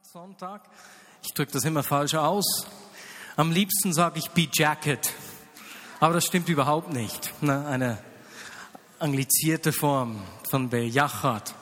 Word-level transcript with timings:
Sonntag. 0.00 0.62
Ich 1.22 1.34
drücke 1.34 1.52
das 1.52 1.64
immer 1.64 1.82
falsch 1.82 2.14
aus. 2.14 2.66
Am 3.36 3.52
liebsten 3.52 3.92
sage 3.92 4.20
ich 4.20 4.30
Be 4.30 4.48
Jacket. 4.50 5.12
Aber 6.00 6.14
das 6.14 6.24
stimmt 6.24 6.48
überhaupt 6.48 6.94
nicht. 6.94 7.42
Ne? 7.42 7.66
Eine 7.66 7.98
anglizierte 8.98 9.70
Form 9.70 10.22
von 10.50 10.70
Bejachat. 10.70 11.54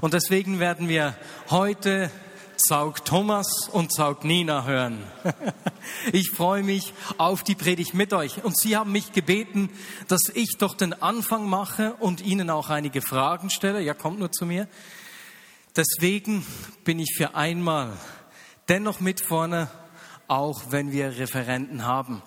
Und 0.00 0.14
deswegen 0.14 0.60
werden 0.60 0.88
wir 0.88 1.16
heute 1.50 2.12
Zaug 2.56 3.04
Thomas 3.04 3.48
und 3.72 3.92
Zaug 3.92 4.24
Nina 4.24 4.64
hören. 4.64 5.02
Ich 6.12 6.30
freue 6.30 6.62
mich 6.62 6.94
auf 7.18 7.42
die 7.42 7.56
Predigt 7.56 7.92
mit 7.92 8.12
euch. 8.12 8.44
Und 8.44 8.56
Sie 8.56 8.76
haben 8.76 8.92
mich 8.92 9.12
gebeten, 9.12 9.68
dass 10.06 10.22
ich 10.32 10.56
doch 10.56 10.74
den 10.74 11.02
Anfang 11.02 11.48
mache 11.48 11.94
und 11.94 12.20
Ihnen 12.20 12.50
auch 12.50 12.70
einige 12.70 13.02
Fragen 13.02 13.50
stelle. 13.50 13.82
Ja, 13.82 13.92
kommt 13.92 14.20
nur 14.20 14.30
zu 14.30 14.46
mir. 14.46 14.68
Deswegen 15.74 16.44
bin 16.84 16.98
ich 16.98 17.14
für 17.16 17.34
einmal 17.34 17.96
dennoch 18.68 19.00
mit 19.00 19.22
vorne, 19.22 19.70
auch 20.28 20.64
wenn 20.70 20.92
wir 20.92 21.16
Referenten 21.16 21.86
haben. 21.86 22.20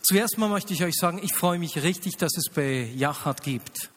Zuerst 0.00 0.38
mal 0.38 0.48
möchte 0.48 0.72
ich 0.72 0.82
euch 0.82 0.94
sagen, 0.94 1.20
ich 1.22 1.34
freue 1.34 1.58
mich 1.58 1.82
richtig, 1.82 2.16
dass 2.16 2.34
es 2.36 2.48
bei 2.48 2.90
Yachat 2.96 3.42
gibt. 3.42 3.90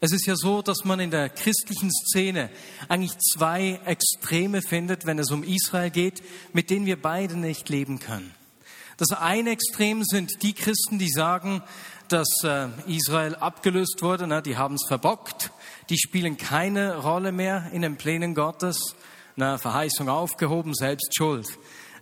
Es 0.00 0.12
ist 0.12 0.24
ja 0.26 0.36
so, 0.36 0.62
dass 0.62 0.84
man 0.84 1.00
in 1.00 1.10
der 1.10 1.30
christlichen 1.30 1.90
Szene 1.90 2.48
eigentlich 2.88 3.18
zwei 3.18 3.80
Extreme 3.86 4.62
findet, 4.62 5.04
wenn 5.04 5.18
es 5.18 5.32
um 5.32 5.42
Israel 5.42 5.90
geht, 5.90 6.22
mit 6.52 6.70
denen 6.70 6.86
wir 6.86 7.00
beide 7.00 7.36
nicht 7.36 7.68
leben 7.70 7.98
können. 7.98 8.32
Das 8.98 9.10
eine 9.10 9.50
Extrem 9.50 10.04
sind 10.04 10.42
die 10.42 10.54
Christen, 10.54 10.98
die 10.98 11.10
sagen, 11.10 11.62
dass 12.08 12.28
äh, 12.44 12.68
Israel 12.86 13.34
abgelöst 13.36 14.02
wurde, 14.02 14.42
die 14.42 14.56
haben 14.56 14.74
es 14.74 14.86
verbockt 14.86 15.50
die 15.88 15.98
spielen 15.98 16.36
keine 16.36 16.96
Rolle 16.98 17.32
mehr 17.32 17.70
in 17.72 17.82
den 17.82 17.96
Plänen 17.96 18.34
Gottes. 18.34 18.96
Na, 19.36 19.58
Verheißung 19.58 20.08
aufgehoben, 20.08 20.74
selbst 20.74 21.14
schuld. 21.16 21.46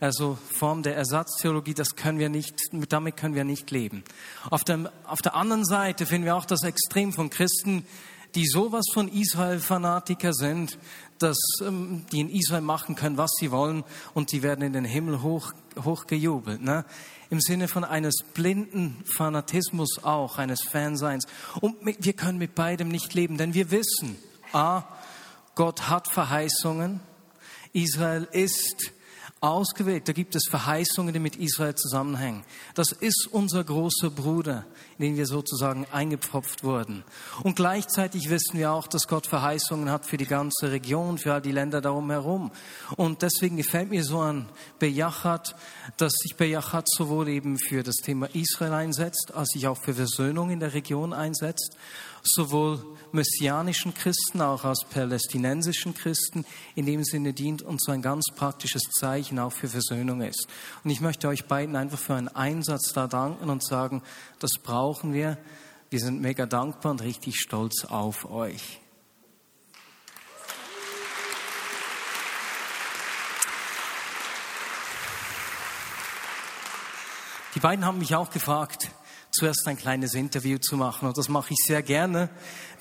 Also 0.00 0.38
Form 0.56 0.82
der 0.82 0.96
Ersatztheologie, 0.96 1.74
das 1.74 1.96
können 1.96 2.18
wir 2.18 2.29
nicht, 2.29 2.54
damit 2.88 3.16
können 3.16 3.34
wir 3.34 3.45
nicht 3.45 3.70
leben. 3.70 4.04
Auf, 4.51 4.64
dem, 4.64 4.88
auf 5.06 5.20
der 5.20 5.34
anderen 5.34 5.64
Seite 5.64 6.07
finden 6.07 6.26
wir 6.26 6.36
auch 6.36 6.45
das 6.45 6.62
Extrem 6.62 7.12
von 7.12 7.30
Christen, 7.30 7.86
die 8.34 8.46
sowas 8.46 8.84
von 8.92 9.09
Israel-Fanatiker 9.09 10.32
sind, 10.32 10.79
dass 11.18 11.38
ähm, 11.62 12.04
die 12.12 12.20
in 12.20 12.30
Israel 12.30 12.62
machen 12.62 12.96
können, 12.96 13.16
was 13.16 13.30
sie 13.38 13.51
wollen 13.51 13.84
und 14.15 14.32
die 14.32 14.43
werden 14.43 14.62
in 14.62 14.73
den 14.73 14.84
Himmel 14.84 15.23
hoch, 15.23 15.52
hochgejubelt. 15.84 16.62
Ne? 16.62 16.84
im 17.34 17.40
Sinne 17.40 17.66
von 17.66 17.82
eines 17.82 18.23
blinden 18.32 19.02
Fanatismus 19.04 20.04
auch, 20.04 20.38
eines 20.38 20.62
Fanseins. 20.62 21.26
Und 21.60 21.76
wir 21.82 22.12
können 22.12 22.38
mit 22.38 22.54
beidem 22.54 22.88
nicht 22.88 23.12
leben, 23.15 23.38
denn 23.38 23.54
wir 23.54 23.73
wissen, 23.73 24.16
a, 24.52 24.85
Gott 25.57 25.88
hat 25.88 26.09
Verheißungen, 26.12 27.01
Israel 27.73 28.29
ist 28.30 28.92
ausgewählt. 29.45 30.09
Da 30.09 30.12
gibt 30.12 30.34
es 30.34 30.48
Verheißungen, 30.48 31.12
die 31.12 31.20
mit 31.20 31.37
Israel 31.37 31.74
zusammenhängen. 31.74 32.45
Das 32.74 32.92
ist 32.92 33.28
unser 33.30 33.62
großer 33.62 34.10
Bruder, 34.10 34.64
in 34.98 35.04
den 35.04 35.16
wir 35.16 35.26
sozusagen 35.26 35.86
eingepfropft 35.92 36.64
wurden. 36.64 37.04
Und 37.42 37.56
gleichzeitig 37.56 38.30
wissen 38.30 38.59
wir 38.59 38.73
auch, 38.73 38.86
dass 38.86 39.06
Gott 39.06 39.26
Verheißungen 39.26 39.90
hat 39.90 40.06
für 40.06 40.16
die 40.16 40.26
ganze 40.26 40.73
Region, 40.73 41.18
für 41.18 41.34
all 41.34 41.42
die 41.42 41.52
Länder 41.52 41.80
darum 41.80 42.10
herum. 42.10 42.51
Und 42.96 43.23
deswegen 43.23 43.56
gefällt 43.56 43.90
mir 43.90 44.04
so 44.04 44.20
an 44.20 44.48
Bejachat, 44.78 45.54
dass 45.98 46.12
sich 46.14 46.36
Bejachat 46.36 46.88
sowohl 46.88 47.29
eben 47.29 47.58
für 47.58 47.82
das 47.82 47.96
Thema 47.96 48.29
Israel 48.34 48.73
einsetzt, 48.73 49.32
als 49.34 49.51
sich 49.51 49.66
auch 49.66 49.79
für 49.79 49.95
Versöhnung 49.95 50.51
in 50.51 50.60
der 50.60 50.74
Region 50.74 51.12
einsetzt 51.12 51.76
sowohl 52.26 52.84
messianischen 53.12 53.94
Christen, 53.94 54.40
auch 54.40 54.64
als 54.64 54.84
palästinensischen 54.90 55.94
Christen. 55.94 56.44
In 56.74 56.86
dem 56.86 57.04
Sinne 57.04 57.32
dient 57.32 57.62
uns 57.62 57.84
so 57.84 57.92
ein 57.92 58.02
ganz 58.02 58.24
praktisches 58.34 58.82
Zeichen 58.98 59.38
auch 59.38 59.52
für 59.52 59.68
Versöhnung 59.68 60.20
ist. 60.20 60.48
Und 60.82 60.90
ich 60.90 61.00
möchte 61.00 61.28
euch 61.28 61.46
beiden 61.46 61.76
einfach 61.76 61.98
für 61.98 62.14
einen 62.14 62.28
Einsatz 62.28 62.92
da 62.92 63.06
danken 63.06 63.50
und 63.50 63.64
sagen, 63.64 64.02
das 64.41 64.52
brauchen 64.62 65.12
wir. 65.12 65.38
Wir 65.90 66.00
sind 66.00 66.20
mega 66.20 66.46
dankbar 66.46 66.92
und 66.92 67.02
richtig 67.02 67.36
stolz 67.38 67.84
auf 67.84 68.28
euch. 68.30 68.80
Die 77.54 77.60
beiden 77.60 77.84
haben 77.84 77.98
mich 77.98 78.16
auch 78.16 78.30
gefragt, 78.30 78.90
zuerst 79.34 79.66
ein 79.66 79.76
kleines 79.76 80.14
Interview 80.14 80.58
zu 80.58 80.76
machen. 80.76 81.08
Und 81.08 81.18
das 81.18 81.28
mache 81.28 81.52
ich 81.52 81.58
sehr 81.66 81.82
gerne, 81.82 82.30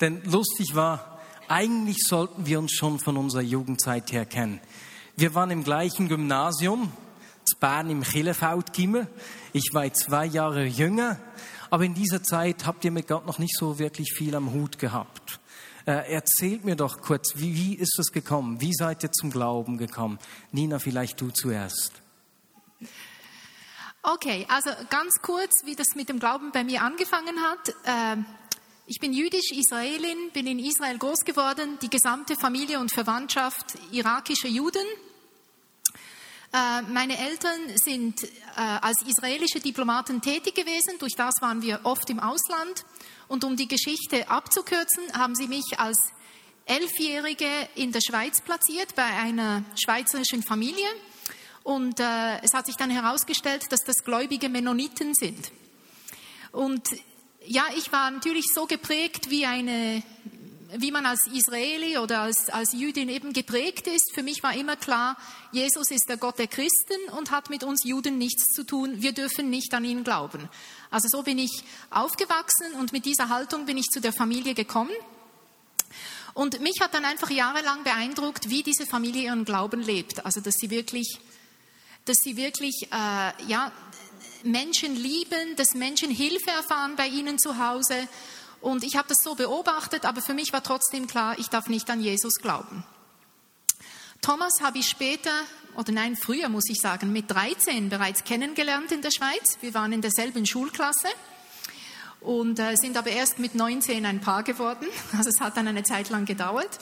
denn 0.00 0.22
lustig 0.24 0.74
war, 0.74 1.20
eigentlich 1.48 1.98
sollten 2.06 2.46
wir 2.46 2.58
uns 2.58 2.72
schon 2.72 2.98
von 2.98 3.16
unserer 3.16 3.42
Jugendzeit 3.42 4.12
her 4.12 4.24
kennen. 4.24 4.60
Wir 5.16 5.34
waren 5.34 5.50
im 5.50 5.64
gleichen 5.64 6.08
Gymnasium, 6.08 6.92
zu 7.44 7.58
Bern 7.58 7.90
im 7.90 8.02
Killefeld 8.02 8.72
Gimmel. 8.72 9.06
Ich 9.52 9.70
war 9.72 9.92
zwei 9.92 10.24
Jahre 10.24 10.64
jünger, 10.64 11.18
aber 11.70 11.84
in 11.84 11.94
dieser 11.94 12.22
Zeit 12.22 12.66
habt 12.66 12.84
ihr 12.84 12.90
mit 12.90 13.08
Gott 13.08 13.26
noch 13.26 13.38
nicht 13.38 13.56
so 13.56 13.78
wirklich 13.78 14.12
viel 14.12 14.34
am 14.34 14.52
Hut 14.52 14.78
gehabt. 14.78 15.40
Äh, 15.86 16.14
erzählt 16.14 16.64
mir 16.64 16.76
doch 16.76 17.02
kurz, 17.02 17.34
wie, 17.36 17.54
wie 17.54 17.74
ist 17.74 17.98
es 17.98 18.10
gekommen? 18.10 18.60
Wie 18.60 18.72
seid 18.72 19.02
ihr 19.02 19.12
zum 19.12 19.30
Glauben 19.30 19.76
gekommen? 19.76 20.18
Nina, 20.50 20.78
vielleicht 20.78 21.20
du 21.20 21.28
zuerst. 21.30 22.03
Okay, 24.06 24.44
also 24.50 24.68
ganz 24.90 25.14
kurz, 25.22 25.64
wie 25.64 25.74
das 25.74 25.94
mit 25.94 26.10
dem 26.10 26.18
Glauben 26.18 26.52
bei 26.52 26.62
mir 26.62 26.82
angefangen 26.82 27.40
hat. 27.40 27.74
Ähm, 27.86 28.26
ich 28.86 29.00
bin 29.00 29.14
jüdisch-Israelin, 29.14 30.30
bin 30.34 30.46
in 30.46 30.58
Israel 30.58 30.98
groß 30.98 31.20
geworden, 31.20 31.78
die 31.80 31.88
gesamte 31.88 32.36
Familie 32.36 32.80
und 32.80 32.92
Verwandtschaft 32.92 33.64
irakischer 33.92 34.48
Juden. 34.48 34.84
Äh, 36.52 36.82
meine 36.82 37.16
Eltern 37.16 37.58
sind 37.76 38.22
äh, 38.24 38.28
als 38.56 39.00
israelische 39.06 39.60
Diplomaten 39.60 40.20
tätig 40.20 40.54
gewesen, 40.54 40.98
durch 40.98 41.14
das 41.16 41.36
waren 41.40 41.62
wir 41.62 41.80
oft 41.84 42.10
im 42.10 42.20
Ausland. 42.20 42.84
Und 43.26 43.42
um 43.42 43.56
die 43.56 43.68
Geschichte 43.68 44.28
abzukürzen, 44.28 45.14
haben 45.14 45.34
sie 45.34 45.48
mich 45.48 45.78
als 45.78 45.96
Elfjährige 46.66 47.48
in 47.74 47.90
der 47.90 48.02
Schweiz 48.02 48.42
platziert, 48.42 48.94
bei 48.94 49.06
einer 49.06 49.64
schweizerischen 49.82 50.42
Familie. 50.42 50.88
Und 51.64 51.98
äh, 51.98 52.40
es 52.42 52.52
hat 52.52 52.66
sich 52.66 52.76
dann 52.76 52.90
herausgestellt, 52.90 53.72
dass 53.72 53.80
das 53.80 54.04
gläubige 54.04 54.50
Mennoniten 54.50 55.14
sind. 55.14 55.50
Und 56.52 56.86
ja, 57.46 57.64
ich 57.76 57.90
war 57.90 58.10
natürlich 58.10 58.44
so 58.54 58.66
geprägt, 58.66 59.30
wie 59.30 59.46
eine, 59.46 60.02
wie 60.76 60.92
man 60.92 61.06
als 61.06 61.26
Israeli 61.26 61.96
oder 61.96 62.20
als, 62.20 62.50
als 62.50 62.74
Jüdin 62.74 63.08
eben 63.08 63.32
geprägt 63.32 63.86
ist. 63.86 64.12
Für 64.12 64.22
mich 64.22 64.42
war 64.42 64.54
immer 64.54 64.76
klar, 64.76 65.16
Jesus 65.52 65.90
ist 65.90 66.08
der 66.08 66.18
Gott 66.18 66.38
der 66.38 66.48
Christen 66.48 67.08
und 67.16 67.30
hat 67.30 67.48
mit 67.48 67.64
uns 67.64 67.82
Juden 67.84 68.18
nichts 68.18 68.52
zu 68.52 68.64
tun. 68.64 69.00
Wir 69.02 69.12
dürfen 69.12 69.48
nicht 69.48 69.72
an 69.72 69.84
ihn 69.84 70.04
glauben. 70.04 70.50
Also 70.90 71.08
so 71.08 71.22
bin 71.22 71.38
ich 71.38 71.64
aufgewachsen 71.88 72.74
und 72.78 72.92
mit 72.92 73.06
dieser 73.06 73.30
Haltung 73.30 73.64
bin 73.64 73.78
ich 73.78 73.86
zu 73.86 74.02
der 74.02 74.12
Familie 74.12 74.52
gekommen. 74.52 74.94
Und 76.34 76.60
mich 76.60 76.80
hat 76.80 76.92
dann 76.92 77.06
einfach 77.06 77.30
jahrelang 77.30 77.84
beeindruckt, 77.84 78.50
wie 78.50 78.62
diese 78.62 78.84
Familie 78.84 79.22
ihren 79.22 79.46
Glauben 79.46 79.80
lebt. 79.80 80.26
Also 80.26 80.40
dass 80.40 80.54
sie 80.54 80.68
wirklich 80.68 81.20
dass 82.04 82.18
sie 82.18 82.36
wirklich 82.36 82.88
äh, 82.92 83.44
ja, 83.46 83.72
Menschen 84.42 84.94
lieben, 84.94 85.56
dass 85.56 85.74
Menschen 85.74 86.10
Hilfe 86.10 86.50
erfahren 86.50 86.96
bei 86.96 87.06
ihnen 87.06 87.38
zu 87.38 87.58
Hause. 87.58 88.08
Und 88.60 88.84
ich 88.84 88.96
habe 88.96 89.08
das 89.08 89.18
so 89.22 89.34
beobachtet, 89.34 90.04
aber 90.04 90.20
für 90.22 90.34
mich 90.34 90.52
war 90.52 90.62
trotzdem 90.62 91.06
klar, 91.06 91.38
ich 91.38 91.48
darf 91.48 91.68
nicht 91.68 91.88
an 91.90 92.00
Jesus 92.00 92.36
glauben. 92.36 92.84
Thomas 94.22 94.62
habe 94.62 94.78
ich 94.78 94.88
später, 94.88 95.30
oder 95.76 95.92
nein, 95.92 96.16
früher 96.16 96.48
muss 96.48 96.64
ich 96.70 96.80
sagen, 96.80 97.12
mit 97.12 97.30
13 97.30 97.90
bereits 97.90 98.24
kennengelernt 98.24 98.90
in 98.90 99.02
der 99.02 99.10
Schweiz. 99.10 99.58
Wir 99.60 99.74
waren 99.74 99.92
in 99.92 100.00
derselben 100.00 100.46
Schulklasse 100.46 101.08
und 102.20 102.58
äh, 102.58 102.74
sind 102.76 102.96
aber 102.96 103.10
erst 103.10 103.38
mit 103.38 103.54
19 103.54 104.06
ein 104.06 104.20
Paar 104.20 104.42
geworden. 104.42 104.86
Also 105.16 105.28
es 105.28 105.40
hat 105.40 105.56
dann 105.56 105.68
eine 105.68 105.82
Zeit 105.82 106.08
lang 106.08 106.24
gedauert. 106.24 106.78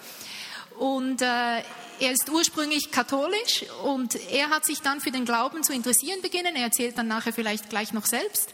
Und 0.79 1.23
äh, 1.23 1.63
er 2.01 2.11
ist 2.11 2.29
ursprünglich 2.31 2.91
katholisch 2.91 3.65
und 3.85 4.17
er 4.31 4.51
hat 4.51 4.67
sich 4.67 4.81
dann 4.81 5.01
für 5.01 5.11
den 5.11 5.25
Glauben 5.25 5.63
zu 5.63 5.73
interessieren 5.73 6.21
beginnen. 6.21 6.57
Er 6.57 6.65
erzählt 6.65 6.99
dann 6.99 7.09
nachher 7.09 7.33
vielleicht 7.33 7.71
gleich 7.71 7.93
noch 7.93 8.07
selbst. 8.07 8.53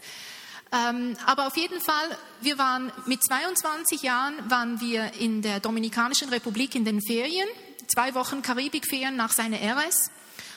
Ähm, 0.71 1.17
aber 1.25 1.47
auf 1.47 1.57
jeden 1.57 1.81
Fall, 1.81 2.17
wir 2.41 2.57
waren 2.59 2.91
mit 3.07 3.23
22 3.23 4.03
Jahren 4.03 4.35
waren 4.49 4.79
wir 4.81 5.13
in 5.19 5.41
der 5.41 5.59
Dominikanischen 5.59 6.29
Republik 6.29 6.75
in 6.75 6.85
den 6.85 7.01
Ferien, 7.01 7.47
zwei 7.87 8.13
Wochen 8.13 8.43
Karibikferien 8.43 9.15
nach 9.15 9.31
seiner 9.31 9.57
RS. 9.57 10.11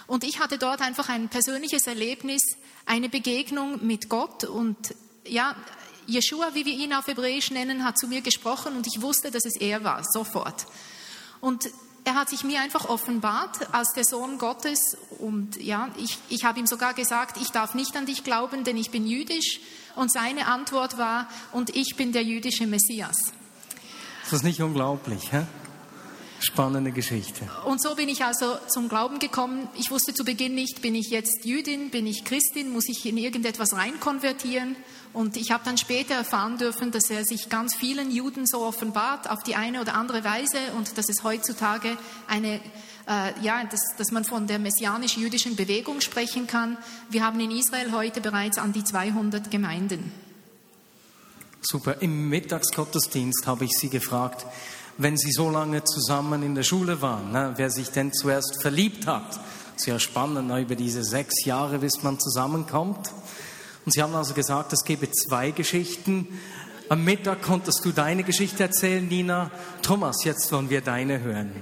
Und 0.06 0.24
ich 0.24 0.38
hatte 0.38 0.58
dort 0.58 0.82
einfach 0.82 1.08
ein 1.08 1.28
persönliches 1.30 1.86
Erlebnis, 1.86 2.42
eine 2.84 3.08
Begegnung 3.08 3.86
mit 3.86 4.10
Gott 4.10 4.44
und 4.44 4.76
ja, 5.26 5.56
Jeshua, 6.06 6.50
wie 6.54 6.66
wir 6.66 6.74
ihn 6.74 6.92
auf 6.92 7.06
Hebräisch 7.06 7.50
nennen, 7.50 7.84
hat 7.84 7.96
zu 7.96 8.08
mir 8.08 8.20
gesprochen 8.20 8.76
und 8.76 8.86
ich 8.86 9.00
wusste, 9.00 9.30
dass 9.30 9.44
es 9.44 9.56
er 9.60 9.84
war, 9.84 10.02
sofort. 10.12 10.66
Und 11.42 11.70
er 12.04 12.14
hat 12.14 12.30
sich 12.30 12.44
mir 12.44 12.60
einfach 12.60 12.88
offenbart 12.88 13.74
als 13.74 13.92
der 13.94 14.04
Sohn 14.04 14.38
Gottes 14.38 14.96
und 15.18 15.60
ja, 15.60 15.88
ich, 15.96 16.18
ich 16.28 16.44
habe 16.44 16.60
ihm 16.60 16.68
sogar 16.68 16.94
gesagt, 16.94 17.36
ich 17.36 17.50
darf 17.50 17.74
nicht 17.74 17.96
an 17.96 18.06
dich 18.06 18.22
glauben, 18.22 18.62
denn 18.62 18.76
ich 18.76 18.92
bin 18.92 19.06
jüdisch. 19.06 19.60
Und 19.96 20.12
seine 20.12 20.46
Antwort 20.46 20.98
war, 20.98 21.28
und 21.50 21.74
ich 21.74 21.96
bin 21.96 22.12
der 22.12 22.22
jüdische 22.22 22.66
Messias. 22.66 23.16
Ist 24.22 24.32
das 24.32 24.42
nicht 24.44 24.62
unglaublich? 24.62 25.32
Hä? 25.32 25.44
Spannende 26.42 26.90
Geschichte. 26.90 27.48
Und 27.64 27.80
so 27.80 27.94
bin 27.94 28.08
ich 28.08 28.24
also 28.24 28.56
zum 28.66 28.88
Glauben 28.88 29.20
gekommen. 29.20 29.68
Ich 29.76 29.92
wusste 29.92 30.12
zu 30.12 30.24
Beginn 30.24 30.56
nicht, 30.56 30.82
bin 30.82 30.96
ich 30.96 31.08
jetzt 31.10 31.44
Jüdin, 31.44 31.90
bin 31.90 32.04
ich 32.04 32.24
Christin, 32.24 32.72
muss 32.72 32.88
ich 32.88 33.06
in 33.06 33.16
irgendetwas 33.16 33.74
reinkonvertieren? 33.74 34.74
Und 35.12 35.36
ich 35.36 35.52
habe 35.52 35.62
dann 35.64 35.78
später 35.78 36.14
erfahren 36.14 36.58
dürfen, 36.58 36.90
dass 36.90 37.10
er 37.10 37.24
sich 37.24 37.48
ganz 37.48 37.76
vielen 37.76 38.10
Juden 38.10 38.44
so 38.46 38.62
offenbart, 38.62 39.30
auf 39.30 39.44
die 39.44 39.54
eine 39.54 39.80
oder 39.80 39.94
andere 39.94 40.24
Weise, 40.24 40.58
und 40.76 40.98
dass 40.98 41.08
es 41.08 41.22
heutzutage 41.22 41.96
eine, 42.26 42.60
äh, 43.06 43.40
ja, 43.40 43.62
dass, 43.62 43.94
dass 43.96 44.10
man 44.10 44.24
von 44.24 44.48
der 44.48 44.58
messianisch-jüdischen 44.58 45.54
Bewegung 45.54 46.00
sprechen 46.00 46.48
kann. 46.48 46.76
Wir 47.08 47.24
haben 47.24 47.38
in 47.38 47.52
Israel 47.52 47.92
heute 47.92 48.20
bereits 48.20 48.58
an 48.58 48.72
die 48.72 48.82
200 48.82 49.48
Gemeinden. 49.48 50.12
Super. 51.60 52.02
Im 52.02 52.28
Mittagsgottesdienst 52.28 53.46
habe 53.46 53.64
ich 53.64 53.70
Sie 53.72 53.88
gefragt, 53.88 54.44
wenn 55.02 55.16
Sie 55.16 55.32
so 55.32 55.50
lange 55.50 55.84
zusammen 55.84 56.42
in 56.42 56.54
der 56.54 56.62
Schule 56.62 57.02
waren, 57.02 57.32
ne, 57.32 57.52
wer 57.56 57.70
sich 57.70 57.90
denn 57.90 58.12
zuerst 58.12 58.60
verliebt 58.60 59.06
hat. 59.06 59.40
Sehr 59.76 59.98
spannend, 59.98 60.48
ne, 60.48 60.60
über 60.60 60.74
diese 60.74 61.02
sechs 61.04 61.44
Jahre, 61.44 61.78
bis 61.78 62.02
man 62.02 62.18
zusammenkommt. 62.20 63.12
Und 63.84 63.92
Sie 63.92 64.02
haben 64.02 64.14
also 64.14 64.34
gesagt, 64.34 64.72
es 64.72 64.84
gebe 64.84 65.10
zwei 65.10 65.50
Geschichten. 65.50 66.40
Am 66.88 67.04
Mittag 67.04 67.42
konntest 67.42 67.84
du 67.84 67.92
deine 67.92 68.22
Geschichte 68.22 68.62
erzählen, 68.62 69.06
Nina. 69.06 69.50
Thomas, 69.82 70.24
jetzt 70.24 70.52
wollen 70.52 70.70
wir 70.70 70.82
deine 70.82 71.20
hören. 71.20 71.52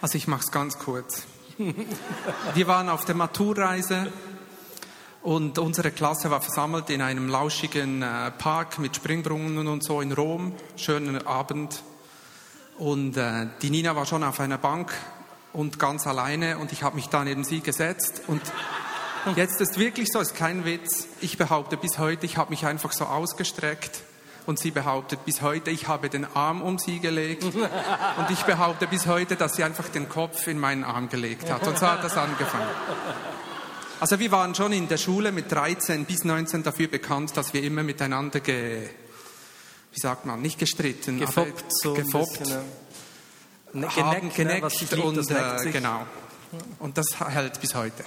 Also 0.00 0.18
ich 0.18 0.26
mache 0.26 0.42
es 0.44 0.50
ganz 0.50 0.78
kurz. 0.78 1.22
Wir 2.54 2.66
waren 2.66 2.90
auf 2.90 3.06
der 3.06 3.14
Maturreise 3.14 4.12
und 5.26 5.58
unsere 5.58 5.90
Klasse 5.90 6.30
war 6.30 6.40
versammelt 6.40 6.88
in 6.88 7.02
einem 7.02 7.28
lauschigen 7.28 8.00
äh, 8.00 8.30
Park 8.30 8.78
mit 8.78 8.94
Springbrunnen 8.94 9.66
und 9.66 9.82
so 9.82 10.00
in 10.00 10.12
Rom. 10.12 10.52
Schönen 10.76 11.26
Abend. 11.26 11.82
Und 12.78 13.16
äh, 13.16 13.48
die 13.60 13.70
Nina 13.70 13.96
war 13.96 14.06
schon 14.06 14.22
auf 14.22 14.38
einer 14.38 14.56
Bank 14.56 14.94
und 15.52 15.80
ganz 15.80 16.06
alleine 16.06 16.58
und 16.58 16.70
ich 16.70 16.84
habe 16.84 16.94
mich 16.94 17.08
da 17.08 17.24
neben 17.24 17.42
sie 17.42 17.60
gesetzt 17.60 18.22
und 18.28 18.40
Jetzt 19.34 19.60
ist 19.60 19.76
wirklich 19.76 20.12
so, 20.12 20.20
ist 20.20 20.36
kein 20.36 20.64
Witz. 20.64 21.08
Ich 21.20 21.36
behaupte 21.36 21.76
bis 21.76 21.98
heute, 21.98 22.24
ich 22.24 22.36
habe 22.36 22.50
mich 22.50 22.64
einfach 22.64 22.92
so 22.92 23.06
ausgestreckt 23.06 24.04
und 24.46 24.60
sie 24.60 24.70
behauptet 24.70 25.24
bis 25.24 25.42
heute, 25.42 25.72
ich 25.72 25.88
habe 25.88 26.08
den 26.08 26.24
Arm 26.36 26.62
um 26.62 26.78
sie 26.78 27.00
gelegt 27.00 27.42
und 28.18 28.30
ich 28.30 28.44
behaupte 28.44 28.86
bis 28.86 29.08
heute, 29.08 29.34
dass 29.34 29.56
sie 29.56 29.64
einfach 29.64 29.88
den 29.88 30.08
Kopf 30.08 30.46
in 30.46 30.60
meinen 30.60 30.84
Arm 30.84 31.08
gelegt 31.08 31.50
hat. 31.50 31.66
Und 31.66 31.76
so 31.76 31.88
hat 31.88 32.04
das 32.04 32.16
angefangen. 32.16 32.68
Also 33.98 34.18
wir 34.18 34.30
waren 34.30 34.54
schon 34.54 34.72
in 34.72 34.88
der 34.88 34.98
Schule 34.98 35.32
mit 35.32 35.50
13 35.50 36.04
bis 36.04 36.24
19 36.24 36.62
dafür 36.62 36.88
bekannt, 36.88 37.36
dass 37.36 37.54
wir 37.54 37.62
immer 37.62 37.82
miteinander 37.82 38.40
ge, 38.40 38.88
wie 39.92 40.00
sagt 40.00 40.26
man, 40.26 40.42
nicht 40.42 40.58
gestritten, 40.58 41.18
gefoppt, 41.18 41.62
aber 41.62 41.70
so 41.70 41.94
gefoppt, 41.94 42.38
bisschen, 42.40 42.62
ne? 43.72 43.96
haben, 43.96 44.32
geneckt, 44.34 44.62
ne? 44.62 44.96
liebt, 44.96 45.04
und 45.04 45.30
äh, 45.30 45.70
genau. 45.70 46.06
Und 46.78 46.98
das 46.98 47.06
hält 47.18 47.60
bis 47.60 47.74
heute. 47.74 48.04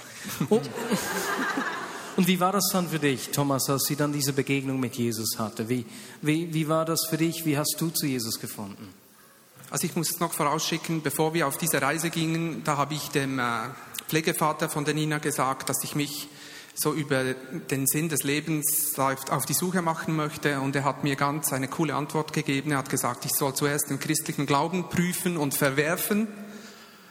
Und, 0.48 0.62
und 2.16 2.26
wie 2.28 2.38
war 2.38 2.52
das 2.52 2.70
dann 2.72 2.88
für 2.88 3.00
dich, 3.00 3.30
Thomas, 3.30 3.68
als 3.68 3.84
sie 3.84 3.96
dann 3.96 4.12
diese 4.12 4.32
Begegnung 4.32 4.78
mit 4.78 4.94
Jesus 4.94 5.38
hatte? 5.38 5.68
Wie, 5.68 5.84
wie, 6.22 6.54
wie 6.54 6.68
war 6.68 6.84
das 6.84 7.06
für 7.10 7.16
dich? 7.16 7.44
Wie 7.44 7.58
hast 7.58 7.76
du 7.78 7.90
zu 7.90 8.06
Jesus 8.06 8.38
gefunden? 8.38 8.94
Also 9.70 9.86
ich 9.86 9.94
muss 9.94 10.10
es 10.10 10.20
noch 10.20 10.32
vorausschicken, 10.32 11.02
bevor 11.02 11.32
wir 11.32 11.46
auf 11.46 11.56
diese 11.56 11.80
Reise 11.80 12.10
gingen, 12.10 12.62
da 12.64 12.76
habe 12.76 12.94
ich 12.94 13.08
dem 13.10 13.38
äh, 13.38 13.42
Pflegevater 14.10 14.68
von 14.68 14.84
der 14.84 14.92
Nina 14.92 15.18
gesagt, 15.18 15.68
dass 15.68 15.84
ich 15.84 15.94
mich 15.94 16.26
so 16.74 16.92
über 16.92 17.22
den 17.70 17.86
Sinn 17.86 18.08
des 18.08 18.24
Lebens 18.24 18.98
auf 18.98 19.46
die 19.46 19.54
Suche 19.54 19.82
machen 19.82 20.16
möchte. 20.16 20.60
Und 20.60 20.74
er 20.74 20.82
hat 20.82 21.04
mir 21.04 21.14
ganz 21.14 21.52
eine 21.52 21.68
coole 21.68 21.94
Antwort 21.94 22.32
gegeben. 22.32 22.72
Er 22.72 22.78
hat 22.78 22.90
gesagt, 22.90 23.24
ich 23.24 23.30
soll 23.30 23.54
zuerst 23.54 23.88
den 23.88 24.00
christlichen 24.00 24.46
Glauben 24.46 24.88
prüfen 24.88 25.36
und 25.36 25.54
verwerfen 25.54 26.26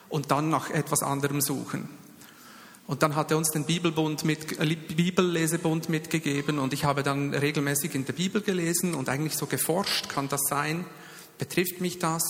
und 0.10 0.30
dann 0.30 0.50
nach 0.50 0.72
etwas 0.72 1.02
anderem 1.02 1.40
suchen. 1.40 1.88
Und 2.86 3.02
dann 3.02 3.16
hat 3.16 3.32
er 3.32 3.38
uns 3.38 3.52
den 3.52 3.64
Bibelbund 3.64 4.26
mit, 4.26 4.60
äh, 4.60 4.76
Bibellesebund 4.76 5.88
mitgegeben 5.88 6.60
und 6.60 6.74
ich 6.74 6.84
habe 6.84 7.04
dann 7.04 7.34
regelmäßig 7.34 7.96
in 7.96 8.04
der 8.04 8.14
Bibel 8.14 8.42
gelesen 8.42 8.94
und 8.94 9.08
eigentlich 9.08 9.38
so 9.38 9.46
geforscht, 9.46 10.10
kann 10.10 10.28
das 10.28 10.42
sein? 10.50 10.84
Betrifft 11.38 11.80
mich 11.80 12.00
das? 12.00 12.24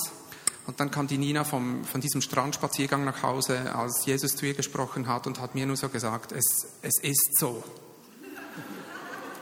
Und 0.69 0.79
dann 0.79 0.91
kam 0.91 1.07
die 1.07 1.17
Nina 1.17 1.43
vom, 1.45 1.83
von 1.83 1.99
diesem 1.99 2.21
Strandspaziergang 2.21 3.03
nach 3.03 3.23
Hause, 3.23 3.75
als 3.75 4.05
Jesus 4.05 4.35
zu 4.35 4.45
ihr 4.45 4.53
gesprochen 4.53 5.07
hat 5.07 5.25
und 5.25 5.41
hat 5.41 5.55
mir 5.55 5.65
nur 5.65 5.75
so 5.75 5.89
gesagt, 5.89 6.31
es, 6.31 6.45
es 6.83 6.99
ist 7.01 7.39
so. 7.39 7.63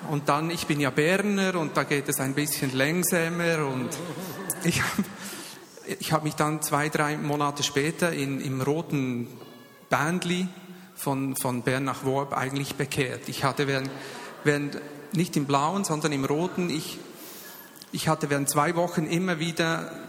Und 0.09 0.29
dann, 0.29 0.49
ich 0.49 0.67
bin 0.67 0.79
ja 0.79 0.89
Berner 0.89 1.55
und 1.55 1.75
da 1.75 1.83
geht 1.83 2.07
es 2.07 2.21
ein 2.21 2.33
bisschen 2.33 2.73
längsamer 2.73 3.67
und 3.67 3.89
ich 4.63 4.81
habe 4.81 5.03
ich 5.99 6.13
hab 6.13 6.23
mich 6.23 6.35
dann 6.35 6.61
zwei, 6.61 6.87
drei 6.87 7.17
Monate 7.17 7.61
später 7.61 8.13
in, 8.13 8.39
im 8.39 8.61
roten 8.61 9.27
Bandli 9.89 10.47
von, 10.95 11.35
von 11.35 11.61
Bern 11.61 11.83
nach 11.83 12.05
Worb 12.05 12.31
eigentlich 12.31 12.75
bekehrt. 12.75 13.27
Ich 13.27 13.43
hatte 13.43 13.67
während, 13.67 13.89
während 14.45 14.79
nicht 15.11 15.35
im 15.35 15.43
blauen, 15.43 15.83
sondern 15.83 16.13
im 16.13 16.23
roten, 16.23 16.69
ich, 16.69 16.99
ich 17.91 18.07
hatte 18.07 18.29
während 18.29 18.49
zwei 18.49 18.77
Wochen 18.77 19.05
immer 19.07 19.39
wieder 19.39 20.06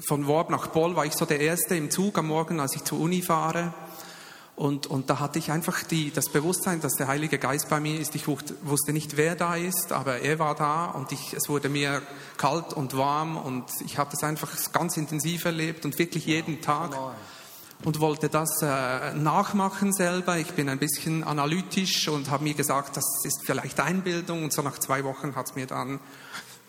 von 0.00 0.26
Worb 0.26 0.50
nach 0.50 0.68
Boll, 0.68 0.96
war 0.96 1.06
ich 1.06 1.14
so 1.14 1.24
der 1.24 1.40
Erste 1.40 1.76
im 1.76 1.90
Zug 1.90 2.18
am 2.18 2.28
Morgen, 2.28 2.60
als 2.60 2.74
ich 2.76 2.84
zur 2.84 3.00
Uni 3.00 3.22
fahre. 3.22 3.72
Und, 4.56 4.86
und 4.86 5.10
da 5.10 5.20
hatte 5.20 5.38
ich 5.38 5.50
einfach 5.50 5.82
die, 5.82 6.10
das 6.10 6.30
Bewusstsein, 6.30 6.80
dass 6.80 6.94
der 6.94 7.08
Heilige 7.08 7.38
Geist 7.38 7.68
bei 7.68 7.78
mir 7.78 8.00
ist. 8.00 8.14
Ich 8.14 8.26
wusste, 8.26 8.92
nicht, 8.92 9.18
wer 9.18 9.36
da 9.36 9.54
ist, 9.54 9.92
aber 9.92 10.20
er 10.20 10.38
war 10.38 10.54
da 10.54 10.86
und 10.86 11.12
ich, 11.12 11.34
es 11.34 11.50
wurde 11.50 11.68
mir 11.68 12.00
kalt 12.38 12.72
und 12.72 12.96
warm 12.96 13.36
und 13.36 13.64
ich 13.84 13.98
habe 13.98 14.10
das 14.10 14.24
einfach 14.24 14.50
ganz 14.72 14.96
intensiv 14.96 15.44
erlebt 15.44 15.84
und 15.84 15.98
wirklich 15.98 16.24
jeden 16.24 16.62
Tag 16.62 16.96
und 17.84 18.00
wollte 18.00 18.30
das 18.30 18.62
äh, 18.62 19.12
nachmachen 19.14 19.92
selber. 19.92 20.38
Ich 20.38 20.52
bin 20.52 20.70
ein 20.70 20.78
bisschen 20.78 21.22
analytisch 21.22 22.08
und 22.08 22.30
habe 22.30 22.44
mir 22.44 22.54
gesagt, 22.54 22.96
das 22.96 23.04
ist 23.24 23.42
vielleicht 23.44 23.78
Einbildung 23.80 24.44
und 24.44 24.54
so 24.54 24.62
nach 24.62 24.78
zwei 24.78 25.04
Wochen 25.04 25.36
hat 25.36 25.50
es 25.50 25.54
mir 25.54 25.66
dann 25.66 26.00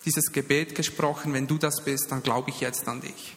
dieses 0.04 0.32
Gebet 0.32 0.74
gesprochen, 0.74 1.32
wenn 1.32 1.46
du 1.46 1.58
das 1.58 1.82
bist, 1.84 2.10
dann 2.10 2.22
glaube 2.22 2.50
ich 2.50 2.60
jetzt 2.60 2.86
an 2.88 3.00
dich. 3.00 3.36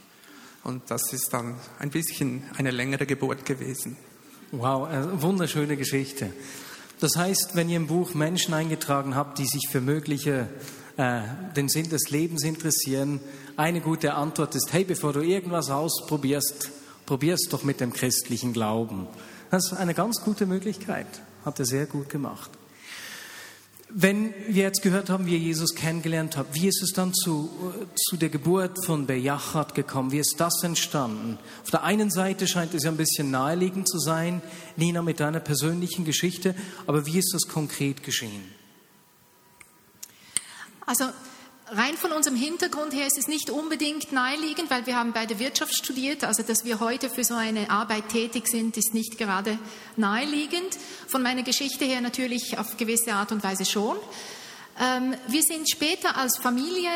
Und 0.63 0.83
das 0.89 1.11
ist 1.13 1.29
dann 1.33 1.55
ein 1.79 1.89
bisschen 1.89 2.43
eine 2.57 2.71
längere 2.71 3.05
Geburt 3.05 3.45
gewesen. 3.45 3.97
Wow, 4.51 4.87
eine 4.87 5.21
wunderschöne 5.21 5.77
Geschichte. 5.77 6.31
Das 6.99 7.15
heißt, 7.15 7.55
wenn 7.55 7.69
ihr 7.69 7.77
im 7.77 7.87
Buch 7.87 8.13
Menschen 8.13 8.53
eingetragen 8.53 9.15
habt, 9.15 9.39
die 9.39 9.47
sich 9.47 9.67
für 9.71 9.81
mögliche 9.81 10.47
äh, 10.97 11.21
den 11.55 11.67
Sinn 11.67 11.89
des 11.89 12.09
Lebens 12.11 12.43
interessieren, 12.43 13.19
eine 13.57 13.81
gute 13.81 14.13
Antwort 14.13 14.53
ist: 14.53 14.71
Hey, 14.71 14.83
bevor 14.83 15.13
du 15.13 15.21
irgendwas 15.21 15.71
ausprobierst, 15.71 16.69
probier's 17.07 17.47
doch 17.49 17.63
mit 17.63 17.79
dem 17.79 17.91
christlichen 17.91 18.53
Glauben. 18.53 19.07
Das 19.49 19.71
ist 19.71 19.77
eine 19.77 19.93
ganz 19.95 20.21
gute 20.21 20.45
Möglichkeit. 20.45 21.07
Hat 21.43 21.57
er 21.59 21.65
sehr 21.65 21.87
gut 21.87 22.09
gemacht. 22.09 22.51
Wenn 23.93 24.33
wir 24.47 24.63
jetzt 24.63 24.81
gehört 24.83 25.09
haben, 25.09 25.25
wie 25.25 25.33
ihr 25.33 25.39
Jesus 25.39 25.75
kennengelernt 25.75 26.37
habt, 26.37 26.55
wie 26.55 26.67
ist 26.67 26.81
es 26.81 26.91
dann 26.93 27.13
zu, 27.13 27.49
zu 27.95 28.15
der 28.15 28.29
Geburt 28.29 28.85
von 28.85 29.05
Bejachat 29.05 29.75
gekommen? 29.75 30.11
Wie 30.11 30.19
ist 30.19 30.35
das 30.37 30.63
entstanden? 30.63 31.37
Auf 31.63 31.71
der 31.71 31.83
einen 31.83 32.09
Seite 32.09 32.47
scheint 32.47 32.73
es 32.73 32.83
ja 32.83 32.91
ein 32.91 32.97
bisschen 32.97 33.31
naheliegend 33.31 33.89
zu 33.89 33.99
sein, 33.99 34.41
Nina, 34.77 35.01
mit 35.01 35.19
deiner 35.19 35.41
persönlichen 35.41 36.05
Geschichte, 36.05 36.55
aber 36.87 37.05
wie 37.05 37.19
ist 37.19 37.33
das 37.33 37.49
konkret 37.49 38.01
geschehen? 38.03 38.43
Also 40.85 41.05
rein 41.71 41.95
von 41.95 42.11
unserem 42.11 42.35
Hintergrund 42.35 42.93
her 42.93 43.07
ist 43.07 43.17
es 43.17 43.27
nicht 43.27 43.49
unbedingt 43.49 44.11
naheliegend, 44.11 44.69
weil 44.69 44.85
wir 44.85 44.95
haben 44.95 45.13
beide 45.13 45.39
Wirtschaft 45.39 45.73
studiert. 45.73 46.23
Also 46.23 46.43
dass 46.43 46.65
wir 46.65 46.79
heute 46.79 47.09
für 47.09 47.23
so 47.23 47.33
eine 47.33 47.69
Arbeit 47.69 48.09
tätig 48.09 48.47
sind, 48.47 48.77
ist 48.77 48.93
nicht 48.93 49.17
gerade 49.17 49.57
naheliegend. 49.95 50.77
Von 51.07 51.23
meiner 51.23 51.43
Geschichte 51.43 51.85
her 51.85 52.01
natürlich 52.01 52.57
auf 52.57 52.77
gewisse 52.77 53.13
Art 53.13 53.31
und 53.31 53.43
Weise 53.43 53.65
schon. 53.65 53.97
Ähm, 54.79 55.15
wir 55.27 55.43
sind 55.43 55.69
später 55.69 56.17
als 56.17 56.37
Familie 56.37 56.89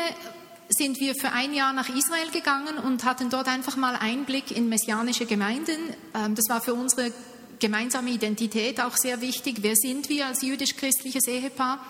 sind 0.68 0.98
wir 0.98 1.14
für 1.14 1.30
ein 1.30 1.54
Jahr 1.54 1.72
nach 1.72 1.88
Israel 1.88 2.30
gegangen 2.32 2.78
und 2.78 3.04
hatten 3.04 3.30
dort 3.30 3.46
einfach 3.48 3.76
mal 3.76 3.94
Einblick 3.94 4.50
in 4.50 4.68
messianische 4.68 5.24
Gemeinden. 5.24 5.78
Ähm, 6.14 6.34
das 6.34 6.48
war 6.48 6.60
für 6.60 6.74
unsere 6.74 7.12
gemeinsame 7.60 8.10
Identität 8.10 8.80
auch 8.80 8.96
sehr 8.96 9.20
wichtig. 9.20 9.58
Wer 9.60 9.76
sind 9.76 10.08
wir 10.08 10.26
als 10.26 10.42
jüdisch-christliches 10.42 11.26
Ehepaar? 11.28 11.80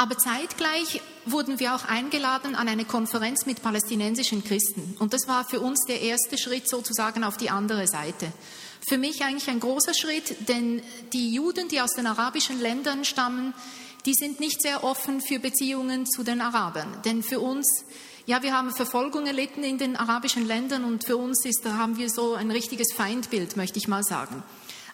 Aber 0.00 0.16
zeitgleich 0.16 1.02
wurden 1.26 1.58
wir 1.58 1.74
auch 1.74 1.84
eingeladen 1.84 2.54
an 2.54 2.68
eine 2.68 2.86
Konferenz 2.86 3.44
mit 3.44 3.60
palästinensischen 3.60 4.42
Christen. 4.42 4.96
Und 4.98 5.12
das 5.12 5.28
war 5.28 5.44
für 5.44 5.60
uns 5.60 5.84
der 5.86 6.00
erste 6.00 6.38
Schritt 6.38 6.70
sozusagen 6.70 7.22
auf 7.22 7.36
die 7.36 7.50
andere 7.50 7.86
Seite. 7.86 8.32
Für 8.88 8.96
mich 8.96 9.22
eigentlich 9.22 9.50
ein 9.50 9.60
großer 9.60 9.92
Schritt, 9.92 10.48
denn 10.48 10.82
die 11.12 11.34
Juden, 11.34 11.68
die 11.68 11.82
aus 11.82 11.90
den 11.90 12.06
arabischen 12.06 12.58
Ländern 12.62 13.04
stammen, 13.04 13.52
die 14.06 14.14
sind 14.14 14.40
nicht 14.40 14.62
sehr 14.62 14.84
offen 14.84 15.20
für 15.20 15.38
Beziehungen 15.38 16.06
zu 16.06 16.22
den 16.22 16.40
Arabern. 16.40 16.88
Denn 17.04 17.22
für 17.22 17.40
uns, 17.40 17.84
ja, 18.24 18.42
wir 18.42 18.56
haben 18.56 18.72
Verfolgung 18.72 19.26
erlitten 19.26 19.62
in 19.64 19.76
den 19.76 19.96
arabischen 19.96 20.46
Ländern 20.46 20.84
und 20.84 21.04
für 21.04 21.18
uns 21.18 21.44
ist, 21.44 21.60
da 21.62 21.76
haben 21.76 21.98
wir 21.98 22.08
so 22.08 22.32
ein 22.32 22.50
richtiges 22.50 22.94
Feindbild, 22.94 23.58
möchte 23.58 23.78
ich 23.78 23.86
mal 23.86 24.02
sagen. 24.02 24.42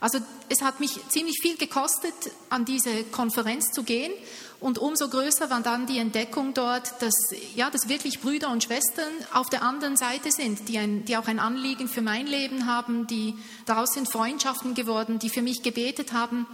Also 0.00 0.18
es 0.48 0.62
hat 0.62 0.80
mich 0.80 0.98
ziemlich 1.08 1.38
viel 1.40 1.56
gekostet, 1.56 2.14
an 2.50 2.64
diese 2.64 3.04
Konferenz 3.04 3.70
zu 3.72 3.82
gehen. 3.82 4.12
Und 4.58 4.78
umso 4.78 5.08
größer 5.08 5.50
war 5.50 5.60
dann 5.60 5.86
die 5.86 5.98
Entdeckung 5.98 6.54
dort, 6.54 7.02
dass, 7.02 7.14
ja, 7.54 7.70
dass 7.70 7.88
wirklich 7.88 8.20
Brüder 8.20 8.50
und 8.50 8.64
Schwestern 8.64 9.12
auf 9.32 9.50
der 9.50 9.62
anderen 9.62 9.96
Seite 9.96 10.32
sind, 10.32 10.68
die, 10.68 10.78
ein, 10.78 11.04
die 11.04 11.16
auch 11.16 11.28
ein 11.28 11.38
Anliegen 11.38 11.88
für 11.88 12.00
mein 12.00 12.26
Leben 12.26 12.66
haben, 12.66 13.06
die 13.06 13.34
daraus 13.66 13.92
sind 13.92 14.10
Freundschaften 14.10 14.74
geworden, 14.74 15.18
die 15.18 15.28
für 15.28 15.42
mich 15.42 15.62
gebetet 15.62 16.12
haben. 16.12 16.46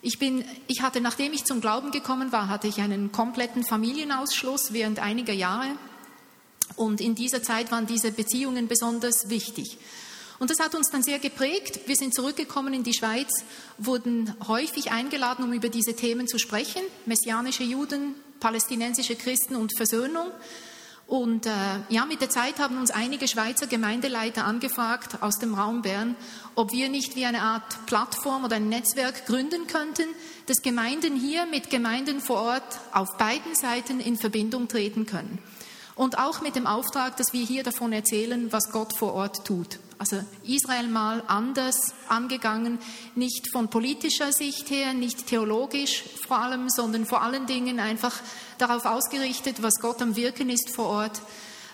Ich, 0.00 0.18
bin, 0.18 0.44
ich 0.68 0.82
hatte, 0.82 1.00
nachdem 1.00 1.32
ich 1.32 1.44
zum 1.44 1.60
Glauben 1.60 1.90
gekommen 1.90 2.32
war, 2.32 2.48
hatte 2.48 2.66
ich 2.66 2.80
einen 2.80 3.12
kompletten 3.12 3.64
Familienausschluss 3.64 4.72
während 4.72 4.98
einiger 4.98 5.32
Jahre. 5.32 5.68
Und 6.76 7.00
in 7.00 7.14
dieser 7.14 7.42
Zeit 7.42 7.70
waren 7.70 7.86
diese 7.86 8.10
Beziehungen 8.10 8.68
besonders 8.68 9.28
wichtig. 9.28 9.78
Und 10.44 10.50
das 10.50 10.60
hat 10.60 10.74
uns 10.74 10.90
dann 10.90 11.02
sehr 11.02 11.18
geprägt. 11.20 11.80
Wir 11.86 11.96
sind 11.96 12.12
zurückgekommen 12.12 12.74
in 12.74 12.82
die 12.82 12.92
Schweiz, 12.92 13.30
wurden 13.78 14.34
häufig 14.46 14.92
eingeladen, 14.92 15.42
um 15.42 15.54
über 15.54 15.70
diese 15.70 15.96
Themen 15.96 16.28
zu 16.28 16.38
sprechen. 16.38 16.82
Messianische 17.06 17.62
Juden, 17.62 18.14
palästinensische 18.40 19.16
Christen 19.16 19.56
und 19.56 19.74
Versöhnung. 19.74 20.26
Und 21.06 21.46
äh, 21.46 21.50
ja, 21.88 22.04
mit 22.04 22.20
der 22.20 22.28
Zeit 22.28 22.58
haben 22.58 22.76
uns 22.76 22.90
einige 22.90 23.26
Schweizer 23.26 23.66
Gemeindeleiter 23.66 24.44
angefragt 24.44 25.22
aus 25.22 25.38
dem 25.38 25.54
Raum 25.54 25.80
Bern, 25.80 26.14
ob 26.56 26.72
wir 26.72 26.90
nicht 26.90 27.16
wie 27.16 27.24
eine 27.24 27.40
Art 27.40 27.86
Plattform 27.86 28.44
oder 28.44 28.56
ein 28.56 28.68
Netzwerk 28.68 29.24
gründen 29.24 29.66
könnten, 29.66 30.08
dass 30.44 30.60
Gemeinden 30.60 31.16
hier 31.16 31.46
mit 31.46 31.70
Gemeinden 31.70 32.20
vor 32.20 32.42
Ort 32.42 32.80
auf 32.92 33.16
beiden 33.16 33.54
Seiten 33.54 33.98
in 33.98 34.18
Verbindung 34.18 34.68
treten 34.68 35.06
können. 35.06 35.38
Und 35.96 36.18
auch 36.18 36.40
mit 36.40 36.56
dem 36.56 36.66
Auftrag, 36.66 37.16
dass 37.16 37.32
wir 37.32 37.44
hier 37.44 37.62
davon 37.62 37.92
erzählen, 37.92 38.50
was 38.52 38.72
Gott 38.72 38.96
vor 38.96 39.14
Ort 39.14 39.46
tut. 39.46 39.78
Also 39.98 40.20
Israel 40.42 40.88
mal 40.88 41.22
anders 41.28 41.94
angegangen, 42.08 42.78
nicht 43.14 43.50
von 43.52 43.70
politischer 43.70 44.32
Sicht 44.32 44.70
her, 44.70 44.92
nicht 44.92 45.28
theologisch 45.28 46.02
vor 46.26 46.38
allem, 46.38 46.68
sondern 46.68 47.06
vor 47.06 47.22
allen 47.22 47.46
Dingen 47.46 47.78
einfach 47.78 48.14
darauf 48.58 48.86
ausgerichtet, 48.86 49.62
was 49.62 49.80
Gott 49.80 50.02
am 50.02 50.16
Wirken 50.16 50.50
ist 50.50 50.70
vor 50.70 50.86
Ort. 50.86 51.22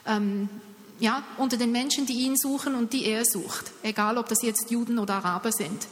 Ähm, 0.07 0.50
ja, 0.99 1.23
unter 1.39 1.57
den 1.57 1.73
Menschen, 1.73 2.05
die 2.05 2.25
ihn 2.25 2.37
suchen 2.37 2.75
und 2.75 2.93
die 2.93 3.07
er 3.07 3.25
sucht, 3.25 3.73
egal 3.83 4.19
ob 4.19 4.29
das 4.29 4.43
jetzt 4.43 4.71
Juden 4.71 4.99
oder 4.99 5.15
Araber 5.15 5.50
sind. 5.50 5.87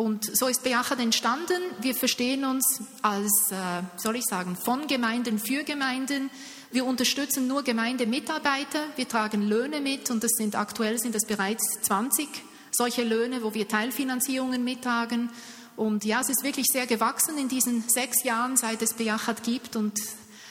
Und 0.00 0.34
so 0.34 0.46
ist 0.46 0.64
Beachat 0.64 0.98
entstanden. 0.98 1.60
Wir 1.82 1.94
verstehen 1.94 2.46
uns 2.46 2.80
als, 3.02 3.52
äh, 3.52 3.82
soll 3.98 4.16
ich 4.16 4.24
sagen, 4.24 4.56
von 4.56 4.86
Gemeinden 4.86 5.38
für 5.38 5.62
Gemeinden. 5.62 6.30
Wir 6.70 6.86
unterstützen 6.86 7.46
nur 7.46 7.64
Gemeindemitarbeiter. 7.64 8.80
Wir 8.96 9.06
tragen 9.06 9.42
Löhne 9.42 9.82
mit 9.82 10.10
und 10.10 10.24
das 10.24 10.30
sind 10.38 10.56
aktuell 10.56 10.98
sind 10.98 11.14
es 11.14 11.26
bereits 11.26 11.82
20 11.82 12.26
solche 12.70 13.04
Löhne, 13.04 13.42
wo 13.42 13.52
wir 13.52 13.68
Teilfinanzierungen 13.68 14.64
mittragen. 14.64 15.28
Und 15.76 16.06
ja, 16.06 16.22
es 16.22 16.30
ist 16.30 16.44
wirklich 16.44 16.68
sehr 16.72 16.86
gewachsen 16.86 17.36
in 17.36 17.48
diesen 17.48 17.84
sechs 17.86 18.24
Jahren, 18.24 18.56
seit 18.56 18.80
es 18.80 18.94
Beachat 18.94 19.42
gibt 19.42 19.76
und 19.76 19.98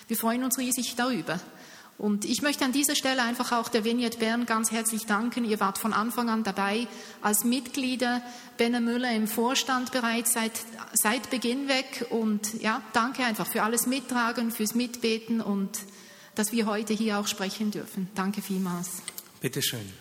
wir 0.07 0.17
freuen 0.17 0.43
uns 0.43 0.59
riesig 0.59 0.93
darüber. 0.95 1.39
Und 1.99 2.23
ich 2.23 2.41
möchte 2.41 2.63
an 2.63 2.71
dieser 2.71 2.95
Stelle 2.95 3.21
einfach 3.23 3.51
auch 3.51 3.67
der 3.67 3.83
Vignette 3.83 4.19
Bern 4.19 4.45
ganz 4.45 4.71
herzlich 4.71 5.05
danken. 5.05 5.43
Ihr 5.43 5.59
wart 5.59 5.77
von 5.77 5.91
Anfang 5.91 6.29
an 6.29 6.45
dabei 6.45 6.87
als 7.21 7.43
Mitglieder. 7.43 8.21
Benner 8.57 8.79
Müller 8.79 9.11
im 9.11 9.27
Vorstand 9.27 9.91
bereits 9.91 10.31
seit, 10.31 10.53
seit 10.93 11.29
Beginn 11.29 11.67
weg. 11.67 12.07
Und 12.09 12.61
ja, 12.61 12.81
danke 12.93 13.25
einfach 13.25 13.45
für 13.45 13.63
alles 13.63 13.85
Mittragen, 13.85 14.51
fürs 14.51 14.75
Mitbeten 14.75 15.41
und 15.41 15.77
dass 16.35 16.53
wir 16.53 16.67
heute 16.67 16.93
hier 16.93 17.19
auch 17.19 17.27
sprechen 17.27 17.69
dürfen. 17.69 18.09
Danke 18.15 18.41
vielmals. 18.41 19.01
Bitte 19.41 19.61
schön. 19.61 19.91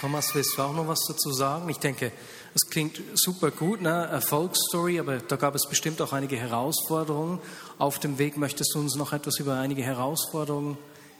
Thomas, 0.00 0.34
willst 0.34 0.56
du 0.56 0.62
auch 0.62 0.72
noch 0.72 0.88
was 0.88 1.00
dazu 1.06 1.30
sagen? 1.34 1.68
Ich 1.68 1.76
denke, 1.76 2.12
es 2.54 2.68
klingt 2.68 3.00
super 3.14 3.50
gut, 3.50 3.80
ne? 3.80 4.08
Erfolgsstory, 4.10 4.98
aber 4.98 5.18
da 5.18 5.36
gab 5.36 5.54
es 5.54 5.68
bestimmt 5.68 6.02
auch 6.02 6.12
einige 6.12 6.36
Herausforderungen. 6.36 7.38
Auf 7.78 8.00
dem 8.00 8.18
Weg 8.18 8.36
möchtest 8.36 8.74
du 8.74 8.80
uns 8.80 8.96
noch 8.96 9.12
etwas 9.12 9.38
über 9.38 9.54
einige 9.54 9.82
Herausforderungen 9.82 10.76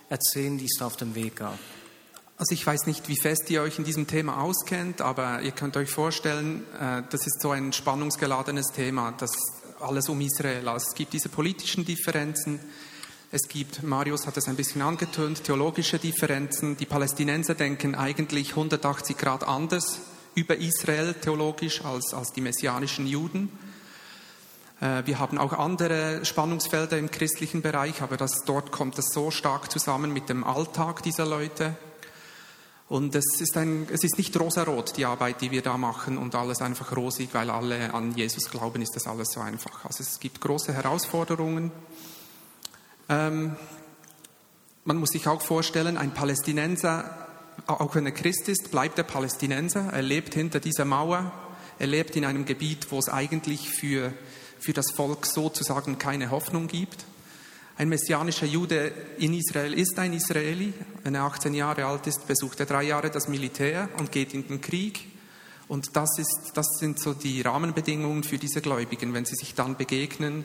erzählen, 0.09 0.59
die 0.59 0.67
es 0.67 0.83
auf 0.83 0.97
dem 0.97 1.15
Weg 1.15 1.37
gab? 1.37 1.59
Also 2.37 2.55
ich 2.55 2.67
weiß 2.67 2.87
nicht, 2.87 3.09
wie 3.09 3.21
fest 3.21 3.49
ihr 3.51 3.63
euch 3.63 3.79
in 3.79 3.85
diesem 3.85 4.07
Thema 4.07 4.43
auskennt, 4.43 5.03
aber 5.03 5.43
ihr 5.43 5.53
könnt 5.53 5.77
euch 5.77 5.91
vorstellen, 5.91 6.65
äh, 6.81 7.03
das 7.11 7.27
ist 7.27 7.41
so 7.41 7.51
ein 7.51 7.73
spannungsgeladenes 7.73 8.69
Thema, 8.69 9.13
das 9.13 9.31
alles 9.79 10.09
um 10.09 10.21
Israel. 10.21 10.67
Also 10.67 10.87
es 10.89 10.95
gibt 10.95 11.13
diese 11.13 11.29
politischen 11.29 11.85
Differenzen, 11.85 12.59
es 13.31 13.47
gibt, 13.47 13.85
Marius 13.85 14.27
hat 14.27 14.37
es 14.37 14.49
ein 14.49 14.57
bisschen 14.57 14.83
angetönt, 14.83 15.45
theologische 15.45 16.01
Differenzen. 16.01 16.77
Die 16.77 16.87
Palästinenser 16.87 17.55
denken 17.55 17.95
eigentlich 17.95 18.51
180 18.51 19.17
Grad 19.17 19.45
anders 19.45 20.01
über 20.35 20.57
Israel 20.57 21.15
theologisch 21.15 21.85
als, 21.85 22.15
als 22.15 22.33
die 22.33 22.41
messianischen 22.41 23.07
Juden. 23.07 23.51
Äh, 24.81 25.03
wir 25.07 25.19
haben 25.19 25.39
auch 25.39 25.53
andere 25.53 26.25
Spannungsfelder 26.25 26.99
im 26.99 27.11
christlichen 27.11 27.63
Bereich, 27.63 28.03
aber 28.03 28.17
das, 28.17 28.45
dort 28.47 28.73
kommt 28.73 28.99
es 28.99 29.07
so 29.13 29.31
stark 29.31 29.71
zusammen 29.71 30.13
mit 30.13 30.29
dem 30.29 30.45
Alltag 30.45 31.03
dieser 31.03 31.27
Leute. 31.27 31.77
Und 32.89 33.15
es 33.15 33.41
ist, 33.41 33.57
ein, 33.57 33.87
es 33.93 34.03
ist 34.03 34.19
nicht 34.19 34.39
rosarot, 34.39 34.97
die 34.97 35.05
Arbeit, 35.05 35.41
die 35.43 35.53
wir 35.53 35.63
da 35.63 35.77
machen 35.77 36.19
und 36.19 36.35
alles 36.35 36.61
einfach 36.61 36.97
rosig, 36.97 37.29
weil 37.33 37.49
alle 37.49 37.95
an 37.95 38.17
Jesus 38.17 38.51
glauben, 38.51 38.83
ist 38.83 38.97
das 38.97 39.07
alles 39.07 39.29
so 39.31 39.41
einfach. 39.41 39.85
Also 39.85 40.03
es 40.03 40.19
gibt 40.19 40.41
große 40.41 40.73
Herausforderungen. 40.73 41.71
Ähm, 43.09 43.55
man 44.85 44.97
muss 44.97 45.11
sich 45.11 45.29
auch 45.29 45.41
vorstellen, 45.41 45.97
ein 45.97 46.13
Palästinenser 46.15 47.29
auch 47.67 47.95
wenn 47.95 48.07
er 48.07 48.12
Christ 48.12 48.49
ist, 48.49 48.71
bleibt 48.71 48.99
er 48.99 49.05
Palästinenser. 49.05 49.93
Er 49.93 50.02
lebt 50.02 50.35
hinter 50.35 50.61
dieser 50.61 50.85
Mauer. 50.85 51.33
Er 51.79 51.87
lebt 51.87 52.17
in 52.17 52.25
einem 52.25 52.45
Gebiet, 52.45 52.90
wo 52.90 52.99
es 52.99 53.09
eigentlich 53.09 53.71
für, 53.71 54.12
für 54.59 54.73
das 54.73 54.90
Volk 54.90 55.26
sozusagen 55.26 55.99
keine 55.99 56.31
Hoffnung 56.31 56.67
gibt. 56.67 57.05
Ein 57.76 57.88
messianischer 57.88 58.45
Jude 58.45 58.93
in 59.17 59.33
Israel 59.33 59.73
ist 59.73 59.99
ein 59.99 60.12
Israeli. 60.12 60.75
Wenn 61.02 61.14
er 61.14 61.23
18 61.23 61.55
Jahre 61.55 61.87
alt 61.87 62.07
ist, 62.07 62.26
besucht 62.26 62.61
er 62.61 62.67
drei 62.67 62.83
Jahre 62.83 63.11
das 63.11 63.29
Militär 63.29 63.88
und 63.97 64.12
geht 64.12 64.35
in 64.35 64.47
den 64.47 64.61
Krieg. 64.61 65.07
Und 65.67 65.97
das, 65.97 66.19
ist, 66.19 66.52
das 66.55 66.67
sind 66.79 67.00
so 67.00 67.14
die 67.14 67.40
Rahmenbedingungen 67.40 68.25
für 68.25 68.37
diese 68.37 68.61
Gläubigen, 68.61 69.14
wenn 69.14 69.25
sie 69.25 69.37
sich 69.37 69.55
dann 69.55 69.76
begegnen. 69.76 70.45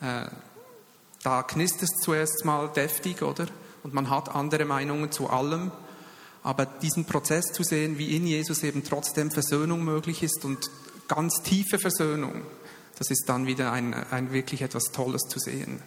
Äh, 0.00 0.26
da 1.22 1.42
knistert 1.42 1.84
es 1.84 2.04
zuerst 2.04 2.44
mal 2.44 2.68
deftig, 2.68 3.22
oder? 3.22 3.46
Und 3.82 3.94
man 3.94 4.08
hat 4.08 4.34
andere 4.34 4.64
Meinungen 4.64 5.10
zu 5.10 5.28
allem. 5.30 5.72
Aber 6.42 6.66
diesen 6.66 7.04
Prozess 7.04 7.52
zu 7.52 7.62
sehen, 7.62 7.98
wie 7.98 8.16
in 8.16 8.26
Jesus 8.26 8.62
eben 8.62 8.84
trotzdem 8.84 9.30
Versöhnung 9.30 9.84
möglich 9.84 10.22
ist 10.22 10.44
und 10.44 10.70
ganz 11.08 11.42
tiefe 11.42 11.78
Versöhnung, 11.78 12.42
das 12.98 13.10
ist 13.10 13.28
dann 13.28 13.46
wieder 13.46 13.72
ein, 13.72 13.94
ein 13.94 14.32
wirklich 14.32 14.62
etwas 14.62 14.84
Tolles 14.92 15.22
zu 15.28 15.38
sehen. 15.38 15.82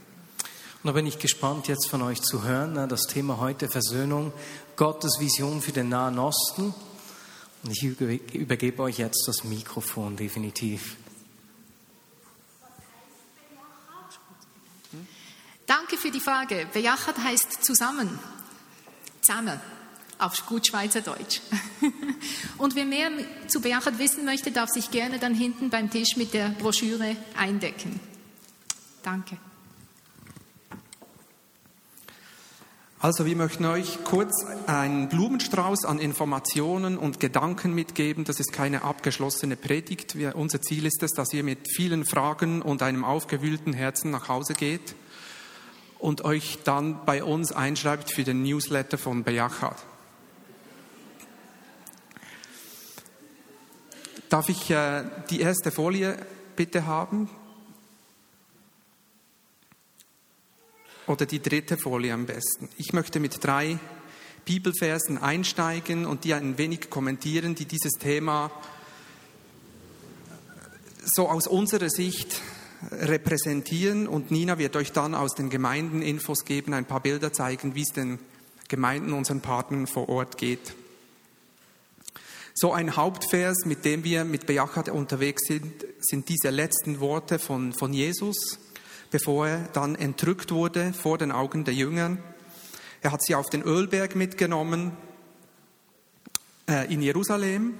Und 0.84 0.88
da 0.88 0.94
bin 0.94 1.06
ich 1.06 1.20
gespannt, 1.20 1.68
jetzt 1.68 1.90
von 1.90 2.02
euch 2.02 2.22
zu 2.22 2.44
hören, 2.44 2.74
ne, 2.74 2.88
das 2.88 3.04
Thema 3.04 3.38
heute 3.38 3.70
Versöhnung, 3.70 4.34
Gottes 4.78 5.20
Vision 5.20 5.62
für 5.62 5.72
den 5.72 5.90
Nahen 5.90 6.18
Osten. 6.18 6.74
Und 7.64 7.72
ich 7.72 7.84
übergebe 7.84 8.82
euch 8.82 8.98
jetzt 8.98 9.28
das 9.28 9.44
Mikrofon 9.44 10.16
definitiv. 10.18 10.98
Danke 15.68 15.98
für 15.98 16.10
die 16.10 16.20
Frage. 16.20 16.68
Bejachat 16.74 17.18
heißt 17.20 17.64
zusammen. 17.64 18.20
Zusammen 19.22 19.62
auf 20.22 20.46
gut 20.46 20.68
Schweizerdeutsch. 20.68 21.42
Und 22.58 22.76
wer 22.76 22.86
mehr 22.86 23.10
zu 23.48 23.62
Beachat 23.62 24.00
wissen 24.00 24.26
möchte, 24.26 24.52
darf 24.52 24.70
sich 24.70 24.92
gerne 24.92 25.20
dann 25.20 25.34
hinten 25.34 25.70
beim 25.70 25.90
Tisch 25.90 26.16
mit 26.16 26.34
der 26.34 26.50
Broschüre 26.50 27.16
eindecken. 27.38 28.00
Danke. 29.04 29.38
Also 33.04 33.26
wir 33.26 33.36
möchten 33.36 33.66
euch 33.66 34.04
kurz 34.04 34.46
einen 34.68 35.10
Blumenstrauß 35.10 35.86
an 35.86 35.98
Informationen 35.98 37.00
und 37.00 37.20
Gedanken 37.20 37.74
mitgeben. 37.74 38.26
Das 38.26 38.40
ist 38.40 38.54
keine 38.54 38.84
abgeschlossene 38.84 39.56
Predigt. 39.56 40.16
Wir, 40.16 40.36
unser 40.36 40.62
Ziel 40.62 40.86
ist 40.86 41.02
es, 41.02 41.14
dass 41.14 41.34
ihr 41.34 41.44
mit 41.44 41.68
vielen 41.68 42.06
Fragen 42.06 42.62
und 42.62 42.84
einem 42.84 43.04
aufgewühlten 43.04 43.74
Herzen 43.74 44.12
nach 44.12 44.30
Hause 44.30 44.54
geht 44.54 44.94
und 45.98 46.24
euch 46.26 46.60
dann 46.64 47.04
bei 47.04 47.24
uns 47.24 47.52
einschreibt 47.52 48.12
für 48.12 48.24
den 48.24 48.44
Newsletter 48.44 49.00
von 49.00 49.24
Bejachat. 49.24 49.78
Darf 54.32 54.48
ich 54.48 54.70
äh, 54.70 55.04
die 55.30 55.42
erste 55.42 55.72
Folie 55.72 56.18
bitte 56.56 56.86
haben? 56.86 57.30
Oder 61.06 61.26
die 61.26 61.42
dritte 61.42 61.76
Folie 61.76 62.14
am 62.14 62.28
besten. 62.28 62.70
Ich 62.78 62.94
möchte 62.94 63.20
mit 63.20 63.44
drei 63.44 63.78
Bibelversen 64.46 65.18
einsteigen 65.18 66.06
und 66.06 66.24
die 66.24 66.34
ein 66.34 66.58
wenig 66.58 66.90
kommentieren, 66.90 67.56
die 67.56 67.66
dieses 67.66 67.92
Thema 68.00 68.52
so 71.04 71.28
aus 71.28 71.46
unserer 71.46 71.90
Sicht 71.90 72.40
repräsentieren. 72.90 74.08
Und 74.08 74.32
Nina 74.32 74.58
wird 74.58 74.78
euch 74.78 74.94
dann 74.94 75.14
aus 75.14 75.36
den 75.36 75.50
Gemeinden 75.50 76.02
Infos 76.02 76.46
geben, 76.46 76.74
ein 76.74 76.86
paar 76.86 77.02
Bilder 77.02 77.34
zeigen, 77.34 77.76
wie 77.76 77.82
es 77.82 77.92
den 77.92 78.18
Gemeinden, 78.70 79.12
unseren 79.12 79.42
Partnern 79.42 79.88
vor 79.88 80.08
Ort 80.08 80.38
geht. 80.38 80.74
So 82.54 82.74
ein 82.74 82.96
Hauptvers, 82.96 83.66
mit 83.66 83.86
dem 83.86 84.04
wir 84.04 84.26
mit 84.26 84.46
Beachat 84.46 84.90
unterwegs 84.90 85.48
sind, 85.48 85.86
sind 86.00 86.30
diese 86.30 86.50
letzten 86.50 87.00
Worte 87.00 87.40
von, 87.40 87.74
von 87.74 87.94
Jesus, 87.94 88.60
bevor 89.10 89.48
er 89.48 89.60
dann 89.74 89.96
entrückt 89.96 90.52
wurde 90.52 90.94
vor 90.94 91.18
den 91.18 91.32
Augen 91.32 91.64
der 91.64 91.74
Jüngern. 91.74 92.22
Er 93.02 93.12
hat 93.12 93.24
sie 93.24 93.36
auf 93.36 93.50
den 93.50 93.64
Ölberg 93.64 94.16
mitgenommen 94.16 94.92
äh, 96.68 96.94
in 96.94 97.02
Jerusalem 97.02 97.80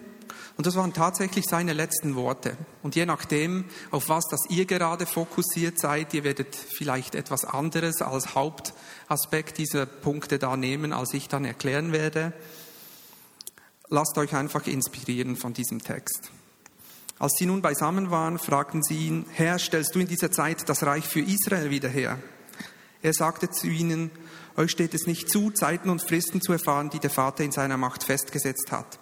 und 0.58 0.68
das 0.68 0.76
waren 0.76 0.94
tatsächlich 0.94 1.46
seine 1.46 1.74
letzten 1.74 2.16
Worte. 2.16 2.56
Und 2.84 2.96
je 2.96 3.06
nachdem, 3.06 3.66
auf 3.90 4.10
was 4.10 4.26
das 4.30 4.42
ihr 4.50 4.66
gerade 4.66 5.06
fokussiert 5.06 5.80
seid, 5.80 6.14
ihr 6.14 6.24
werdet 6.24 6.56
vielleicht 6.56 7.16
etwas 7.16 7.46
anderes 7.46 8.02
als 8.02 8.36
Hauptaspekt 8.36 9.58
dieser 9.58 9.86
Punkte 9.86 10.40
da 10.40 10.58
nehmen, 10.58 10.94
als 10.94 11.14
ich 11.14 11.28
dann 11.28 11.46
erklären 11.46 11.92
werde. 11.92 12.34
Lasst 13.94 14.18
euch 14.18 14.34
einfach 14.34 14.68
inspirieren 14.68 15.36
von 15.36 15.52
diesem 15.52 15.84
Text. 15.84 16.32
Als 17.20 17.34
sie 17.38 17.46
nun 17.46 17.62
beisammen 17.62 18.10
waren, 18.10 18.40
fragten 18.40 18.82
sie 18.82 19.08
ihn, 19.08 19.26
Herr, 19.34 19.60
stellst 19.60 19.94
du 19.94 20.00
in 20.00 20.08
dieser 20.08 20.32
Zeit 20.32 20.70
das 20.70 20.84
Reich 20.84 21.06
für 21.06 21.20
Israel 21.20 21.72
wieder 21.72 21.90
her? 21.90 22.18
Er 23.02 23.12
sagte 23.12 23.50
zu 23.50 23.68
ihnen, 23.68 24.10
euch 24.56 24.72
steht 24.72 24.94
es 24.94 25.08
nicht 25.08 25.30
zu, 25.30 25.52
Zeiten 25.52 25.90
und 25.90 26.02
Fristen 26.02 26.40
zu 26.40 26.54
erfahren, 26.54 26.90
die 26.90 27.00
der 27.00 27.10
Vater 27.10 27.44
in 27.44 27.52
seiner 27.52 27.76
Macht 27.76 28.06
festgesetzt 28.06 28.72
hat. 28.72 28.98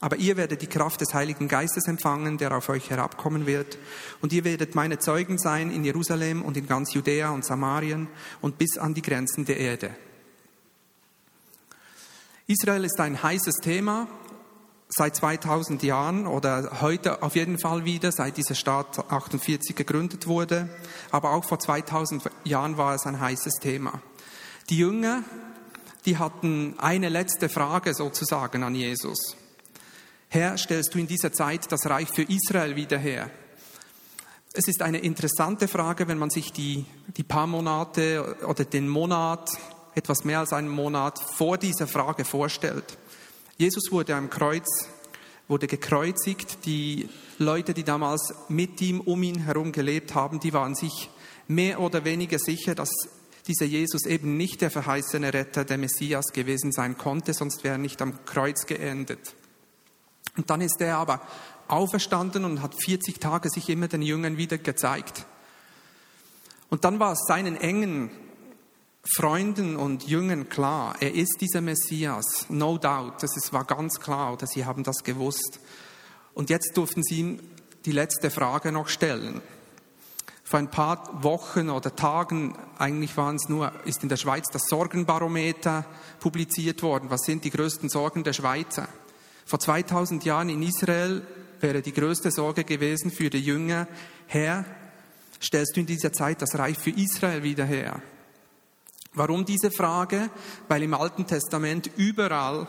Aber 0.00 0.16
ihr 0.16 0.36
werdet 0.36 0.62
die 0.62 0.66
Kraft 0.66 1.00
des 1.00 1.14
Heiligen 1.14 1.46
Geistes 1.46 1.86
empfangen, 1.86 2.38
der 2.38 2.56
auf 2.56 2.68
euch 2.70 2.90
herabkommen 2.90 3.46
wird. 3.46 3.78
Und 4.20 4.32
ihr 4.32 4.42
werdet 4.42 4.74
meine 4.74 4.98
Zeugen 4.98 5.38
sein 5.38 5.70
in 5.70 5.84
Jerusalem 5.84 6.42
und 6.42 6.56
in 6.56 6.66
ganz 6.66 6.92
Judäa 6.92 7.30
und 7.30 7.44
Samarien 7.44 8.08
und 8.40 8.58
bis 8.58 8.78
an 8.78 8.94
die 8.94 9.02
Grenzen 9.02 9.44
der 9.44 9.58
Erde. 9.58 9.94
Israel 12.50 12.84
ist 12.86 12.98
ein 12.98 13.22
heißes 13.22 13.56
Thema 13.56 14.08
seit 14.88 15.14
2000 15.16 15.82
Jahren 15.82 16.26
oder 16.26 16.80
heute 16.80 17.22
auf 17.22 17.36
jeden 17.36 17.58
Fall 17.58 17.84
wieder, 17.84 18.10
seit 18.10 18.38
dieser 18.38 18.54
Staat 18.54 19.10
48 19.12 19.76
gegründet 19.76 20.26
wurde. 20.26 20.70
Aber 21.10 21.32
auch 21.32 21.44
vor 21.44 21.58
2000 21.58 22.22
Jahren 22.44 22.78
war 22.78 22.94
es 22.94 23.04
ein 23.04 23.20
heißes 23.20 23.56
Thema. 23.60 24.00
Die 24.70 24.78
Jünger, 24.78 25.24
die 26.06 26.16
hatten 26.16 26.74
eine 26.78 27.10
letzte 27.10 27.50
Frage 27.50 27.92
sozusagen 27.92 28.62
an 28.62 28.74
Jesus. 28.74 29.36
Herr, 30.28 30.56
stellst 30.56 30.94
du 30.94 30.98
in 31.00 31.06
dieser 31.06 31.34
Zeit 31.34 31.70
das 31.70 31.84
Reich 31.84 32.08
für 32.08 32.22
Israel 32.22 32.76
wieder 32.76 32.96
her? 32.96 33.30
Es 34.54 34.68
ist 34.68 34.80
eine 34.80 35.00
interessante 35.00 35.68
Frage, 35.68 36.08
wenn 36.08 36.16
man 36.16 36.30
sich 36.30 36.50
die, 36.50 36.86
die 37.14 37.24
paar 37.24 37.46
Monate 37.46 38.38
oder 38.46 38.64
den 38.64 38.88
Monat, 38.88 39.50
etwas 39.98 40.24
mehr 40.24 40.38
als 40.38 40.52
einen 40.52 40.68
Monat 40.68 41.18
vor 41.18 41.58
dieser 41.58 41.86
Frage 41.86 42.24
vorstellt. 42.24 42.96
Jesus 43.58 43.90
wurde 43.90 44.14
am 44.14 44.30
Kreuz, 44.30 44.66
wurde 45.48 45.66
gekreuzigt. 45.66 46.64
Die 46.64 47.08
Leute, 47.38 47.74
die 47.74 47.84
damals 47.84 48.32
mit 48.48 48.80
ihm, 48.80 49.00
um 49.00 49.22
ihn 49.22 49.40
herum 49.40 49.72
gelebt 49.72 50.14
haben, 50.14 50.40
die 50.40 50.52
waren 50.52 50.74
sich 50.74 51.10
mehr 51.48 51.80
oder 51.80 52.04
weniger 52.04 52.38
sicher, 52.38 52.74
dass 52.74 52.90
dieser 53.48 53.64
Jesus 53.64 54.06
eben 54.06 54.36
nicht 54.36 54.60
der 54.60 54.70
verheißene 54.70 55.34
Retter, 55.34 55.64
der 55.64 55.78
Messias 55.78 56.26
gewesen 56.32 56.70
sein 56.70 56.96
konnte, 56.96 57.34
sonst 57.34 57.64
wäre 57.64 57.74
er 57.74 57.78
nicht 57.78 58.00
am 58.00 58.24
Kreuz 58.24 58.66
geendet. 58.66 59.34
Und 60.36 60.50
dann 60.50 60.60
ist 60.60 60.80
er 60.80 60.98
aber 60.98 61.22
auferstanden 61.66 62.44
und 62.44 62.62
hat 62.62 62.74
40 62.80 63.18
Tage 63.18 63.50
sich 63.50 63.68
immer 63.68 63.88
den 63.88 64.02
Jüngern 64.02 64.36
wieder 64.36 64.58
gezeigt. 64.58 65.26
Und 66.70 66.84
dann 66.84 67.00
war 67.00 67.12
es 67.12 67.24
seinen 67.26 67.56
engen 67.56 68.10
Freunden 69.14 69.76
und 69.76 70.06
Jüngern 70.06 70.48
klar, 70.48 70.96
er 71.00 71.14
ist 71.14 71.40
dieser 71.40 71.60
Messias, 71.60 72.46
no 72.48 72.78
doubt, 72.78 73.22
das 73.22 73.36
ist, 73.36 73.52
war 73.52 73.64
ganz 73.64 74.00
klar, 74.00 74.32
oder 74.34 74.46
sie 74.46 74.64
haben 74.64 74.84
das 74.84 75.02
gewusst. 75.02 75.60
Und 76.34 76.50
jetzt 76.50 76.76
durften 76.76 77.02
sie 77.02 77.20
ihm 77.20 77.40
die 77.84 77.92
letzte 77.92 78.30
Frage 78.30 78.70
noch 78.70 78.88
stellen. 78.88 79.40
Vor 80.44 80.58
ein 80.58 80.70
paar 80.70 81.22
Wochen 81.22 81.68
oder 81.68 81.94
Tagen, 81.94 82.56
eigentlich 82.78 83.16
waren 83.16 83.36
es 83.36 83.48
nur, 83.48 83.72
ist 83.84 84.02
in 84.02 84.08
der 84.08 84.16
Schweiz 84.16 84.46
das 84.52 84.62
Sorgenbarometer 84.68 85.84
publiziert 86.20 86.82
worden. 86.82 87.10
Was 87.10 87.22
sind 87.22 87.44
die 87.44 87.50
größten 87.50 87.88
Sorgen 87.88 88.24
der 88.24 88.32
Schweizer? 88.32 88.88
Vor 89.44 89.58
2000 89.58 90.24
Jahren 90.24 90.48
in 90.48 90.62
Israel 90.62 91.26
wäre 91.60 91.82
die 91.82 91.92
größte 91.92 92.30
Sorge 92.30 92.64
gewesen 92.64 93.10
für 93.10 93.30
die 93.30 93.40
Jünger, 93.40 93.88
Herr, 94.26 94.64
stellst 95.42 95.76
du 95.76 95.80
in 95.80 95.86
dieser 95.86 96.12
Zeit 96.12 96.40
das 96.42 96.58
Reich 96.58 96.78
für 96.78 96.90
Israel 96.90 97.42
wieder 97.42 97.64
her? 97.64 98.02
Warum 99.14 99.44
diese 99.44 99.70
Frage? 99.70 100.30
Weil 100.68 100.82
im 100.82 100.94
Alten 100.94 101.26
Testament 101.26 101.90
überall, 101.96 102.66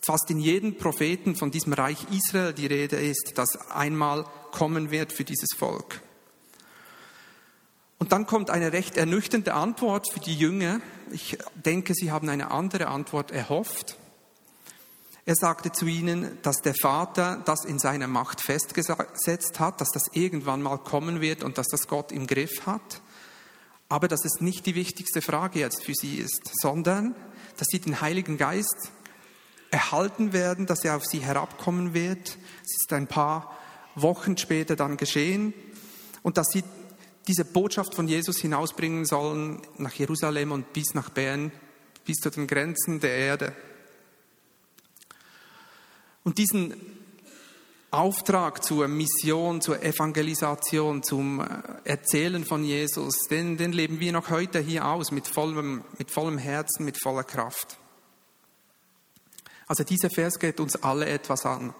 fast 0.00 0.30
in 0.30 0.38
jedem 0.38 0.76
Propheten 0.76 1.36
von 1.36 1.50
diesem 1.50 1.72
Reich 1.72 2.06
Israel 2.10 2.52
die 2.52 2.66
Rede 2.66 2.96
ist, 2.96 3.32
das 3.36 3.56
einmal 3.70 4.24
kommen 4.50 4.90
wird 4.90 5.12
für 5.12 5.24
dieses 5.24 5.50
Volk. 5.56 6.00
Und 7.98 8.10
dann 8.10 8.26
kommt 8.26 8.50
eine 8.50 8.72
recht 8.72 8.96
ernüchternde 8.96 9.54
Antwort 9.54 10.12
für 10.12 10.18
die 10.18 10.34
Jünger. 10.34 10.80
Ich 11.12 11.38
denke, 11.54 11.94
sie 11.94 12.10
haben 12.10 12.28
eine 12.28 12.50
andere 12.50 12.88
Antwort 12.88 13.30
erhofft. 13.30 13.96
Er 15.24 15.36
sagte 15.36 15.70
zu 15.70 15.86
ihnen, 15.86 16.36
dass 16.42 16.62
der 16.62 16.74
Vater 16.74 17.40
das 17.44 17.64
in 17.64 17.78
seiner 17.78 18.08
Macht 18.08 18.40
festgesetzt 18.40 19.60
hat, 19.60 19.80
dass 19.80 19.90
das 19.90 20.08
irgendwann 20.14 20.62
mal 20.62 20.78
kommen 20.78 21.20
wird 21.20 21.44
und 21.44 21.58
dass 21.58 21.68
das 21.68 21.86
Gott 21.86 22.10
im 22.10 22.26
Griff 22.26 22.66
hat, 22.66 23.00
aber 23.92 24.08
dass 24.08 24.24
es 24.24 24.40
nicht 24.40 24.64
die 24.64 24.74
wichtigste 24.74 25.20
Frage 25.20 25.58
jetzt 25.58 25.84
für 25.84 25.92
sie 25.92 26.16
ist, 26.16 26.50
sondern 26.62 27.14
dass 27.58 27.68
sie 27.68 27.78
den 27.78 28.00
Heiligen 28.00 28.38
Geist 28.38 28.90
erhalten 29.70 30.32
werden, 30.32 30.64
dass 30.64 30.82
er 30.82 30.96
auf 30.96 31.04
sie 31.04 31.18
herabkommen 31.18 31.92
wird. 31.92 32.38
Es 32.64 32.72
ist 32.80 32.92
ein 32.94 33.06
paar 33.06 33.54
Wochen 33.94 34.38
später 34.38 34.76
dann 34.76 34.96
geschehen 34.96 35.52
und 36.22 36.38
dass 36.38 36.46
sie 36.54 36.64
diese 37.28 37.44
Botschaft 37.44 37.94
von 37.94 38.08
Jesus 38.08 38.38
hinausbringen 38.38 39.04
sollen 39.04 39.60
nach 39.76 39.92
Jerusalem 39.92 40.52
und 40.52 40.72
bis 40.72 40.94
nach 40.94 41.10
Bern, 41.10 41.52
bis 42.06 42.16
zu 42.16 42.30
den 42.30 42.46
Grenzen 42.46 42.98
der 42.98 43.14
Erde. 43.14 43.54
Und 46.24 46.38
diesen 46.38 46.80
Auftrag 47.92 48.64
zur 48.64 48.88
Mission, 48.88 49.60
zur 49.60 49.82
Evangelisation, 49.82 51.02
zum 51.02 51.40
äh, 51.40 51.46
Erzählen 51.84 52.42
von 52.42 52.64
Jesus, 52.64 53.28
den, 53.30 53.58
den 53.58 53.72
leben 53.72 54.00
wir 54.00 54.12
noch 54.12 54.30
heute 54.30 54.60
hier 54.60 54.86
aus 54.86 55.10
mit 55.10 55.28
vollem, 55.28 55.84
mit 55.98 56.10
vollem 56.10 56.38
Herzen, 56.38 56.86
mit 56.86 56.98
voller 56.98 57.22
Kraft. 57.22 57.76
Also 59.66 59.84
dieser 59.84 60.08
Vers 60.08 60.38
geht 60.38 60.58
uns 60.58 60.76
alle 60.76 61.06
etwas 61.06 61.44
an. 61.44 61.74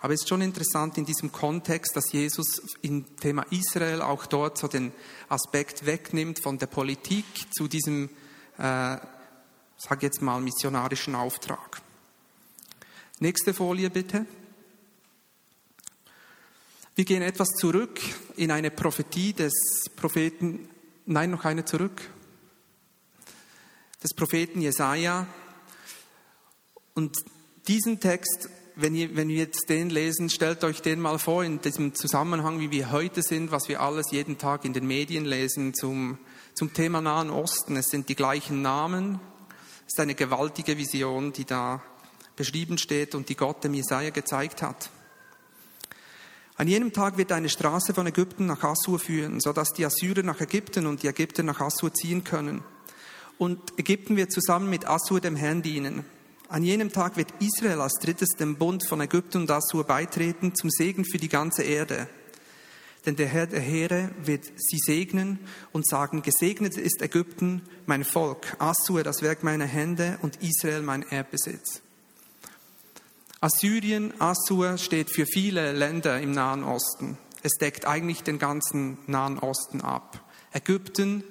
Aber 0.00 0.12
es 0.12 0.22
ist 0.22 0.28
schon 0.28 0.42
interessant 0.42 0.98
in 0.98 1.04
diesem 1.04 1.30
Kontext, 1.30 1.94
dass 1.94 2.10
Jesus 2.10 2.60
im 2.80 3.16
Thema 3.18 3.46
Israel 3.50 4.02
auch 4.02 4.26
dort 4.26 4.58
so 4.58 4.66
den 4.66 4.90
Aspekt 5.28 5.86
wegnimmt 5.86 6.40
von 6.40 6.58
der 6.58 6.66
Politik 6.66 7.24
zu 7.54 7.68
diesem, 7.68 8.10
äh, 8.58 8.96
sag 9.76 10.02
jetzt 10.02 10.22
mal, 10.22 10.40
missionarischen 10.40 11.14
Auftrag. 11.14 11.80
Nächste 13.20 13.54
Folie 13.54 13.90
bitte. 13.90 14.26
Wir 16.94 17.06
gehen 17.06 17.22
etwas 17.22 17.48
zurück 17.58 18.00
in 18.36 18.50
eine 18.50 18.70
Prophetie 18.70 19.32
des 19.32 19.54
Propheten, 19.96 20.68
nein, 21.06 21.30
noch 21.30 21.46
eine 21.46 21.64
zurück, 21.64 22.02
des 24.02 24.12
Propheten 24.12 24.60
Jesaja. 24.60 25.26
Und 26.92 27.16
diesen 27.66 27.98
Text, 27.98 28.50
wenn, 28.76 28.94
ihr, 28.94 29.16
wenn 29.16 29.28
wir 29.28 29.36
jetzt 29.36 29.70
den 29.70 29.88
lesen, 29.88 30.28
stellt 30.28 30.64
euch 30.64 30.82
den 30.82 31.00
mal 31.00 31.18
vor 31.18 31.42
in 31.42 31.62
diesem 31.62 31.94
Zusammenhang, 31.94 32.60
wie 32.60 32.70
wir 32.70 32.92
heute 32.92 33.22
sind, 33.22 33.52
was 33.52 33.70
wir 33.70 33.80
alles 33.80 34.10
jeden 34.10 34.36
Tag 34.36 34.66
in 34.66 34.74
den 34.74 34.86
Medien 34.86 35.24
lesen 35.24 35.72
zum, 35.72 36.18
zum 36.52 36.74
Thema 36.74 37.00
Nahen 37.00 37.30
Osten. 37.30 37.74
Es 37.78 37.86
sind 37.86 38.10
die 38.10 38.16
gleichen 38.16 38.60
Namen. 38.60 39.18
Es 39.86 39.94
ist 39.94 40.00
eine 40.00 40.14
gewaltige 40.14 40.76
Vision, 40.76 41.32
die 41.32 41.46
da 41.46 41.82
beschrieben 42.36 42.76
steht 42.76 43.14
und 43.14 43.30
die 43.30 43.34
Gott 43.34 43.64
dem 43.64 43.72
Jesaja 43.72 44.10
gezeigt 44.10 44.60
hat. 44.60 44.90
An 46.56 46.68
jenem 46.68 46.92
Tag 46.92 47.16
wird 47.16 47.32
eine 47.32 47.48
Straße 47.48 47.94
von 47.94 48.06
Ägypten 48.06 48.46
nach 48.46 48.62
Assur 48.62 48.98
führen, 48.98 49.40
sodass 49.40 49.70
die 49.70 49.86
Assyrer 49.86 50.22
nach 50.22 50.40
Ägypten 50.40 50.86
und 50.86 51.02
die 51.02 51.08
Ägypter 51.08 51.42
nach 51.42 51.60
Assur 51.60 51.94
ziehen 51.94 52.24
können. 52.24 52.62
Und 53.38 53.78
Ägypten 53.78 54.16
wird 54.16 54.32
zusammen 54.32 54.68
mit 54.68 54.86
Assur 54.86 55.20
dem 55.20 55.34
Herrn 55.34 55.62
dienen. 55.62 56.04
An 56.48 56.62
jenem 56.62 56.92
Tag 56.92 57.16
wird 57.16 57.32
Israel 57.40 57.80
als 57.80 57.94
drittes 57.94 58.36
dem 58.38 58.56
Bund 58.56 58.86
von 58.86 59.00
Ägypten 59.00 59.38
und 59.38 59.50
Assur 59.50 59.84
beitreten, 59.84 60.54
zum 60.54 60.68
Segen 60.70 61.04
für 61.04 61.16
die 61.16 61.30
ganze 61.30 61.62
Erde. 61.62 62.08
Denn 63.06 63.16
der 63.16 63.26
Herr 63.26 63.46
der 63.46 63.60
Heere 63.60 64.10
wird 64.22 64.44
sie 64.56 64.78
segnen 64.78 65.40
und 65.72 65.88
sagen, 65.88 66.22
gesegnet 66.22 66.76
ist 66.76 67.00
Ägypten, 67.00 67.62
mein 67.86 68.04
Volk, 68.04 68.54
Assur 68.58 69.02
das 69.02 69.22
Werk 69.22 69.42
meiner 69.42 69.64
Hände 69.64 70.18
und 70.20 70.38
Israel 70.42 70.82
mein 70.82 71.02
Erbbesitz. 71.02 71.80
Assyrien, 73.42 74.14
Assur 74.20 74.78
steht 74.78 75.10
für 75.10 75.26
viele 75.26 75.72
Länder 75.72 76.20
im 76.20 76.30
Nahen 76.30 76.62
Osten. 76.62 77.18
Es 77.42 77.54
deckt 77.60 77.86
eigentlich 77.86 78.22
den 78.22 78.38
ganzen 78.38 78.98
Nahen 79.08 79.40
Osten 79.40 79.80
ab. 79.80 80.20
Ägypten, 80.52 81.24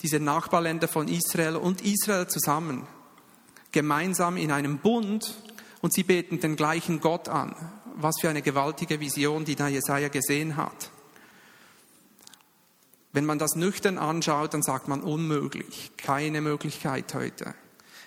diese 0.00 0.20
Nachbarländer 0.20 0.86
von 0.86 1.08
Israel 1.08 1.56
und 1.56 1.80
Israel 1.80 2.28
zusammen, 2.28 2.86
gemeinsam 3.72 4.36
in 4.36 4.52
einem 4.52 4.78
Bund 4.78 5.42
und 5.80 5.92
sie 5.92 6.04
beten 6.04 6.38
den 6.38 6.54
gleichen 6.54 7.00
Gott 7.00 7.28
an. 7.28 7.56
Was 7.96 8.20
für 8.20 8.28
eine 8.28 8.42
gewaltige 8.42 9.00
Vision, 9.00 9.44
die 9.44 9.56
da 9.56 9.66
Jesaja 9.66 10.06
gesehen 10.06 10.56
hat. 10.56 10.92
Wenn 13.12 13.26
man 13.26 13.40
das 13.40 13.56
nüchtern 13.56 13.98
anschaut, 13.98 14.54
dann 14.54 14.62
sagt 14.62 14.86
man 14.86 15.00
unmöglich, 15.02 15.90
keine 15.96 16.42
Möglichkeit 16.42 17.12
heute. 17.12 17.56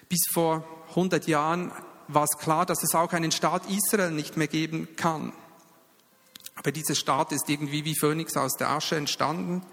Bis 0.07 0.21
vor 0.31 0.63
100 0.91 1.27
Jahren 1.27 1.73
war 2.07 2.23
es 2.23 2.37
klar, 2.37 2.65
dass 2.65 2.83
es 2.83 2.95
auch 2.95 3.13
einen 3.13 3.31
Staat 3.31 3.69
Israel 3.69 4.11
nicht 4.11 4.37
mehr 4.37 4.47
geben 4.47 4.95
kann. 4.95 5.33
Aber 6.55 6.71
dieser 6.71 6.95
Staat 6.95 7.31
ist 7.31 7.49
irgendwie 7.49 7.85
wie 7.85 7.95
Phönix 7.95 8.37
aus 8.37 8.53
der 8.53 8.69
Asche 8.69 8.95
entstanden. 8.95 9.63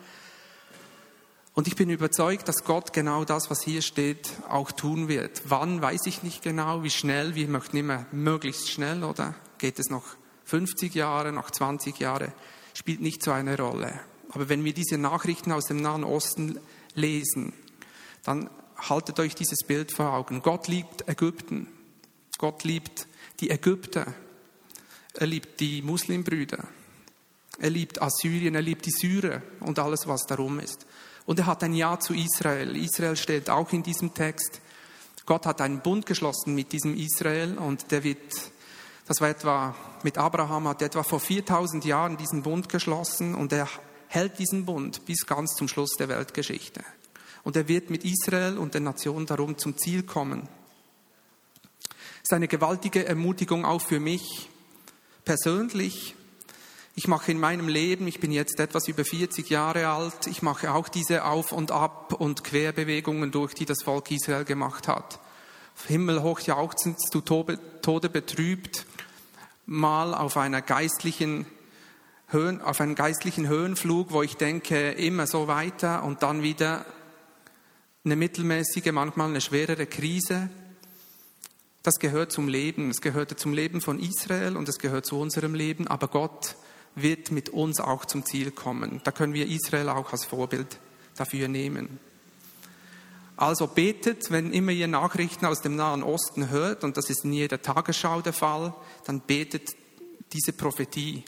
Und 1.53 1.67
ich 1.67 1.77
bin 1.77 1.91
überzeugt, 1.91 2.49
dass 2.49 2.65
Gott 2.65 2.93
genau 2.93 3.25
das, 3.25 3.51
was 3.51 3.63
hier 3.63 3.83
steht, 3.83 4.31
auch 4.49 4.73
tun 4.73 5.09
wird. 5.09 5.43
Wann, 5.47 5.83
weiß 5.83 6.07
ich 6.07 6.23
nicht 6.23 6.43
genau. 6.43 6.83
Wie 6.83 6.91
schnell, 6.91 7.35
wir 7.35 7.49
möchten 7.49 7.77
immer 7.77 8.07
möglichst 8.13 8.71
schnell, 8.71 9.05
oder? 9.05 9.35
Geht 9.59 9.79
es 9.79 9.91
noch 9.91 10.05
50 10.45 10.95
Jahre, 10.95 11.33
noch 11.33 11.51
20 11.51 11.99
Jahre? 11.99 12.33
Spielt 12.73 13.01
nicht 13.01 13.23
so 13.23 13.33
eine 13.33 13.59
Rolle. 13.59 14.01
Aber 14.31 14.49
wenn 14.49 14.65
wir 14.65 14.73
diese 14.73 14.97
Nachrichten 14.97 15.53
aus 15.53 15.67
dem 15.67 15.83
Nahen 15.83 16.05
Osten 16.05 16.61
lesen, 16.95 17.53
dann 18.23 18.49
haltet 18.77 19.19
euch 19.21 19.35
dieses 19.35 19.65
Bild 19.67 19.93
vor 19.93 20.13
Augen. 20.13 20.43
Gott 20.43 20.69
liebt 20.69 21.09
Ägypten. 21.09 21.67
Gott 22.41 22.65
liebt 22.65 23.07
die 23.41 23.51
Ägypter. 23.51 24.15
Er 25.13 25.27
liebt 25.27 25.61
die 25.61 25.83
Muslimbrüder. 25.83 26.67
Er 27.59 27.69
liebt 27.69 28.01
Assyrien, 28.01 28.55
er 28.55 28.63
liebt 28.63 28.87
die 28.87 28.93
Syrer 28.93 29.43
und 29.61 29.79
alles, 29.79 30.07
was 30.07 30.23
darum 30.23 30.59
ist. 30.59 30.87
Und 31.27 31.39
er 31.39 31.45
hat 31.45 31.63
ein 31.63 31.75
Ja 31.75 32.01
zu 32.01 32.15
Israel. 32.15 32.77
Israel 32.77 33.17
steht 33.17 33.51
auch 33.51 33.71
in 33.75 33.83
diesem 33.83 34.15
Text. 34.15 34.63
Gott 35.27 35.45
hat 35.45 35.61
einen 35.61 35.83
Bund 35.83 36.07
geschlossen 36.07 36.55
mit 36.55 36.73
diesem 36.73 36.97
Israel 36.97 37.59
und 37.59 37.91
der 37.91 38.05
wird, 38.05 38.33
das 39.07 39.21
war 39.21 39.29
etwa, 39.29 39.75
mit 40.03 40.17
Abraham 40.17 40.67
hat 40.69 40.81
etwa 40.81 41.03
vor 41.03 41.21
4000 41.21 41.85
Jahren 41.85 42.17
diesen 42.17 42.43
Bund 42.43 42.71
geschlossen 42.71 43.35
und 43.35 43.53
er 43.53 43.69
hält 44.09 44.39
diesen 44.39 44.65
Bund 44.65 45.05
bis 45.05 45.27
ganz 45.27 45.57
zum 45.57 45.69
Schluss 45.69 45.91
der 45.99 46.09
Weltgeschichte. 46.09 46.83
Und 47.43 47.57
er 47.57 47.69
wird 47.69 47.91
mit 47.91 48.03
Israel 48.03 48.57
und 48.57 48.73
der 48.73 48.81
Nation 48.81 49.27
darum 49.27 49.59
zum 49.59 49.77
Ziel 49.77 50.05
kommen. 50.05 50.49
Ist 52.31 52.35
eine 52.35 52.47
gewaltige 52.47 53.05
Ermutigung 53.07 53.65
auch 53.65 53.81
für 53.81 53.99
mich 53.99 54.49
persönlich, 55.25 56.15
ich 56.95 57.09
mache 57.09 57.33
in 57.33 57.41
meinem 57.41 57.67
Leben, 57.67 58.07
ich 58.07 58.21
bin 58.21 58.31
jetzt 58.31 58.61
etwas 58.61 58.87
über 58.87 59.05
40 59.05 59.51
Jahre 59.51 59.89
alt, 59.89 60.29
ich 60.29 60.41
mache 60.41 60.73
auch 60.73 60.89
diese 60.89 61.25
Auf- 61.25 61.51
und 61.51 61.73
Ab- 61.73 62.13
und 62.13 62.45
Querbewegungen 62.45 63.33
durch, 63.33 63.55
die 63.55 63.65
das 63.65 63.83
Volk 63.83 64.13
Israel 64.13 64.45
gemacht 64.45 64.87
hat. 64.87 65.19
Himmelhoch 65.89 66.39
jauchzend, 66.39 67.01
zu 67.01 67.21
Tode 67.21 68.09
betrübt, 68.09 68.87
mal 69.67 70.15
auf 70.15 70.37
einer 70.37 70.63
geistlichen 70.63 71.47
Höhen, 72.29 72.61
auf 72.61 72.81
einen 72.81 72.95
geistlichen 72.95 73.49
Höhenflug, 73.49 74.13
wo 74.13 74.23
ich 74.23 74.37
denke, 74.37 74.93
immer 74.93 75.27
so 75.27 75.49
weiter 75.49 76.05
und 76.05 76.23
dann 76.23 76.45
wieder 76.45 76.87
eine 78.05 78.15
mittelmäßige, 78.15 78.93
manchmal 78.93 79.31
eine 79.31 79.41
schwerere 79.41 79.87
Krise. 79.87 80.49
Das 81.83 81.99
gehört 81.99 82.31
zum 82.31 82.49
Leben. 82.49 82.91
Es 82.91 83.01
gehörte 83.01 83.37
zum 83.37 83.55
Leben 83.55 83.81
von 83.81 83.99
Israel 83.99 84.57
und 84.57 84.69
es 84.69 84.79
gehört 84.79 85.07
zu 85.07 85.19
unserem 85.19 85.55
Leben. 85.55 85.87
Aber 85.87 86.09
Gott 86.09 86.57
wird 86.95 87.31
mit 87.31 87.49
uns 87.49 87.81
auch 87.81 88.05
zum 88.05 88.25
Ziel 88.25 88.51
kommen. 88.51 89.01
Da 89.05 89.13
können 89.13 89.33
wir 89.33 89.47
Israel 89.47 89.89
auch 89.89 90.13
als 90.13 90.25
Vorbild 90.25 90.79
dafür 91.17 91.49
nehmen. 91.49 91.99
Also 93.37 93.67
betet, 93.67 94.31
wenn 94.31 94.53
immer 94.53 94.73
ihr 94.73 94.89
Nachrichten 94.89 95.47
aus 95.47 95.63
dem 95.63 95.75
Nahen 95.75 96.03
Osten 96.03 96.51
hört, 96.51 96.85
und 96.85 96.99
das 96.99 97.09
ist 97.09 97.25
in 97.25 97.33
jeder 97.33 97.63
Tagesschau 97.63 98.21
der 98.21 98.35
Fall, 98.35 98.75
dann 99.07 99.21
betet 99.21 99.75
diese 100.35 100.53
Prophetie. 100.53 101.25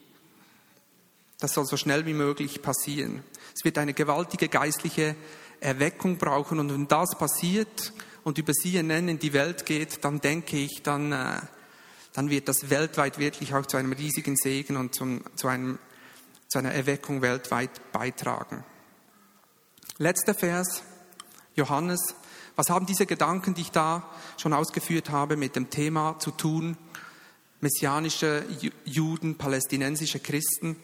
Das 1.40 1.54
soll 1.54 1.64
so 1.64 1.78
schnell 1.78 2.04
wie 2.04 2.12
möglich 2.12 2.60
passieren. 2.60 3.24
Es 3.56 3.64
wird 3.64 3.78
eine 3.78 3.94
gewaltige 3.94 4.48
geistliche 4.48 5.16
Erweckung 5.60 6.18
brauchen 6.18 6.58
und 6.58 6.70
wenn 6.70 6.86
das 6.86 7.16
passiert 7.16 7.94
und 8.24 8.38
über 8.38 8.52
CNN 8.52 9.08
in 9.08 9.18
die 9.18 9.32
Welt 9.32 9.66
geht, 9.66 10.04
dann 10.04 10.20
denke 10.20 10.56
ich, 10.56 10.82
dann 10.82 11.12
äh, 11.12 11.40
dann 12.12 12.30
wird 12.30 12.48
das 12.48 12.70
weltweit 12.70 13.18
wirklich 13.18 13.54
auch 13.54 13.66
zu 13.66 13.76
einem 13.76 13.92
riesigen 13.92 14.37
Segen 14.37 14.76
und 14.76 14.94
zum, 14.94 15.22
zu, 15.37 15.48
einem, 15.48 15.78
zu 16.48 16.58
einer 16.58 16.72
Erweckung 16.72 17.22
weltweit 17.22 17.92
beitragen. 17.92 18.64
Letzter 19.98 20.35
Vers, 20.35 20.82
Johannes. 21.54 22.14
Was 22.54 22.68
haben 22.68 22.85
diese 22.85 23.06
Gedanken, 23.06 23.54
die 23.54 23.62
ich 23.62 23.70
da 23.70 24.11
schon 24.37 24.52
ausgeführt 24.52 25.08
habe, 25.08 25.37
mit 25.37 25.56
dem 25.56 25.70
Thema 25.70 26.18
zu 26.18 26.30
tun? 26.30 26.76
Messianische 27.61 28.44
Juden, 28.85 29.38
palästinensische 29.38 30.20
Christen. 30.20 30.76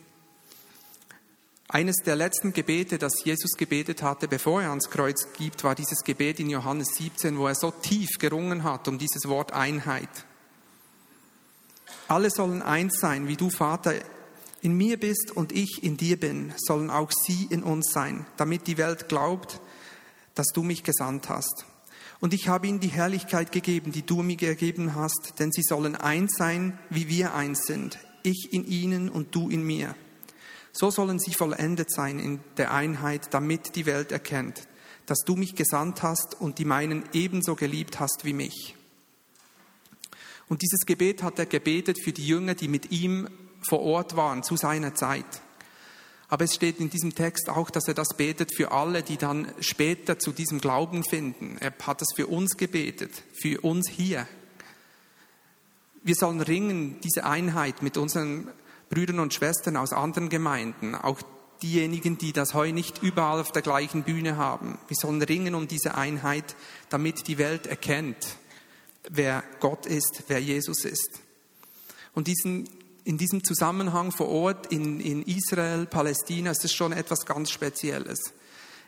Eines 1.71 1.97
der 1.97 2.17
letzten 2.17 2.55
Gebete, 2.55 2.97
das 2.97 3.25
Jesus 3.25 3.53
gebetet 3.53 4.03
hatte, 4.03 4.27
bevor 4.27 4.63
er 4.63 4.71
ans 4.71 4.89
Kreuz 4.89 5.29
gibt, 5.37 5.65
war 5.65 5.75
dieses 5.75 6.03
Gebet 6.03 6.41
in 6.41 6.49
Johannes 6.49 6.95
17, 6.95 7.37
wo 7.37 7.47
er 7.47 7.55
so 7.55 7.71
tief 7.71 8.09
gerungen 8.19 8.65
hat 8.65 8.89
um 8.89 8.97
dieses 8.97 9.29
Wort 9.29 9.53
Einheit. 9.53 10.09
Alle 12.09 12.31
sollen 12.31 12.63
eins 12.63 12.99
sein, 12.99 13.29
wie 13.29 13.37
du, 13.37 13.51
Vater, 13.51 13.93
in 14.63 14.79
mir 14.79 14.99
bist 14.99 15.31
und 15.31 15.53
ich 15.53 15.83
in 15.83 15.99
dir 15.99 16.19
bin, 16.19 16.55
sollen 16.57 16.89
auch 16.89 17.13
sie 17.13 17.47
in 17.51 17.63
uns 17.63 17.93
sein, 17.93 18.25
damit 18.39 18.67
die 18.67 18.79
Welt 18.79 19.11
glaubt, 19.11 19.61
dass 20.35 20.47
du 20.55 20.63
mich 20.63 20.85
gesandt 20.85 21.29
hast. 21.29 21.67
Und 22.19 22.33
ich 22.33 22.49
habe 22.49 22.67
ihnen 22.67 22.81
die 22.81 22.89
Herrlichkeit 22.89 23.53
gegeben, 23.53 23.93
die 23.93 24.07
du 24.07 24.23
mir 24.23 24.37
gegeben 24.37 24.95
hast, 24.95 25.35
denn 25.39 25.53
sie 25.53 25.63
sollen 25.63 25.97
eins 25.97 26.33
sein, 26.39 26.79
wie 26.89 27.09
wir 27.09 27.35
eins 27.35 27.67
sind, 27.67 27.99
ich 28.23 28.55
in 28.55 28.67
ihnen 28.67 29.11
und 29.11 29.35
du 29.35 29.51
in 29.51 29.63
mir. 29.63 29.95
So 30.81 30.93
sollen 30.93 31.19
sie 31.19 31.35
vollendet 31.35 31.91
sein 31.91 32.21
in 32.21 32.39
der 32.57 32.73
Einheit, 32.73 33.35
damit 33.35 33.75
die 33.75 33.85
Welt 33.85 34.13
erkennt, 34.13 34.69
dass 35.07 35.19
du 35.27 35.35
mich 35.35 35.57
gesandt 35.57 36.05
hast 36.05 36.41
und 36.41 36.61
die 36.61 36.65
meinen 36.65 37.03
ebenso 37.13 37.57
geliebt 37.57 37.99
hast 37.99 38.25
wie 38.25 38.33
mich. 38.33 38.77
Und 40.49 40.63
dieses 40.63 40.87
Gebet 40.87 41.25
hat 41.25 41.37
er 41.41 41.47
gebetet 41.47 42.01
für 42.01 42.13
die 42.13 42.25
Jünger, 42.25 42.55
die 42.55 42.69
mit 42.69 42.93
ihm 42.93 43.29
vor 43.69 43.81
Ort 43.81 44.15
waren 44.15 44.45
zu 44.45 44.57
seiner 44.57 44.95
Zeit. 44.95 45.43
Aber 46.29 46.45
es 46.45 46.55
steht 46.55 46.79
in 46.79 46.91
diesem 46.91 47.13
Text 47.13 47.49
auch, 47.49 47.71
dass 47.71 47.89
er 47.89 47.95
das 47.95 48.17
betet 48.17 48.55
für 48.55 48.71
alle, 48.71 49.03
die 49.03 49.17
dann 49.17 49.53
später 49.59 50.21
zu 50.21 50.31
diesem 50.31 50.61
Glauben 50.61 51.03
finden. 51.03 51.59
Er 51.59 51.73
hat 51.83 52.03
das 52.03 52.11
für 52.15 52.29
uns 52.29 52.57
gebetet, 52.57 53.25
für 53.33 53.63
uns 53.63 53.89
hier. 53.89 54.29
Wir 56.05 56.15
sollen 56.15 56.41
ringen, 56.41 57.01
diese 57.03 57.25
Einheit 57.25 57.83
mit 57.83 57.97
unseren 57.97 58.53
Brüdern 58.91 59.21
und 59.21 59.35
Schwestern 59.35 59.77
aus 59.77 59.93
anderen 59.93 60.29
Gemeinden, 60.29 60.95
auch 60.95 61.21
diejenigen, 61.63 62.19
die 62.19 62.33
das 62.33 62.55
heute 62.55 62.73
nicht 62.73 63.03
überall 63.03 63.41
auf 63.41 63.53
der 63.53 63.63
gleichen 63.63 64.03
Bühne 64.03 64.37
haben. 64.37 64.79
Wir 64.89 64.97
sollen 64.97 65.23
ringen 65.23 65.55
um 65.55 65.69
diese 65.69 65.95
Einheit, 65.95 66.57
damit 66.89 67.27
die 67.27 67.39
Welt 67.39 67.67
erkennt, 67.67 68.37
wer 69.09 69.43
Gott 69.61 69.87
ist, 69.87 70.25
wer 70.29 70.41
Jesus 70.41 70.85
ist. 70.85 71.21
Und 72.15 72.27
diesen, 72.27 72.69
in 73.05 73.19
diesem 73.19 73.45
Zusammenhang 73.45 74.13
vor 74.13 74.29
Ort 74.29 74.73
in, 74.73 75.01
in 75.01 75.23
Israel, 75.23 75.87
Palästina, 75.87 76.51
ist 76.51 76.65
es 76.65 76.73
schon 76.73 76.93
etwas 76.93 77.27
ganz 77.27 77.51
Spezielles. 77.51 78.33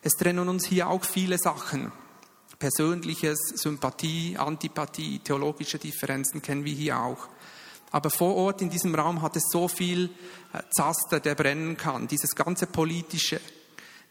Es 0.03 0.15
trennen 0.15 0.49
uns 0.49 0.67
hier 0.67 0.89
auch 0.89 1.05
viele 1.05 1.39
Sachen. 1.39 1.93
Persönliches, 2.59 3.39
Sympathie, 3.55 4.37
Antipathie, 4.37 5.19
theologische 5.21 5.79
Differenzen 5.79 6.43
kennen 6.43 6.65
wir 6.65 6.75
hier 6.75 7.01
auch. 7.01 7.29
Aber 7.91 8.11
vor 8.11 8.37
Ort 8.37 8.63
in 8.63 8.71
diesem 8.71 8.95
Raum 8.95 9.23
hat 9.23 9.37
es 9.37 9.45
so 9.51 9.69
viel 9.69 10.11
äh, 10.53 10.63
Zaster, 10.71 11.21
der 11.21 11.35
brennen 11.35 11.77
kann. 11.77 12.07
Dieses 12.07 12.35
ganze 12.35 12.67
politische, 12.67 13.41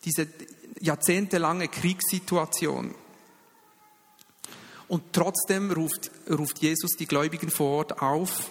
diese 0.04 0.28
jahrzehntelange 0.80 1.68
Kriegssituation. 1.68 2.96
Und 4.88 5.14
trotzdem 5.14 5.72
ruft, 5.72 6.12
ruft 6.30 6.60
Jesus 6.60 6.92
die 6.98 7.06
Gläubigen 7.06 7.52
vor 7.52 7.78
Ort 7.78 8.02
auf, 8.02 8.50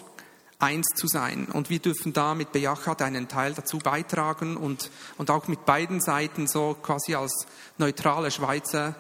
eins 0.59 0.87
zu 0.95 1.07
sein. 1.07 1.47
Und 1.47 1.71
wir 1.71 1.79
dürfen 1.79 2.12
da 2.12 2.35
mit 2.35 2.53
Bejachat 2.53 3.03
einen 3.03 3.29
Teil 3.29 3.55
dazu 3.55 3.79
beitragen 3.79 4.57
und, 4.57 4.91
und 5.17 5.31
auch 5.31 5.49
mit 5.49 5.64
beiden 5.64 6.01
Seiten 6.01 6.47
so 6.47 6.77
quasi 6.81 7.14
als 7.14 7.47
neutrale 7.77 8.31
Schweizer 8.31 8.95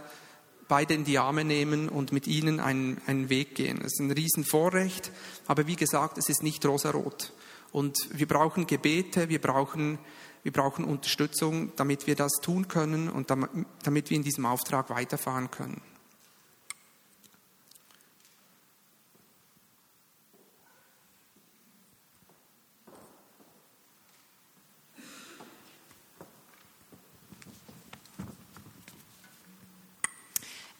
beide 0.68 0.94
in 0.94 1.04
die 1.04 1.18
Arme 1.18 1.44
nehmen 1.44 1.88
und 1.88 2.12
mit 2.12 2.26
ihnen 2.26 2.60
einen, 2.60 3.00
einen 3.06 3.30
Weg 3.30 3.54
gehen. 3.54 3.78
Das 3.78 3.94
ist 3.94 4.00
ein 4.00 4.10
Riesenvorrecht, 4.10 5.10
aber 5.46 5.66
wie 5.66 5.76
gesagt, 5.76 6.18
es 6.18 6.28
ist 6.28 6.42
nicht 6.42 6.64
rosarot. 6.64 7.32
Und 7.72 7.96
wir 8.12 8.28
brauchen 8.28 8.66
Gebete, 8.66 9.28
wir 9.28 9.40
brauchen, 9.40 9.98
wir 10.42 10.52
brauchen 10.52 10.84
Unterstützung, 10.84 11.72
damit 11.76 12.06
wir 12.06 12.14
das 12.14 12.32
tun 12.42 12.68
können 12.68 13.08
und 13.08 13.30
damit 13.30 14.10
wir 14.10 14.16
in 14.16 14.22
diesem 14.22 14.46
Auftrag 14.46 14.90
weiterfahren 14.90 15.50
können. 15.50 15.80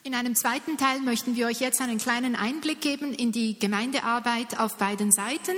In 0.09 0.15
einem 0.15 0.35
zweiten 0.35 0.79
Teil 0.79 1.01
möchten 1.01 1.37
wir 1.37 1.49
euch 1.49 1.61
jetzt 1.61 1.83
einen 1.83 1.99
kleinen 1.99 2.35
Einblick 2.35 2.81
geben 2.81 3.13
in 3.13 3.31
die 3.31 3.59
Gemeindearbeit 3.59 4.59
auf 4.59 4.79
beiden 4.79 5.13
Seiten. 5.13 5.55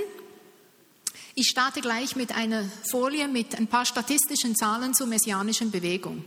Ich 1.36 1.50
starte 1.50 1.80
gleich 1.80 2.16
mit 2.16 2.34
einer 2.34 2.64
Folie 2.90 3.28
mit 3.28 3.54
ein 3.54 3.68
paar 3.68 3.86
statistischen 3.86 4.56
Zahlen 4.56 4.92
zur 4.92 5.06
messianischen 5.06 5.70
Bewegung. 5.70 6.24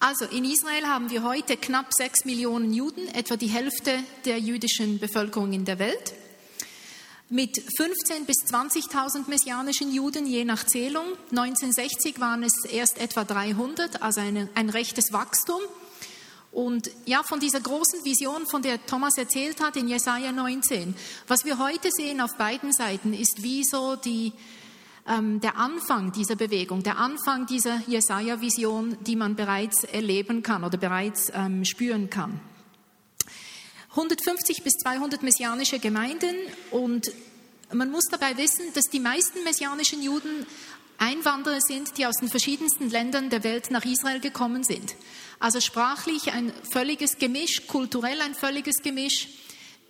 Also 0.00 0.24
in 0.24 0.44
Israel 0.44 0.88
haben 0.88 1.10
wir 1.10 1.22
heute 1.22 1.56
knapp 1.56 1.94
sechs 1.94 2.24
Millionen 2.24 2.74
Juden, 2.74 3.06
etwa 3.14 3.36
die 3.36 3.46
Hälfte 3.46 4.00
der 4.24 4.40
jüdischen 4.40 4.98
Bevölkerung 4.98 5.52
in 5.52 5.64
der 5.64 5.78
Welt. 5.78 6.12
Mit 7.28 7.56
15.000 7.56 8.24
bis 8.26 8.38
20.000 8.52 9.28
messianischen 9.28 9.94
Juden 9.94 10.26
je 10.26 10.44
nach 10.44 10.66
Zählung. 10.66 11.06
1960 11.30 12.18
waren 12.18 12.42
es 12.42 12.64
erst 12.64 12.98
etwa 12.98 13.22
300, 13.22 14.02
also 14.02 14.20
eine, 14.20 14.48
ein 14.56 14.70
rechtes 14.70 15.12
Wachstum. 15.12 15.60
Und 16.52 16.90
ja, 17.06 17.22
von 17.22 17.40
dieser 17.40 17.60
großen 17.60 18.04
Vision, 18.04 18.46
von 18.46 18.60
der 18.60 18.84
Thomas 18.84 19.16
erzählt 19.16 19.60
hat 19.62 19.76
in 19.76 19.88
Jesaja 19.88 20.32
19, 20.32 20.94
was 21.26 21.46
wir 21.46 21.58
heute 21.58 21.90
sehen 21.90 22.20
auf 22.20 22.36
beiden 22.36 22.72
Seiten, 22.74 23.14
ist 23.14 23.42
wie 23.42 23.64
so 23.64 23.96
die, 23.96 24.34
ähm, 25.08 25.40
der 25.40 25.56
Anfang 25.56 26.12
dieser 26.12 26.36
Bewegung, 26.36 26.82
der 26.82 26.98
Anfang 26.98 27.46
dieser 27.46 27.80
Jesaja-Vision, 27.86 28.98
die 29.00 29.16
man 29.16 29.34
bereits 29.34 29.84
erleben 29.84 30.42
kann 30.42 30.62
oder 30.62 30.76
bereits 30.76 31.32
ähm, 31.34 31.64
spüren 31.64 32.10
kann. 32.10 32.38
150 33.92 34.62
bis 34.62 34.74
200 34.74 35.22
messianische 35.22 35.78
Gemeinden 35.78 36.34
und 36.70 37.10
man 37.72 37.90
muss 37.90 38.04
dabei 38.10 38.36
wissen, 38.36 38.66
dass 38.74 38.84
die 38.84 39.00
meisten 39.00 39.42
messianischen 39.44 40.02
Juden 40.02 40.46
Einwanderer 40.98 41.60
sind, 41.60 41.98
die 41.98 42.06
aus 42.06 42.16
den 42.16 42.28
verschiedensten 42.28 42.90
Ländern 42.90 43.30
der 43.30 43.44
Welt 43.44 43.70
nach 43.70 43.84
Israel 43.84 44.20
gekommen 44.20 44.64
sind. 44.64 44.94
Also 45.38 45.60
sprachlich 45.60 46.32
ein 46.32 46.52
völliges 46.72 47.18
Gemisch, 47.18 47.66
kulturell 47.66 48.20
ein 48.20 48.34
völliges 48.34 48.76
Gemisch. 48.82 49.28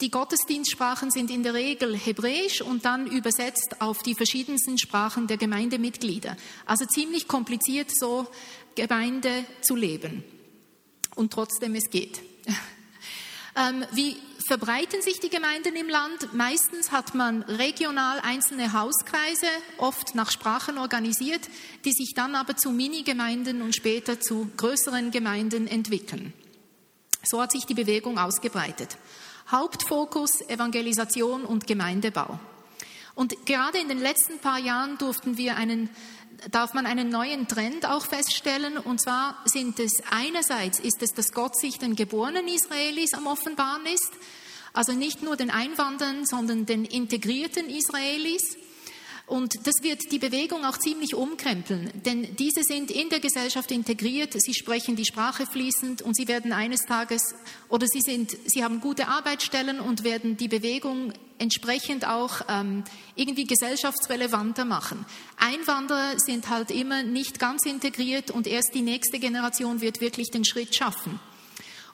Die 0.01 0.11
Gottesdienstsprachen 0.11 1.11
sind 1.11 1.31
in 1.31 1.43
der 1.43 1.55
Regel 1.55 1.97
Hebräisch 1.97 2.61
und 2.61 2.85
dann 2.85 3.07
übersetzt 3.07 3.81
auf 3.81 4.03
die 4.03 4.15
verschiedensten 4.15 4.79
Sprachen 4.79 5.27
der 5.27 5.37
Gemeindemitglieder. 5.37 6.37
Also 6.67 6.87
ziemlich 6.87 7.29
kompliziert, 7.29 7.91
so 7.95 8.27
Gemeinde 8.75 9.45
zu 9.61 9.77
leben. 9.77 10.25
Und 11.15 11.33
trotzdem, 11.33 11.75
es 11.75 11.91
geht. 11.91 12.21
Ähm, 13.55 13.85
wie 13.93 14.17
verbreiten 14.47 15.03
sich 15.03 15.21
die 15.21 15.29
Gemeinden 15.29 15.77
im 15.77 15.89
Land? 15.89 16.33
Meistens 16.33 16.93
hat 16.93 17.15
man 17.15 17.43
regional 17.43 18.21
einzelne 18.21 18.73
Hauskreise, 18.73 19.47
oft 19.79 20.15
nach 20.15 20.31
Sprachen 20.31 20.79
organisiert, 20.79 21.43
die 21.85 21.93
sich 21.93 22.15
dann 22.15 22.35
aber 22.35 22.57
zu 22.57 22.71
Minigemeinden 22.71 23.63
und 23.63 23.75
später 23.75 24.21
zu 24.21 24.51
größeren 24.57 25.11
Gemeinden 25.11 25.67
entwickeln. 25.67 26.33
So 27.23 27.41
hat 27.41 27.53
sich 27.53 27.67
die 27.67 27.75
Bewegung 27.75 28.19
ausgebreitet. 28.19 28.97
Hauptfokus 29.51 30.41
Evangelisation 30.49 31.45
und 31.45 31.67
Gemeindebau. 31.67 32.39
Und 33.15 33.45
gerade 33.45 33.79
in 33.79 33.89
den 33.89 34.01
letzten 34.01 34.39
paar 34.39 34.59
Jahren 34.59 34.97
durften 34.99 35.37
wir 35.37 35.57
einen 35.57 35.91
darf 36.51 36.75
man 36.75 36.87
einen 36.87 37.09
neuen 37.09 37.49
Trend 37.49 37.87
auch 37.87 38.05
feststellen. 38.05 38.77
Und 38.77 39.01
zwar 39.01 39.37
sind 39.45 39.79
es 39.79 39.93
einerseits 40.11 40.81
ist 40.81 41.03
es, 41.03 41.15
dass 41.15 41.33
Gott 41.33 41.57
sich 41.57 41.79
den 41.79 41.97
geborenen 41.97 42.49
Israelis 42.49 43.15
am 43.15 43.27
Offenbaren 43.27 43.87
ist. 43.87 44.13
Also 44.73 44.93
nicht 44.93 45.23
nur 45.23 45.37
den 45.37 45.51
Einwanderern, 45.51 46.25
sondern 46.25 46.67
den 46.67 46.85
integrierten 46.85 47.69
Israelis. 47.69 48.57
Und 49.33 49.67
das 49.67 49.77
wird 49.81 50.13
die 50.13 50.19
Bewegung 50.19 50.67
auch 50.67 50.77
ziemlich 50.77 51.15
umkrempeln, 51.15 51.91
denn 52.05 52.37
diese 52.37 52.63
sind 52.65 52.91
in 52.91 53.09
der 53.09 53.19
Gesellschaft 53.19 53.71
integriert, 53.71 54.35
sie 54.37 54.53
sprechen 54.53 54.95
die 54.95 55.07
Sprache 55.07 55.47
fließend 55.47 56.03
und 56.03 56.15
sie 56.15 56.29
werden 56.29 56.53
eines 56.53 56.83
Tages 56.83 57.35
oder 57.71 57.87
sie 57.87 58.03
sind, 58.03 58.37
sie 58.45 58.63
haben 58.63 58.83
gute 58.83 59.09
Arbeitsstellen 59.09 59.81
und 59.81 60.05
werden 60.05 60.37
die 60.37 60.49
Bewegung 60.49 61.15
entsprechend 61.39 62.07
auch 62.07 62.43
ähm, 62.47 62.85
irgendwie 63.17 63.47
gesellschaftsrelevanter 63.47 64.67
machen. 64.67 65.07
Einwanderer 65.39 66.19
sind 66.19 66.51
halt 66.51 66.71
immer 66.71 67.03
nicht 67.03 67.39
ganz 67.39 67.65
integriert 67.65 68.31
und 68.31 68.47
erst 68.47 68.75
die 68.75 68.83
nächste 68.83 69.19
Generation 69.19 69.81
wird 69.81 70.03
wirklich 70.03 70.31
den 70.31 70.45
Schritt 70.45 70.75
schaffen. 70.75 71.19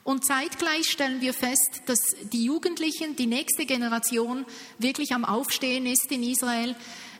Und 0.03 0.25
zeitgleich 0.25 0.89
stellen 0.89 1.21
wir 1.21 1.33
fest, 1.33 1.83
dass 1.85 1.99
die 2.33 2.43
Jugendlichen, 2.43 3.15
die 3.15 3.27
nächste 3.27 3.65
Generation 3.65 4.45
wirklich 4.77 5.13
am 5.13 5.23
Aufstehen 5.23 5.85
ist 5.85 6.11
in 6.11 6.23
Israel 6.23 6.75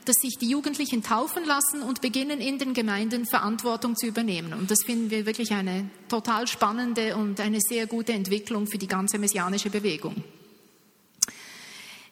dass 0.06 0.16
sich 0.18 0.38
die 0.38 0.50
Jugendlichen 0.50 1.04
taufen 1.04 1.46
lassen 1.46 1.82
und 1.82 2.02
beginnen 2.02 2.42
in 2.42 2.58
den 2.58 2.74
Gemeinden 2.74 3.26
Verantwortung 3.26 3.96
zu 3.96 4.08
übernehmen. 4.08 4.54
Und 4.54 4.72
das 4.72 4.80
finden 4.86 5.12
wir 5.12 5.26
wirklich 5.26 5.52
eine 5.52 5.90
total 6.08 6.48
spannende 6.48 7.16
und 7.16 7.40
eine 7.40 7.60
sehr 7.62 7.88
gute 7.88 8.14
Entwicklung 8.14 8.68
für 8.68 8.78
die 8.78 8.88
ganze 8.88 9.20
messianische 9.20 9.70
Bewegung. 9.70 10.24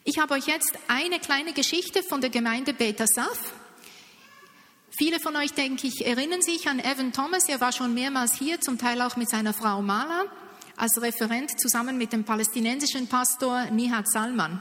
Ich 0.04 0.20
habe 0.20 0.36
euch 0.36 0.48
jetzt 0.48 0.72
eine 0.88 1.20
kleine 1.20 1.54
Geschichte 1.54 2.02
von 2.02 2.22
der 2.22 2.30
Gemeinde 2.30 2.74
Beta 2.74 3.06
Saf. 3.08 3.54
Viele 4.90 5.20
von 5.20 5.36
euch, 5.36 5.52
denke 5.54 5.86
ich, 5.86 6.06
erinnern 6.06 6.42
sich 6.42 6.68
an 6.68 6.80
Evan 6.80 7.12
Thomas. 7.12 7.50
Er 7.50 7.60
war 7.62 7.72
schon 7.72 7.94
mehrmals 7.94 8.38
hier, 8.40 8.62
zum 8.62 8.78
Teil 8.78 9.02
auch 9.02 9.16
mit 9.16 9.30
seiner 9.30 9.54
Frau 9.54 9.82
Mala, 9.82 10.24
als 10.78 11.02
Referent 11.02 11.60
zusammen 11.60 11.98
mit 11.98 12.14
dem 12.14 12.24
palästinensischen 12.24 13.08
Pastor 13.08 13.66
Nihat 13.66 14.10
Salman. 14.10 14.60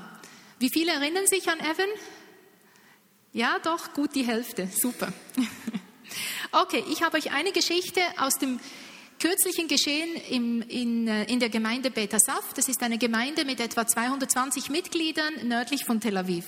Wie 0.59 0.69
viele 0.69 0.93
erinnern 0.93 1.27
sich 1.27 1.49
an 1.49 1.61
Evan? 1.61 1.89
Ja, 3.37 3.59
doch, 3.63 3.93
gut 3.93 4.15
die 4.15 4.27
Hälfte. 4.27 4.67
Super. 4.67 5.13
Okay, 6.53 6.85
ich 6.89 7.03
habe 7.03 7.19
euch 7.19 7.33
eine 7.33 7.51
Geschichte 7.51 8.01
aus 8.19 8.35
dem 8.39 8.61
kürzlichen 9.19 9.67
Geschehen 9.67 10.09
im, 10.31 10.63
in, 10.63 11.09
äh, 11.09 11.25
in 11.25 11.41
der 11.41 11.49
Gemeinde 11.51 11.91
Beta 11.91 12.19
Saf. 12.19 12.55
Das 12.55 12.69
ist 12.69 12.83
eine 12.83 12.97
Gemeinde 12.97 13.45
mit 13.45 13.61
etwa 13.61 13.87
220 13.87 14.71
Mitgliedern 14.71 15.35
nördlich 15.43 15.85
von 15.85 16.01
Tel 16.01 16.17
Aviv. 16.17 16.47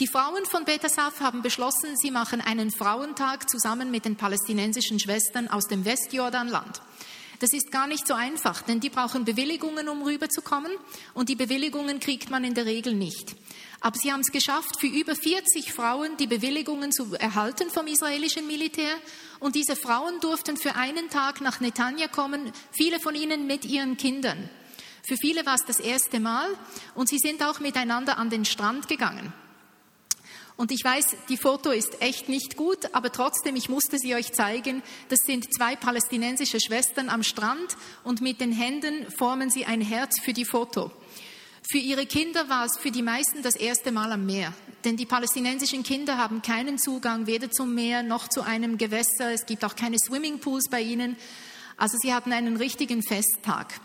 Die 0.00 0.06
Frauen 0.08 0.46
von 0.46 0.64
Beta 0.64 0.88
Saf 0.88 1.20
haben 1.20 1.42
beschlossen, 1.42 1.96
sie 1.96 2.10
machen 2.10 2.40
einen 2.40 2.72
Frauentag 2.72 3.48
zusammen 3.48 3.90
mit 3.90 4.06
den 4.06 4.16
palästinensischen 4.16 4.98
Schwestern 4.98 5.46
aus 5.46 5.68
dem 5.68 5.84
Westjordanland. 5.84 6.80
Das 7.42 7.52
ist 7.52 7.72
gar 7.72 7.88
nicht 7.88 8.06
so 8.06 8.14
einfach, 8.14 8.62
denn 8.62 8.78
die 8.78 8.88
brauchen 8.88 9.24
Bewilligungen, 9.24 9.88
um 9.88 10.02
rüberzukommen 10.02 10.70
und 11.12 11.28
die 11.28 11.34
Bewilligungen 11.34 11.98
kriegt 11.98 12.30
man 12.30 12.44
in 12.44 12.54
der 12.54 12.66
Regel 12.66 12.94
nicht. 12.94 13.34
Aber 13.80 13.96
sie 13.98 14.12
haben 14.12 14.20
es 14.20 14.30
geschafft, 14.30 14.78
für 14.78 14.86
über 14.86 15.16
40 15.16 15.72
Frauen 15.72 16.16
die 16.18 16.28
Bewilligungen 16.28 16.92
zu 16.92 17.16
erhalten 17.16 17.68
vom 17.68 17.88
israelischen 17.88 18.46
Militär. 18.46 18.94
Und 19.40 19.56
diese 19.56 19.74
Frauen 19.74 20.20
durften 20.20 20.56
für 20.56 20.76
einen 20.76 21.10
Tag 21.10 21.40
nach 21.40 21.58
Netanya 21.58 22.06
kommen, 22.06 22.52
viele 22.70 23.00
von 23.00 23.16
ihnen 23.16 23.48
mit 23.48 23.64
ihren 23.64 23.96
Kindern. 23.96 24.48
Für 25.02 25.16
viele 25.16 25.44
war 25.44 25.56
es 25.56 25.64
das 25.64 25.80
erste 25.80 26.20
Mal 26.20 26.48
und 26.94 27.08
sie 27.08 27.18
sind 27.18 27.42
auch 27.42 27.58
miteinander 27.58 28.18
an 28.18 28.30
den 28.30 28.44
Strand 28.44 28.86
gegangen. 28.86 29.32
Und 30.62 30.70
ich 30.70 30.84
weiß, 30.84 31.16
die 31.28 31.36
Foto 31.36 31.72
ist 31.72 32.00
echt 32.00 32.28
nicht 32.28 32.56
gut, 32.56 32.94
aber 32.94 33.10
trotzdem, 33.10 33.56
ich 33.56 33.68
musste 33.68 33.98
sie 33.98 34.14
euch 34.14 34.32
zeigen. 34.32 34.80
Das 35.08 35.18
sind 35.26 35.52
zwei 35.52 35.74
palästinensische 35.74 36.60
Schwestern 36.60 37.08
am 37.08 37.24
Strand 37.24 37.76
und 38.04 38.20
mit 38.20 38.40
den 38.40 38.52
Händen 38.52 39.10
formen 39.10 39.50
sie 39.50 39.64
ein 39.64 39.80
Herz 39.80 40.20
für 40.20 40.32
die 40.32 40.44
Foto. 40.44 40.92
Für 41.68 41.78
ihre 41.78 42.06
Kinder 42.06 42.48
war 42.48 42.64
es 42.64 42.78
für 42.78 42.92
die 42.92 43.02
meisten 43.02 43.42
das 43.42 43.56
erste 43.56 43.90
Mal 43.90 44.12
am 44.12 44.24
Meer, 44.24 44.54
denn 44.84 44.96
die 44.96 45.04
palästinensischen 45.04 45.82
Kinder 45.82 46.16
haben 46.16 46.42
keinen 46.42 46.78
Zugang 46.78 47.26
weder 47.26 47.50
zum 47.50 47.74
Meer 47.74 48.04
noch 48.04 48.28
zu 48.28 48.42
einem 48.42 48.78
Gewässer. 48.78 49.32
Es 49.32 49.46
gibt 49.46 49.64
auch 49.64 49.74
keine 49.74 49.96
Swimmingpools 49.98 50.68
bei 50.70 50.80
ihnen. 50.80 51.16
Also 51.76 51.96
sie 52.00 52.14
hatten 52.14 52.32
einen 52.32 52.56
richtigen 52.56 53.02
Festtag. 53.02 53.80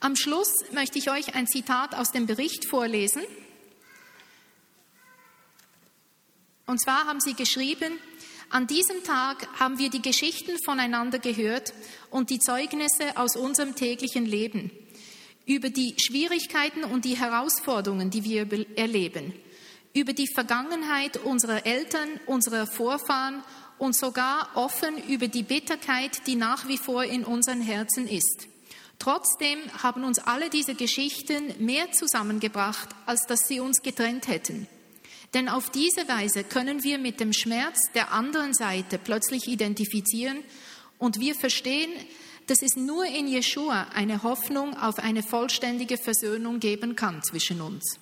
Am 0.00 0.16
Schluss 0.16 0.52
möchte 0.72 0.98
ich 0.98 1.10
euch 1.10 1.34
ein 1.34 1.46
Zitat 1.46 1.94
aus 1.94 2.12
dem 2.12 2.26
Bericht 2.26 2.68
vorlesen. 2.68 3.22
Und 6.70 6.80
zwar 6.80 7.04
haben 7.06 7.18
sie 7.18 7.34
geschrieben, 7.34 7.98
an 8.48 8.68
diesem 8.68 9.02
Tag 9.02 9.48
haben 9.58 9.78
wir 9.80 9.90
die 9.90 10.02
Geschichten 10.02 10.52
voneinander 10.64 11.18
gehört 11.18 11.74
und 12.12 12.30
die 12.30 12.38
Zeugnisse 12.38 13.16
aus 13.16 13.34
unserem 13.34 13.74
täglichen 13.74 14.24
Leben 14.24 14.70
über 15.46 15.68
die 15.68 15.96
Schwierigkeiten 15.98 16.84
und 16.84 17.04
die 17.04 17.16
Herausforderungen, 17.16 18.10
die 18.10 18.22
wir 18.22 18.46
erleben, 18.76 19.34
über 19.94 20.12
die 20.12 20.28
Vergangenheit 20.32 21.16
unserer 21.16 21.66
Eltern, 21.66 22.08
unserer 22.26 22.68
Vorfahren 22.68 23.42
und 23.78 23.96
sogar 23.96 24.50
offen 24.54 24.96
über 25.08 25.26
die 25.26 25.42
Bitterkeit, 25.42 26.24
die 26.28 26.36
nach 26.36 26.68
wie 26.68 26.78
vor 26.78 27.02
in 27.02 27.24
unseren 27.24 27.62
Herzen 27.62 28.06
ist. 28.06 28.46
Trotzdem 29.00 29.58
haben 29.82 30.04
uns 30.04 30.20
alle 30.20 30.50
diese 30.50 30.76
Geschichten 30.76 31.52
mehr 31.58 31.90
zusammengebracht, 31.90 32.90
als 33.06 33.26
dass 33.26 33.48
sie 33.48 33.58
uns 33.58 33.82
getrennt 33.82 34.28
hätten. 34.28 34.68
Denn 35.34 35.48
auf 35.48 35.70
diese 35.70 36.08
Weise 36.08 36.42
können 36.44 36.82
wir 36.82 36.98
mit 36.98 37.20
dem 37.20 37.32
Schmerz 37.32 37.92
der 37.94 38.12
anderen 38.12 38.52
Seite 38.52 38.98
plötzlich 38.98 39.46
identifizieren 39.46 40.38
und 40.98 41.20
wir 41.20 41.34
verstehen, 41.34 41.90
dass 42.48 42.62
es 42.62 42.74
nur 42.74 43.04
in 43.04 43.28
Jeshua 43.28 43.88
eine 43.94 44.24
Hoffnung 44.24 44.76
auf 44.76 44.98
eine 44.98 45.22
vollständige 45.22 45.96
Versöhnung 45.96 46.58
geben 46.58 46.96
kann 46.96 47.22
zwischen 47.22 47.60
uns. 47.60 48.00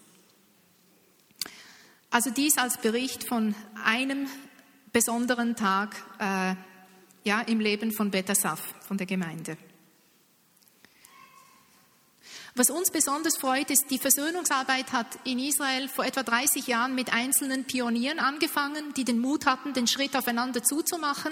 Also 2.11 2.31
dies 2.31 2.57
als 2.57 2.79
Bericht 2.79 3.29
von 3.29 3.55
einem 3.85 4.27
besonderen 4.93 5.55
Tag, 5.55 5.97
äh, 6.19 6.55
ja, 7.25 7.43
im 7.43 7.61
Leben 7.61 7.93
von 7.93 8.11
Betasaf, 8.11 8.75
von 8.81 8.97
der 8.97 9.07
Gemeinde. 9.07 9.59
Was 12.59 12.71
uns 12.71 12.91
besonders 12.91 13.37
freut, 13.37 13.71
ist, 13.71 13.89
die 13.89 14.01
Versöhnungsarbeit 14.01 14.91
hat 14.91 15.07
in 15.23 15.39
Israel 15.39 15.87
vor 15.87 16.05
etwa 16.05 16.25
30 16.25 16.67
Jahren 16.67 16.97
mit 16.97 17.13
einzelnen 17.13 17.63
Pionieren 17.63 18.19
angefangen, 18.19 18.93
die 18.95 19.05
den 19.05 19.21
Mut 19.21 19.47
hatten, 19.47 19.75
den 19.75 19.87
Schritt 19.87 20.17
aufeinander 20.17 20.65
zuzumachen. 20.65 21.31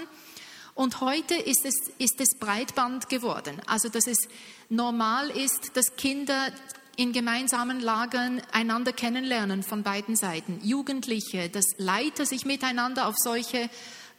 Und 0.73 1.01
heute 1.01 1.35
ist 1.35 1.65
es, 1.65 1.73
ist 1.97 2.21
es 2.21 2.39
Breitband 2.39 3.09
geworden. 3.09 3.61
Also, 3.65 3.89
dass 3.89 4.07
es 4.07 4.29
normal 4.69 5.29
ist, 5.31 5.75
dass 5.75 5.97
Kinder 5.97 6.47
in 6.95 7.11
gemeinsamen 7.11 7.81
Lagern 7.81 8.41
einander 8.53 8.93
kennenlernen 8.93 9.63
von 9.63 9.83
beiden 9.83 10.15
Seiten. 10.15 10.61
Jugendliche, 10.63 11.49
dass 11.49 11.65
Leiter 11.77 12.25
sich 12.25 12.45
miteinander 12.45 13.05
auf 13.05 13.15
solche 13.17 13.69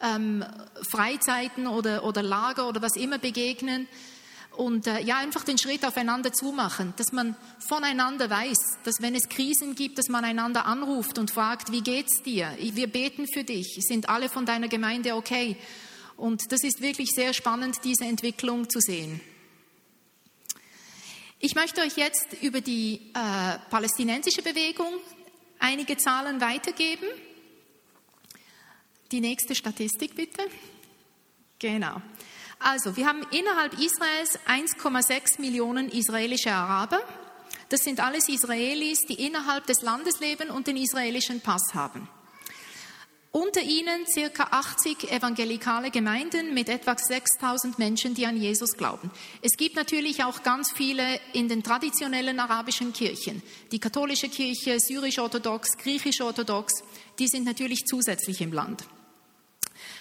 ähm, 0.03 0.45
Freizeiten 0.91 1.69
oder, 1.69 2.05
oder 2.05 2.23
Lager 2.23 2.69
oder 2.69 2.83
was 2.83 2.97
immer 2.97 3.17
begegnen 3.17 3.89
und 4.59 4.89
äh, 4.89 5.01
ja, 5.03 5.19
einfach 5.19 5.45
den 5.45 5.57
Schritt 5.57 5.85
aufeinander 5.85 6.33
zumachen, 6.33 6.93
dass 6.97 7.13
man 7.13 7.37
voneinander 7.61 8.29
weiß, 8.29 8.57
dass 8.83 9.01
wenn 9.01 9.15
es 9.15 9.29
Krisen 9.29 9.77
gibt, 9.77 9.99
dass 9.99 10.09
man 10.09 10.25
einander 10.25 10.67
anruft 10.67 11.17
und 11.19 11.31
fragt, 11.31 11.71
wie 11.71 11.81
geht's 11.81 12.25
dir? 12.25 12.57
Wir 12.59 12.89
beten 12.89 13.29
für 13.33 13.45
dich. 13.45 13.79
Sind 13.87 14.09
alle 14.09 14.29
von 14.29 14.47
deiner 14.47 14.67
Gemeinde 14.67 15.15
okay? 15.15 15.57
Und 16.17 16.51
das 16.51 16.65
ist 16.65 16.81
wirklich 16.81 17.11
sehr 17.11 17.35
spannend, 17.35 17.77
diese 17.85 18.05
Entwicklung 18.05 18.69
zu 18.69 18.81
sehen. 18.81 19.21
Ich 21.39 21.55
möchte 21.55 21.81
euch 21.83 21.97
jetzt 21.97 22.27
über 22.43 22.61
die 22.61 23.13
äh, 23.15 23.59
palästinensische 23.71 24.43
Bewegung 24.43 24.93
einige 25.61 25.97
Zahlen 25.99 26.41
weitergeben. 26.41 27.07
Die 29.13 29.21
nächste 29.21 29.55
Statistik 29.55 30.17
bitte. 30.17 30.43
Genau. 31.61 32.03
Also, 32.59 32.97
wir 32.97 33.07
haben 33.07 33.25
innerhalb 33.31 33.75
Israels 33.75 34.39
1,6 34.47 35.41
Millionen 35.41 35.89
israelische 35.89 36.53
Araber. 36.53 37.01
Das 37.69 37.81
sind 37.81 38.01
alles 38.01 38.29
Israelis, 38.29 39.01
die 39.07 39.27
innerhalb 39.27 39.67
des 39.67 39.83
Landes 39.83 40.21
leben 40.21 40.51
und 40.51 40.67
den 40.67 40.77
israelischen 40.77 41.41
Pass 41.41 41.75
haben. 41.75 42.09
Unter 43.31 43.61
ihnen 43.61 44.07
circa 44.07 44.49
80 44.51 45.13
evangelikale 45.13 45.91
Gemeinden 45.91 46.55
mit 46.55 46.71
etwa 46.71 46.97
6000 46.97 47.79
Menschen, 47.79 48.15
die 48.15 48.25
an 48.25 48.39
Jesus 48.39 48.73
glauben. 48.73 49.11
Es 49.43 49.59
gibt 49.59 49.77
natürlich 49.77 50.25
auch 50.25 50.43
ganz 50.43 50.73
viele 50.73 51.05
in 51.35 51.49
den 51.49 51.63
traditionellen 51.63 52.41
arabischen 52.41 52.95
Kirchen. 52.95 53.43
Die 53.71 53.79
katholische 53.79 54.31
Kirche, 54.31 54.81
syrisch-orthodox, 54.81 55.77
griechisch-orthodox, 55.77 56.83
die 57.19 57.29
sind 57.29 57.45
natürlich 57.45 57.85
zusätzlich 57.85 58.41
im 58.41 58.53
Land. 58.53 58.85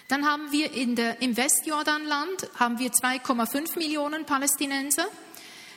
Dann 0.08 0.26
haben 0.26 0.52
wir 0.52 0.72
in 0.72 0.96
der, 0.96 1.22
im 1.22 1.36
Westjordanland 1.36 2.50
haben 2.58 2.80
wir 2.80 2.92
2,5 2.92 3.78
Millionen 3.78 4.26
Palästinenser. 4.26 5.06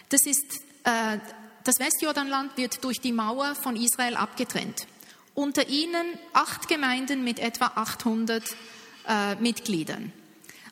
Das 0.09 0.25
ist, 0.25 0.61
äh, 0.85 1.19
das 1.65 1.81
Westjordanland 1.81 2.57
wird 2.57 2.85
durch 2.85 3.01
die 3.01 3.13
Mauer 3.13 3.55
von 3.57 3.77
Israel 3.77 4.15
abgetrennt. 4.15 4.87
Unter 5.35 5.69
ihnen 5.69 6.19
acht 6.33 6.69
Gemeinden 6.69 7.25
mit 7.25 7.39
etwa 7.39 7.73
800 7.75 8.45
äh, 9.09 9.35
Mitgliedern. 9.37 10.13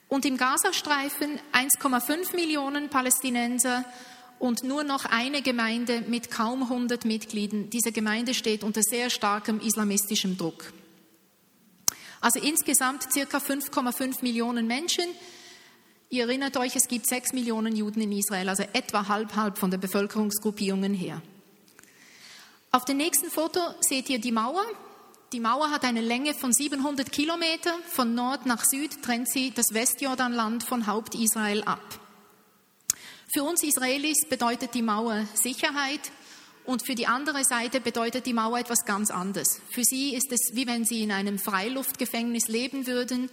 Und 0.08 0.24
im 0.24 0.36
Gazastreifen 0.36 1.38
1,5 1.52 2.34
Millionen 2.34 2.88
Palästinenser 2.88 3.84
und 4.38 4.62
nur 4.62 4.84
noch 4.84 5.04
eine 5.04 5.42
Gemeinde 5.42 6.02
mit 6.06 6.30
kaum 6.30 6.62
100 6.62 7.04
Mitgliedern. 7.04 7.70
Diese 7.70 7.92
Gemeinde 7.92 8.34
steht 8.34 8.62
unter 8.62 8.82
sehr 8.82 9.10
starkem 9.10 9.60
islamistischem 9.60 10.38
Druck. 10.38 10.72
Also 12.20 12.40
insgesamt 12.40 13.12
circa 13.12 13.38
5,5 13.38 14.22
Millionen 14.22 14.66
Menschen. 14.66 15.04
Ihr 16.10 16.24
erinnert 16.24 16.56
euch, 16.56 16.74
es 16.74 16.88
gibt 16.88 17.06
6 17.06 17.32
Millionen 17.32 17.76
Juden 17.76 18.00
in 18.00 18.12
Israel, 18.12 18.48
also 18.48 18.64
etwa 18.72 19.08
halb 19.08 19.36
halb 19.36 19.58
von 19.58 19.70
den 19.70 19.80
Bevölkerungsgruppierungen 19.80 20.94
her. 20.94 21.20
Auf 22.70 22.84
dem 22.84 22.96
nächsten 22.96 23.30
Foto 23.30 23.60
seht 23.80 24.08
ihr 24.10 24.18
die 24.18 24.32
Mauer. 24.32 24.64
Die 25.32 25.40
Mauer 25.40 25.70
hat 25.70 25.84
eine 25.84 26.00
Länge 26.00 26.34
von 26.34 26.52
700 26.52 27.12
Kilometern. 27.12 27.82
Von 27.86 28.14
Nord 28.14 28.46
nach 28.46 28.64
Süd 28.64 29.02
trennt 29.02 29.30
sie 29.30 29.50
das 29.50 29.72
Westjordanland 29.72 30.64
von 30.64 30.86
Haupt-Israel 30.86 31.62
ab. 31.64 32.00
Für 33.30 33.42
uns 33.42 33.62
Israelis 33.62 34.26
bedeutet 34.26 34.72
die 34.72 34.80
Mauer 34.80 35.26
Sicherheit 35.34 36.00
und 36.68 36.84
für 36.84 36.94
die 36.94 37.06
andere 37.06 37.44
Seite 37.44 37.80
bedeutet 37.80 38.26
die 38.26 38.34
Mauer 38.34 38.58
etwas 38.58 38.84
ganz 38.84 39.10
anderes. 39.10 39.58
Für 39.70 39.84
sie 39.84 40.14
ist 40.14 40.30
es 40.30 40.54
wie 40.54 40.66
wenn 40.66 40.84
sie 40.84 41.02
in 41.02 41.10
einem 41.10 41.38
Freiluftgefängnis 41.38 42.48
leben 42.48 42.86
würden. 42.86 43.30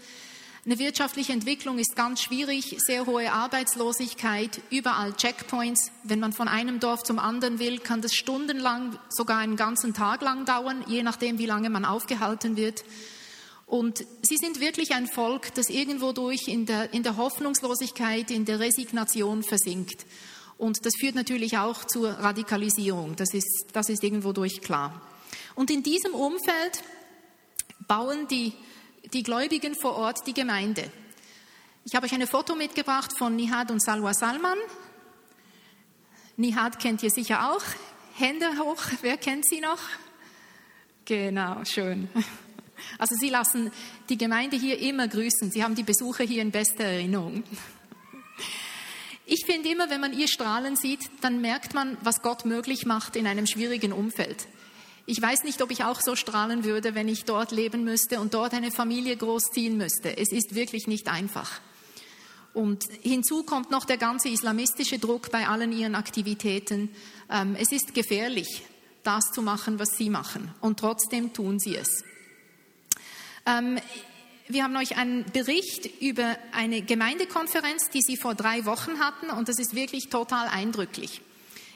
Eine 0.63 0.79
wirtschaftliche 0.79 1.33
Entwicklung 1.33 1.77
ist 1.77 1.97
ganz 1.97 2.21
schwierig, 2.21 2.77
sehr 2.79 3.05
hohe 3.05 3.33
Arbeitslosigkeit, 3.33 4.61
überall 4.69 5.13
Checkpoints. 5.17 5.91
Wenn 6.03 6.21
man 6.21 6.31
von 6.31 6.47
einem 6.47 6.79
Dorf 6.79 7.03
zum 7.03 7.19
anderen 7.19 7.59
will, 7.59 7.79
kann 7.79 8.01
das 8.01 8.13
stundenlang, 8.13 8.97
sogar 9.09 9.39
einen 9.39 9.57
ganzen 9.57 9.93
Tag 9.93 10.21
lang 10.21 10.45
dauern, 10.45 10.85
je 10.87 11.03
nachdem, 11.03 11.37
wie 11.37 11.45
lange 11.45 11.69
man 11.69 11.83
aufgehalten 11.83 12.55
wird. 12.55 12.85
Und 13.65 14.05
sie 14.21 14.37
sind 14.37 14.61
wirklich 14.61 14.93
ein 14.93 15.07
Volk, 15.07 15.53
das 15.55 15.69
irgendwo 15.69 16.13
durch 16.13 16.47
in 16.47 16.65
der, 16.65 16.93
in 16.93 17.03
der 17.03 17.17
Hoffnungslosigkeit, 17.17 18.31
in 18.31 18.45
der 18.45 18.61
Resignation 18.61 19.43
versinkt. 19.43 20.05
Und 20.57 20.85
das 20.85 20.93
führt 20.99 21.15
natürlich 21.15 21.57
auch 21.57 21.83
zur 21.85 22.09
Radikalisierung. 22.09 23.15
Das 23.15 23.33
ist, 23.33 23.67
das 23.73 23.89
ist 23.89 24.03
irgendwo 24.03 24.31
durch 24.31 24.61
klar. 24.61 25.01
Und 25.55 25.69
in 25.69 25.83
diesem 25.83 26.13
Umfeld 26.13 26.83
bauen 27.87 28.27
die 28.27 28.53
die 29.13 29.23
Gläubigen 29.23 29.75
vor 29.75 29.95
Ort 29.95 30.25
die 30.27 30.33
Gemeinde. 30.33 30.91
Ich 31.83 31.95
habe 31.95 32.05
euch 32.05 32.13
ein 32.13 32.25
Foto 32.27 32.55
mitgebracht 32.55 33.13
von 33.17 33.35
Nihad 33.35 33.71
und 33.71 33.81
Salwa 33.81 34.13
Salman. 34.13 34.57
Nihad 36.37 36.79
kennt 36.79 37.03
ihr 37.03 37.11
sicher 37.11 37.51
auch. 37.51 37.63
Hände 38.15 38.47
hoch, 38.59 38.81
wer 39.01 39.17
kennt 39.17 39.47
sie 39.47 39.61
noch? 39.61 39.79
Genau, 41.05 41.63
schön. 41.65 42.09
Also 42.97 43.15
sie 43.15 43.29
lassen 43.29 43.71
die 44.09 44.17
Gemeinde 44.17 44.57
hier 44.57 44.79
immer 44.79 45.07
grüßen. 45.07 45.49
Sie 45.49 45.63
haben 45.63 45.75
die 45.75 45.83
Besucher 45.83 46.25
hier 46.25 46.41
in 46.41 46.51
bester 46.51 46.83
Erinnerung. 46.83 47.43
Ich 49.27 49.45
finde 49.45 49.69
immer, 49.69 49.89
wenn 49.89 50.01
man 50.01 50.17
ihr 50.17 50.27
strahlen 50.27 50.75
sieht, 50.75 51.09
dann 51.21 51.41
merkt 51.41 51.73
man, 51.73 51.97
was 52.01 52.21
Gott 52.21 52.45
möglich 52.45 52.85
macht 52.85 53.15
in 53.15 53.25
einem 53.25 53.47
schwierigen 53.47 53.91
Umfeld. 53.91 54.47
Ich 55.07 55.21
weiß 55.21 55.43
nicht, 55.43 55.61
ob 55.61 55.71
ich 55.71 55.83
auch 55.83 56.01
so 56.01 56.15
strahlen 56.15 56.63
würde, 56.63 56.95
wenn 56.95 57.07
ich 57.07 57.25
dort 57.25 57.51
leben 57.51 57.83
müsste 57.83 58.19
und 58.19 58.33
dort 58.33 58.53
eine 58.53 58.71
Familie 58.71 59.17
großziehen 59.17 59.77
müsste. 59.77 60.17
Es 60.17 60.31
ist 60.31 60.55
wirklich 60.55 60.87
nicht 60.87 61.07
einfach. 61.07 61.59
Und 62.53 62.85
hinzu 63.01 63.43
kommt 63.43 63.69
noch 63.69 63.85
der 63.85 63.97
ganze 63.97 64.29
islamistische 64.29 64.97
Druck 64.97 65.31
bei 65.31 65.47
allen 65.47 65.71
ihren 65.71 65.93
Aktivitäten. 65.93 66.89
Ähm, 67.29 67.55
es 67.59 67.71
ist 67.71 67.93
gefährlich, 67.93 68.63
das 69.03 69.25
zu 69.33 69.41
machen, 69.41 69.77
was 69.77 69.89
sie 69.97 70.09
machen. 70.09 70.53
Und 70.61 70.79
trotzdem 70.79 71.33
tun 71.33 71.59
sie 71.59 71.75
es. 71.75 72.03
Wir 74.47 74.63
haben 74.63 74.75
euch 74.77 74.95
einen 74.95 75.25
Bericht 75.31 75.89
über 76.01 76.37
eine 76.51 76.83
Gemeindekonferenz, 76.83 77.89
die 77.89 78.01
sie 78.01 78.15
vor 78.15 78.35
drei 78.35 78.65
Wochen 78.65 78.99
hatten. 78.99 79.31
Und 79.31 79.49
das 79.49 79.57
ist 79.57 79.73
wirklich 79.73 80.09
total 80.09 80.47
eindrücklich. 80.47 81.21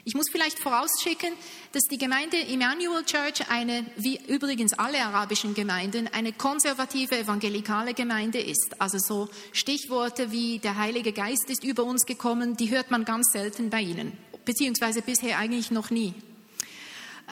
Ich 0.04 0.14
muss 0.14 0.30
vielleicht 0.30 0.60
vorausschicken, 0.60 1.30
dass 1.72 1.82
die 1.90 1.98
Gemeinde 1.98 2.36
Emmanuel 2.36 3.04
Church 3.04 3.50
eine, 3.50 3.84
wie 3.96 4.20
übrigens 4.28 4.72
alle 4.72 5.00
arabischen 5.00 5.52
Gemeinden, 5.54 6.08
eine 6.12 6.32
konservative 6.32 7.18
evangelikale 7.18 7.92
Gemeinde 7.92 8.38
ist. 8.40 8.76
Also 8.78 8.98
so 8.98 9.28
Stichworte 9.52 10.30
wie 10.30 10.60
der 10.60 10.76
Heilige 10.76 11.12
Geist 11.12 11.50
ist 11.50 11.64
über 11.64 11.82
uns 11.82 12.06
gekommen, 12.06 12.56
die 12.56 12.70
hört 12.70 12.92
man 12.92 13.04
ganz 13.04 13.32
selten 13.32 13.68
bei 13.68 13.82
ihnen, 13.82 14.16
beziehungsweise 14.44 15.02
bisher 15.02 15.38
eigentlich 15.38 15.72
noch 15.72 15.90
nie. 15.90 16.14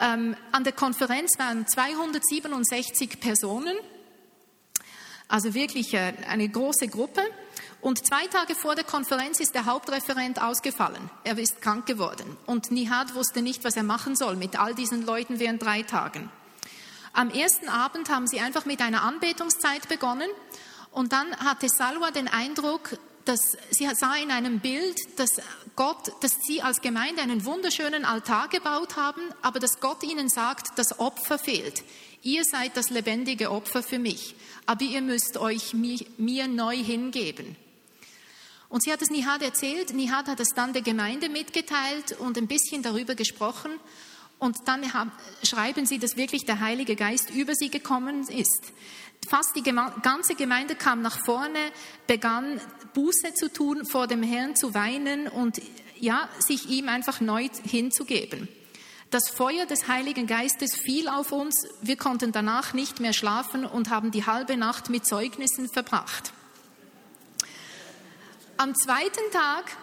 Ähm, 0.00 0.36
an 0.52 0.64
der 0.64 0.72
Konferenz 0.72 1.38
waren 1.38 1.66
267 1.66 3.20
Personen, 3.20 3.74
also 5.28 5.54
wirklich 5.54 5.94
äh, 5.94 6.14
eine 6.28 6.48
große 6.48 6.88
Gruppe. 6.88 7.20
Und 7.80 8.04
zwei 8.04 8.26
Tage 8.26 8.54
vor 8.54 8.74
der 8.74 8.84
Konferenz 8.84 9.38
ist 9.38 9.54
der 9.54 9.66
Hauptreferent 9.66 10.42
ausgefallen. 10.42 11.10
Er 11.22 11.38
ist 11.38 11.60
krank 11.60 11.86
geworden. 11.86 12.36
Und 12.46 12.72
Nihad 12.72 13.14
wusste 13.14 13.40
nicht, 13.40 13.62
was 13.62 13.76
er 13.76 13.84
machen 13.84 14.16
soll 14.16 14.34
mit 14.34 14.58
all 14.58 14.74
diesen 14.74 15.06
Leuten 15.06 15.38
während 15.38 15.62
drei 15.62 15.82
Tagen. 15.82 16.30
Am 17.12 17.30
ersten 17.30 17.68
Abend 17.68 18.10
haben 18.10 18.26
sie 18.26 18.40
einfach 18.40 18.64
mit 18.64 18.80
einer 18.80 19.02
Anbetungszeit 19.02 19.88
begonnen. 19.88 20.28
Und 20.90 21.12
dann 21.12 21.36
hatte 21.36 21.68
Salwa 21.68 22.10
den 22.10 22.26
Eindruck, 22.26 22.98
dass 23.24 23.40
sie 23.70 23.88
sah 23.94 24.16
in 24.16 24.30
einem 24.30 24.60
Bild, 24.60 24.96
dass 25.18 25.30
Gott, 25.76 26.12
dass 26.22 26.32
sie 26.46 26.62
als 26.62 26.80
Gemeinde 26.80 27.20
einen 27.20 27.44
wunderschönen 27.44 28.06
Altar 28.06 28.48
gebaut 28.48 28.96
haben, 28.96 29.20
aber 29.42 29.60
dass 29.60 29.80
Gott 29.80 30.02
ihnen 30.02 30.30
sagt, 30.30 30.78
das 30.78 30.98
Opfer 30.98 31.38
fehlt. 31.38 31.84
Ihr 32.22 32.42
seid 32.44 32.76
das 32.76 32.90
lebendige 32.90 33.50
Opfer 33.50 33.82
für 33.82 33.98
mich, 33.98 34.34
aber 34.68 34.82
ihr 34.82 35.00
müsst 35.00 35.38
euch 35.38 35.72
mir, 35.72 35.98
mir 36.18 36.46
neu 36.46 36.76
hingeben. 36.76 37.56
Und 38.68 38.82
sie 38.82 38.92
hat 38.92 39.00
es 39.00 39.08
Nihad 39.08 39.40
erzählt. 39.40 39.94
Nihad 39.94 40.28
hat 40.28 40.40
es 40.40 40.50
dann 40.50 40.74
der 40.74 40.82
Gemeinde 40.82 41.30
mitgeteilt 41.30 42.12
und 42.18 42.36
ein 42.36 42.46
bisschen 42.46 42.82
darüber 42.82 43.14
gesprochen. 43.14 43.70
Und 44.38 44.58
dann 44.66 44.82
schreiben 45.42 45.86
sie, 45.86 45.98
dass 45.98 46.18
wirklich 46.18 46.44
der 46.44 46.60
Heilige 46.60 46.96
Geist 46.96 47.30
über 47.30 47.54
sie 47.54 47.70
gekommen 47.70 48.28
ist. 48.28 48.74
Fast 49.26 49.56
die 49.56 49.62
ganze 49.62 50.34
Gemeinde 50.34 50.74
kam 50.74 51.00
nach 51.00 51.18
vorne, 51.24 51.72
begann 52.06 52.60
Buße 52.92 53.32
zu 53.34 53.50
tun, 53.50 53.86
vor 53.86 54.06
dem 54.06 54.22
Herrn 54.22 54.54
zu 54.54 54.74
weinen 54.74 55.28
und 55.28 55.62
ja, 55.98 56.28
sich 56.40 56.68
ihm 56.68 56.90
einfach 56.90 57.22
neu 57.22 57.48
hinzugeben. 57.64 58.48
Das 59.10 59.30
Feuer 59.30 59.64
des 59.64 59.88
Heiligen 59.88 60.26
Geistes 60.26 60.76
fiel 60.76 61.08
auf 61.08 61.32
uns. 61.32 61.66
Wir 61.80 61.96
konnten 61.96 62.30
danach 62.30 62.74
nicht 62.74 63.00
mehr 63.00 63.14
schlafen 63.14 63.64
und 63.64 63.88
haben 63.88 64.10
die 64.10 64.26
halbe 64.26 64.58
Nacht 64.58 64.90
mit 64.90 65.06
Zeugnissen 65.06 65.66
verbracht. 65.70 66.32
Am 68.58 68.74
zweiten 68.74 69.32
Tag 69.32 69.76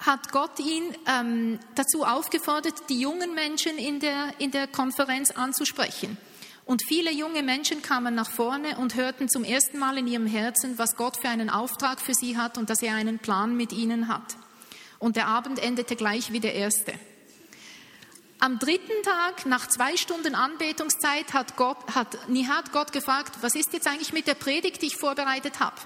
hat 0.00 0.30
Gott 0.30 0.60
ihn 0.60 0.94
ähm, 1.06 1.58
dazu 1.74 2.04
aufgefordert, 2.04 2.74
die 2.90 3.00
jungen 3.00 3.34
Menschen 3.34 3.78
in 3.78 3.98
der, 4.00 4.34
in 4.38 4.50
der 4.50 4.66
Konferenz 4.66 5.30
anzusprechen. 5.30 6.18
Und 6.66 6.82
viele 6.86 7.12
junge 7.12 7.42
Menschen 7.42 7.80
kamen 7.80 8.14
nach 8.14 8.28
vorne 8.28 8.76
und 8.76 8.94
hörten 8.94 9.30
zum 9.30 9.44
ersten 9.44 9.78
Mal 9.78 9.96
in 9.96 10.06
ihrem 10.06 10.26
Herzen, 10.26 10.76
was 10.76 10.96
Gott 10.96 11.16
für 11.16 11.30
einen 11.30 11.48
Auftrag 11.48 11.98
für 11.98 12.14
sie 12.14 12.36
hat 12.36 12.58
und 12.58 12.68
dass 12.68 12.82
er 12.82 12.94
einen 12.94 13.18
Plan 13.18 13.56
mit 13.56 13.72
ihnen 13.72 14.08
hat. 14.08 14.36
Und 14.98 15.16
der 15.16 15.28
Abend 15.28 15.58
endete 15.58 15.96
gleich 15.96 16.32
wie 16.32 16.40
der 16.40 16.54
erste. 16.54 16.92
Am 18.40 18.58
dritten 18.58 19.02
Tag, 19.02 19.46
nach 19.46 19.68
zwei 19.68 19.96
Stunden 19.96 20.34
Anbetungszeit, 20.34 21.32
hat, 21.32 21.56
Gott, 21.56 21.78
hat 21.94 22.28
Nihat 22.28 22.72
Gott 22.72 22.92
gefragt, 22.92 23.38
was 23.40 23.54
ist 23.54 23.72
jetzt 23.72 23.86
eigentlich 23.86 24.12
mit 24.12 24.26
der 24.26 24.34
Predigt, 24.34 24.82
die 24.82 24.86
ich 24.86 24.96
vorbereitet 24.96 25.60
habe? 25.60 25.76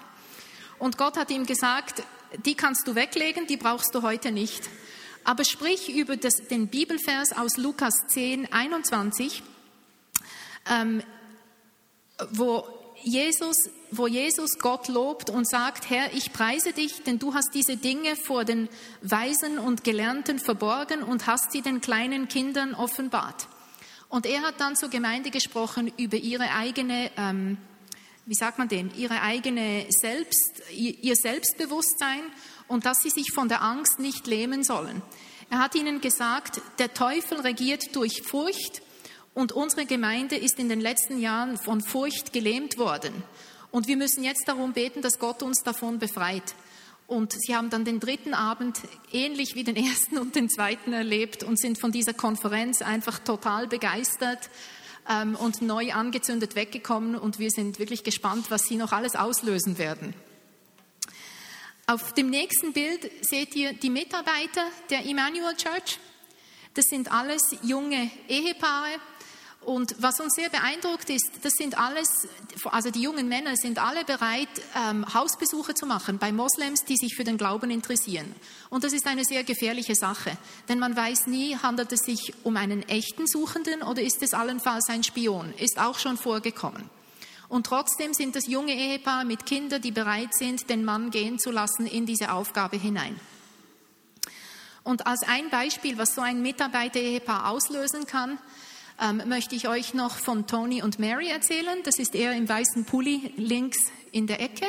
Und 0.79 0.99
Gott 0.99 1.17
hat 1.17 1.31
ihm 1.31 1.47
gesagt, 1.47 2.03
die 2.45 2.55
kannst 2.55 2.87
du 2.87 2.95
weglegen, 2.95 3.47
die 3.47 3.57
brauchst 3.57 3.95
du 3.95 4.03
heute 4.03 4.33
nicht. 4.33 4.69
Aber 5.25 5.45
sprich 5.45 5.95
über 5.95 6.17
das, 6.17 6.35
den 6.51 6.69
Bibelvers 6.69 7.33
aus 7.37 7.57
Lukas 7.57 7.95
10, 8.09 8.53
21, 8.53 9.43
ähm, 10.71 11.03
wo 12.31 12.67
Jesus, 13.03 13.57
wo 13.91 14.07
Jesus 14.07 14.59
Gott 14.59 14.89
lobt 14.89 15.31
und 15.31 15.49
sagt, 15.49 15.89
Herr, 15.91 16.13
ich 16.15 16.33
preise 16.33 16.73
dich, 16.73 17.03
denn 17.05 17.19
du 17.19 17.35
hast 17.35 17.51
diese 17.55 17.77
Dinge 17.77 18.17
vor 18.17 18.45
den 18.45 18.69
Weisen 19.03 19.59
und 19.59 19.85
Gelernten 19.85 20.39
verborgen 20.39 21.03
und 21.03 21.27
hast 21.27 21.53
sie 21.53 21.63
den 21.63 21.81
kleinen 21.81 22.29
Kindern 22.29 22.75
offenbart. 22.75 23.49
Und 24.09 24.27
er 24.27 24.43
hat 24.43 24.61
dann 24.61 24.77
zur 24.77 24.89
Gemeinde 24.89 25.31
gesprochen 25.31 25.93
über 25.97 26.17
ihre 26.17 26.51
eigene 26.53 27.11
ähm, 27.17 27.59
wie 28.29 28.35
sagt 28.35 28.59
man 28.59 28.69
denn, 28.69 28.91
ihre 28.95 29.23
eigene 29.23 29.87
Selbst, 29.89 30.63
ihr 30.71 31.17
Selbstbewusstsein 31.17 32.21
und 32.69 32.85
dass 32.85 32.99
sie 33.01 33.09
sich 33.09 33.33
von 33.33 33.49
der 33.49 33.63
Angst 33.63 34.01
nicht 34.01 34.27
lähmen 34.27 34.63
sollen. 34.63 35.01
Er 35.49 35.61
hat 35.61 35.75
ihnen 35.75 36.03
gesagt, 36.03 36.61
der 36.79 36.93
Teufel 36.93 37.41
regiert 37.41 37.97
durch 37.97 38.21
Furcht 38.23 38.83
und 39.39 39.53
unsere 39.53 39.87
Gemeinde 39.87 40.35
ist 40.35 40.59
in 40.59 40.69
den 40.69 40.81
letzten 40.81 41.21
Jahren 41.21 41.59
von 41.59 41.81
Furcht 41.81 42.33
gelähmt 42.33 42.77
worden. 42.77 43.23
Und 43.71 43.87
wir 43.87 43.97
müssen 43.97 44.25
jetzt 44.25 44.49
darum 44.49 44.73
beten, 44.73 45.01
dass 45.01 45.21
Gott 45.21 45.45
uns 45.45 45.63
davon 45.63 46.01
befreit. 46.01 46.57
Und 47.07 47.35
sie 47.39 47.55
haben 47.55 47.71
dann 47.71 47.85
den 47.85 48.01
dritten 48.01 48.35
Abend 48.35 48.81
ähnlich 49.13 49.55
wie 49.55 49.63
den 49.63 49.77
ersten 49.77 50.19
und 50.19 50.35
den 50.35 50.51
zweiten 50.51 50.93
erlebt 50.93 51.45
und 51.45 51.57
sind 51.57 51.79
von 51.79 51.93
dieser 51.93 52.15
Konferenz 52.15 52.83
einfach 52.83 53.21
total 53.21 53.69
begeistert 53.69 54.51
ähm, 55.09 55.37
und 55.37 55.63
neu 55.63 55.93
angezündet 55.93 56.57
weggekommen 56.57 57.15
und 57.15 57.39
wir 57.39 57.53
sind 57.53 57.79
wirklich 57.79 58.03
gespannt, 58.03 58.47
was 58.51 58.65
sie 58.65 58.75
noch 58.75 58.91
alles 58.91 59.15
auslösen 59.15 59.79
werden. 59.79 60.15
Auf 61.87 62.13
dem 62.13 62.29
nächsten 62.29 62.73
Bild 62.73 63.09
seht 63.25 63.55
ihr 63.55 63.73
die 63.73 63.91
Mitarbeiter 63.91 64.65
der 64.91 65.07
Emmanuel 65.07 65.55
Church. 65.55 66.01
Das 66.75 66.87
sind 66.87 67.13
alles 67.13 67.43
junge 67.63 68.11
Ehepaare, 68.29 68.99
und 69.61 69.97
was 69.99 70.19
uns 70.21 70.35
sehr 70.35 70.49
beeindruckt 70.49 71.11
ist, 71.11 71.31
das 71.43 71.53
sind 71.53 71.79
alles, 71.79 72.09
also 72.65 72.91
die 72.91 73.03
jungen 73.03 73.29
Männer 73.29 73.55
sind 73.57 73.79
alle 73.79 74.05
bereit, 74.05 74.49
ähm, 74.75 75.05
Hausbesuche 75.13 75.75
zu 75.75 75.85
machen 75.85 76.19
bei 76.19 76.33
Moslems, 76.33 76.85
die 76.85 76.97
sich 76.97 77.15
für 77.15 77.25
den 77.25 77.37
Glauben 77.37 77.71
interessieren. 77.71 78.35
Und 78.71 78.85
das 78.85 78.93
ist 78.93 79.07
eine 79.07 79.25
sehr 79.25 79.45
gefährliche 79.45 79.95
Sache, 79.95 80.39
denn 80.69 80.79
man 80.79 80.97
weiß 80.97 81.27
nie, 81.27 81.57
handelt 81.57 81.93
es 81.93 82.01
sich 82.01 82.33
um 82.45 82.57
einen 82.57 82.83
echten 82.89 83.27
Suchenden 83.27 83.83
oder 83.83 84.01
ist 84.01 84.23
es 84.23 84.33
allenfalls 84.33 84.89
ein 84.89 85.05
Spion? 85.05 85.53
Ist 85.59 85.79
auch 85.79 85.99
schon 85.99 86.17
vorgekommen. 86.17 86.89
Und 87.49 87.67
trotzdem 87.67 88.15
sind 88.15 88.37
das 88.37 88.47
junge 88.47 88.75
Ehepaare 88.75 89.25
mit 89.25 89.45
Kindern, 89.45 89.83
die 89.83 89.93
bereit 89.93 90.35
sind, 90.35 90.71
den 90.71 90.85
Mann 90.85 91.11
gehen 91.11 91.39
zu 91.39 91.51
lassen 91.51 91.87
in 91.87 92.07
diese 92.07 92.33
Aufgabe 92.33 92.77
hinein. 92.77 93.19
Und 94.83 95.07
als 95.07 95.23
ein 95.29 95.51
Beispiel, 95.51 95.99
was 95.99 96.15
so 96.15 96.23
ein 96.23 96.41
Mitarbeiter-Ehepaar 96.41 97.51
auslösen 97.51 98.07
kann, 98.07 98.39
ähm, 99.01 99.23
möchte 99.27 99.55
ich 99.55 99.69
euch 99.69 99.95
noch 99.95 100.17
von 100.17 100.47
Tony 100.47 100.83
und 100.83 100.99
Mary 100.99 101.29
erzählen. 101.29 101.79
Das 101.85 101.99
ist 101.99 102.15
er 102.15 102.33
im 102.33 102.49
weißen 102.49 102.85
Pulli 102.85 103.33
links 103.37 103.79
in 104.13 104.27
der 104.27 104.41
Ecke. 104.41 104.67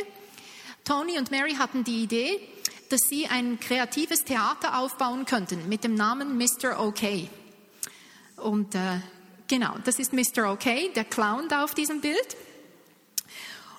Tony 0.83 1.17
und 1.17 1.31
Mary 1.31 1.55
hatten 1.55 1.83
die 1.83 2.03
Idee, 2.03 2.39
dass 2.89 3.01
sie 3.07 3.27
ein 3.27 3.59
kreatives 3.59 4.23
Theater 4.23 4.79
aufbauen 4.79 5.25
könnten 5.25 5.69
mit 5.69 5.83
dem 5.83 5.95
Namen 5.95 6.37
Mr. 6.37 6.79
OK. 6.79 7.29
Und 8.37 8.75
äh, 8.75 8.99
genau, 9.47 9.75
das 9.83 9.99
ist 9.99 10.13
Mr. 10.13 10.51
OK, 10.51 10.93
der 10.95 11.05
Clown 11.05 11.47
da 11.49 11.63
auf 11.63 11.73
diesem 11.73 12.01
Bild. 12.01 12.37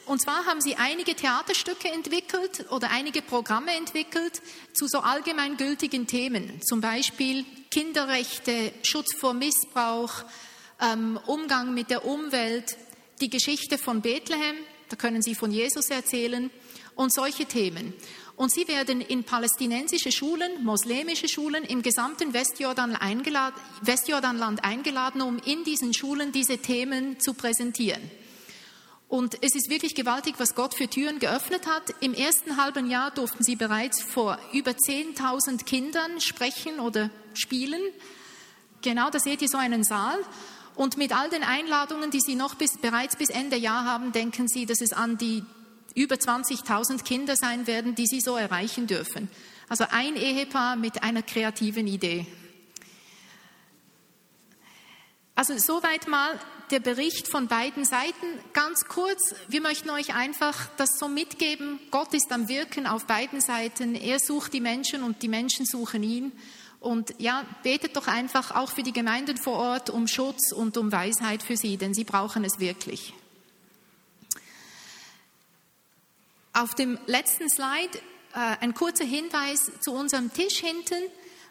Und 0.07 0.21
zwar 0.21 0.45
haben 0.47 0.61
sie 0.61 0.77
einige 0.77 1.15
Theaterstücke 1.15 1.89
entwickelt 1.89 2.67
oder 2.71 2.91
einige 2.91 3.23
Programme 3.23 3.77
entwickelt 3.77 4.43
zu 4.73 4.89
so 4.89 4.99
allgemeingültigen 4.99 6.07
Themen, 6.09 6.61
zum 6.63 6.81
Beispiel 6.81 7.45
Kinderrechte, 7.71 8.73
Schutz 8.83 9.15
vor 9.15 9.33
Missbrauch, 9.33 10.25
ähm, 10.81 11.21
Umgang 11.27 11.73
mit 11.73 11.89
der 11.91 12.05
Umwelt, 12.05 12.77
die 13.21 13.31
Geschichte 13.31 13.79
von 13.79 14.01
Bethlehem, 14.01 14.57
da 14.89 14.97
können 14.97 15.23
sie 15.23 15.37
von 15.37 15.53
Jesus 15.53 15.89
erzählen 15.89 16.51
und 16.97 17.13
solche 17.13 17.47
Themen. 17.47 17.95
Und 18.35 18.51
sie 18.51 18.67
werden 18.67 19.01
in 19.01 19.23
palästinensische 19.23 20.11
Schulen, 20.11 20.65
moslemische 20.65 21.29
Schulen 21.29 21.63
im 21.63 21.83
gesamten 21.83 22.33
Westjordan 22.33 22.97
eingeladen, 22.97 23.55
Westjordanland 23.83 24.65
eingeladen, 24.65 25.23
um 25.23 25.39
in 25.39 25.63
diesen 25.63 25.95
Schulen 25.95 26.33
diese 26.33 26.59
Themen 26.59 27.21
zu 27.21 27.35
präsentieren. 27.35 28.03
Und 29.09 29.43
es 29.43 29.55
ist 29.55 29.71
wirklich 29.71 29.95
gewaltig, 29.95 30.37
was 30.39 30.55
Gott 30.55 30.75
für 30.75 30.89
Türen 30.89 31.19
geöffnet 31.19 31.67
hat. 31.67 31.83
Im 32.01 32.15
ersten 32.15 32.57
halben 32.57 32.89
Jahr 32.89 33.11
durften 33.11 33.45
sie 33.45 33.57
bereits 33.57 34.03
vor 34.03 34.39
über 34.53 34.71
10.000 34.71 35.65
Kindern 35.65 36.21
sprechen 36.21 36.81
oder 36.81 37.11
spielen. 37.35 37.81
Genau, 38.83 39.11
da 39.11 39.19
seht 39.19 39.43
ihr 39.43 39.49
so 39.49 39.59
einen 39.59 39.85
Saal. 39.85 40.19
Und 40.75 40.97
mit 40.97 41.15
all 41.15 41.29
den 41.29 41.43
Einladungen, 41.43 42.11
die 42.11 42.21
sie 42.21 42.35
noch 42.35 42.55
bis, 42.55 42.79
bereits 42.79 43.17
bis 43.17 43.29
Ende 43.29 43.57
Jahr 43.57 43.85
haben, 43.85 44.13
denken 44.13 44.49
sie, 44.49 44.67
dass 44.67 44.81
es 44.81 44.93
an 44.93 45.19
die 45.19 45.45
über 45.95 46.17
20.000 46.17 47.03
Kinder 47.05 47.37
sein 47.37 47.67
werden, 47.67 47.95
die 47.95 48.07
sie 48.07 48.21
so 48.21 48.37
erreichen 48.37 48.87
dürfen. 48.87 49.29
Also 49.69 49.85
ein 49.91 50.17
Ehepaar 50.17 50.77
mit 50.77 51.03
einer 51.03 51.23
kreativen 51.23 51.87
Idee. 51.87 52.27
Also 55.35 55.57
soweit 55.59 56.07
mal 56.07 56.39
der 56.71 56.81
Bericht 56.81 57.29
von 57.29 57.49
beiden 57.49 57.85
Seiten. 57.85 58.27
Ganz 58.53 58.85
kurz, 58.87 59.35
wir 59.49 59.61
möchten 59.61 59.91
euch 59.91 60.15
einfach 60.15 60.69
das 60.77 60.99
so 60.99 61.09
mitgeben. 61.09 61.81
Gott 61.91 62.15
ist 62.15 62.31
am 62.31 62.49
Wirken 62.49 62.87
auf 62.87 63.07
beiden 63.07 63.41
Seiten. 63.41 63.95
Er 63.95 64.19
sucht 64.19 64.53
die 64.53 64.61
Menschen 64.61 65.03
und 65.03 65.23
die 65.23 65.29
Menschen 65.29 65.67
suchen 65.67 66.03
ihn. 66.03 66.33
Und 66.81 67.15
ja, 67.19 67.45
betet 67.63 67.97
doch 67.97 68.07
einfach 68.07 68.57
auch 68.57 68.71
für 68.71 68.83
die 68.83 68.93
Gemeinden 68.93 69.37
vor 69.37 69.59
Ort 69.59 69.91
um 69.91 70.09
Schutz 70.09 70.51
und 70.53 70.79
um 70.79 70.91
Weisheit 70.91 71.43
für 71.43 71.57
sie, 71.57 71.77
denn 71.77 71.93
sie 71.93 72.05
brauchen 72.05 72.43
es 72.43 72.59
wirklich. 72.59 73.13
Auf 76.55 76.75
dem 76.75 76.99
letzten 77.07 77.51
Slide 77.51 77.99
äh, 78.33 78.57
ein 78.61 78.75
kurzer 78.75 79.05
Hinweis 79.05 79.71
zu 79.81 79.93
unserem 79.93 80.33
Tisch 80.33 80.59
hinten, 80.59 81.03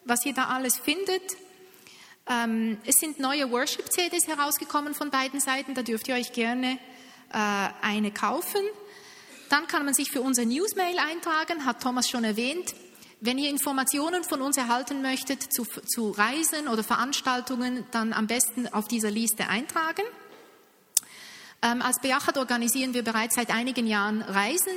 was 0.03 0.25
ihr 0.25 0.33
da 0.33 0.45
alles 0.45 0.77
findet. 0.77 1.21
Ähm, 2.27 2.79
es 2.85 2.95
sind 2.99 3.19
neue 3.19 3.51
Worship-CDs 3.51 4.27
herausgekommen 4.27 4.95
von 4.95 5.11
beiden 5.11 5.39
Seiten, 5.39 5.75
da 5.75 5.83
dürft 5.83 6.07
ihr 6.07 6.15
euch 6.15 6.33
gerne 6.33 6.79
äh, 7.31 7.69
eine 7.81 8.11
kaufen. 8.11 8.61
Dann 9.49 9.67
kann 9.67 9.85
man 9.85 9.93
sich 9.93 10.11
für 10.11 10.21
unser 10.21 10.45
Newsmail 10.45 10.97
eintragen, 10.99 11.65
hat 11.65 11.81
Thomas 11.81 12.09
schon 12.09 12.23
erwähnt. 12.23 12.73
Wenn 13.21 13.37
ihr 13.37 13.49
Informationen 13.49 14.23
von 14.23 14.41
uns 14.41 14.55
erhalten 14.55 15.01
möchtet 15.01 15.51
zu, 15.53 15.65
zu 15.65 16.11
Reisen 16.11 16.69
oder 16.69 16.85
Veranstaltungen, 16.85 17.85
dann 17.91 18.13
am 18.13 18.27
besten 18.27 18.67
auf 18.69 18.87
dieser 18.87 19.11
Liste 19.11 19.49
eintragen. 19.49 20.03
Ähm, 21.61 21.81
als 21.81 21.99
Beachat 21.99 22.37
organisieren 22.37 22.93
wir 22.93 23.03
bereits 23.03 23.35
seit 23.35 23.49
einigen 23.51 23.87
Jahren 23.87 24.21
Reisen. 24.21 24.71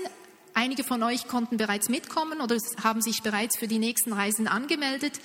Einige 0.54 0.82
von 0.82 1.04
euch 1.04 1.28
konnten 1.28 1.56
bereits 1.56 1.88
mitkommen 1.88 2.40
oder 2.40 2.56
haben 2.82 3.00
sich 3.00 3.22
bereits 3.22 3.56
für 3.56 3.68
die 3.68 3.78
nächsten 3.78 4.12
Reisen 4.12 4.48
angemeldet. 4.48 5.20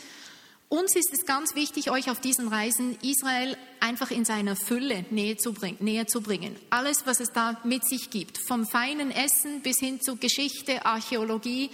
Uns 0.70 0.95
ist 0.95 1.11
es 1.11 1.26
ganz 1.26 1.55
wichtig, 1.55 1.89
euch 1.89 2.11
auf 2.11 2.20
diesen 2.20 2.49
Reisen 2.49 2.99
Israel 3.01 3.57
einfach 3.80 4.11
in 4.11 4.26
seiner 4.26 4.55
Fülle 4.55 5.05
näher 5.09 5.38
zu, 5.38 5.53
bringen, 5.53 5.78
näher 5.80 6.05
zu 6.05 6.22
bringen. 6.22 6.55
Alles, 6.70 7.07
was 7.07 7.20
es 7.20 7.30
da 7.34 7.59
mit 7.63 7.88
sich 7.88 8.11
gibt, 8.11 8.38
vom 8.38 8.68
feinen 8.68 9.09
Essen 9.09 9.61
bis 9.61 9.80
hin 9.80 10.01
zu 10.01 10.18
Geschichte, 10.18 10.86
Archäologie 10.86 11.72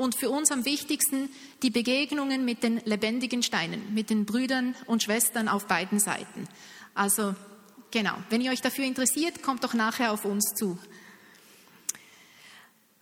und 0.00 0.14
für 0.14 0.30
uns 0.30 0.50
am 0.50 0.64
wichtigsten 0.64 1.28
die 1.62 1.68
Begegnungen 1.68 2.42
mit 2.42 2.62
den 2.62 2.80
lebendigen 2.86 3.42
Steinen, 3.42 3.92
mit 3.92 4.08
den 4.08 4.24
Brüdern 4.24 4.74
und 4.86 5.02
Schwestern 5.02 5.46
auf 5.46 5.66
beiden 5.66 6.00
Seiten. 6.00 6.48
Also 6.94 7.34
genau, 7.90 8.14
wenn 8.30 8.40
ihr 8.40 8.50
euch 8.50 8.62
dafür 8.62 8.86
interessiert, 8.86 9.42
kommt 9.42 9.62
doch 9.62 9.74
nachher 9.74 10.12
auf 10.12 10.24
uns 10.24 10.54
zu. 10.54 10.78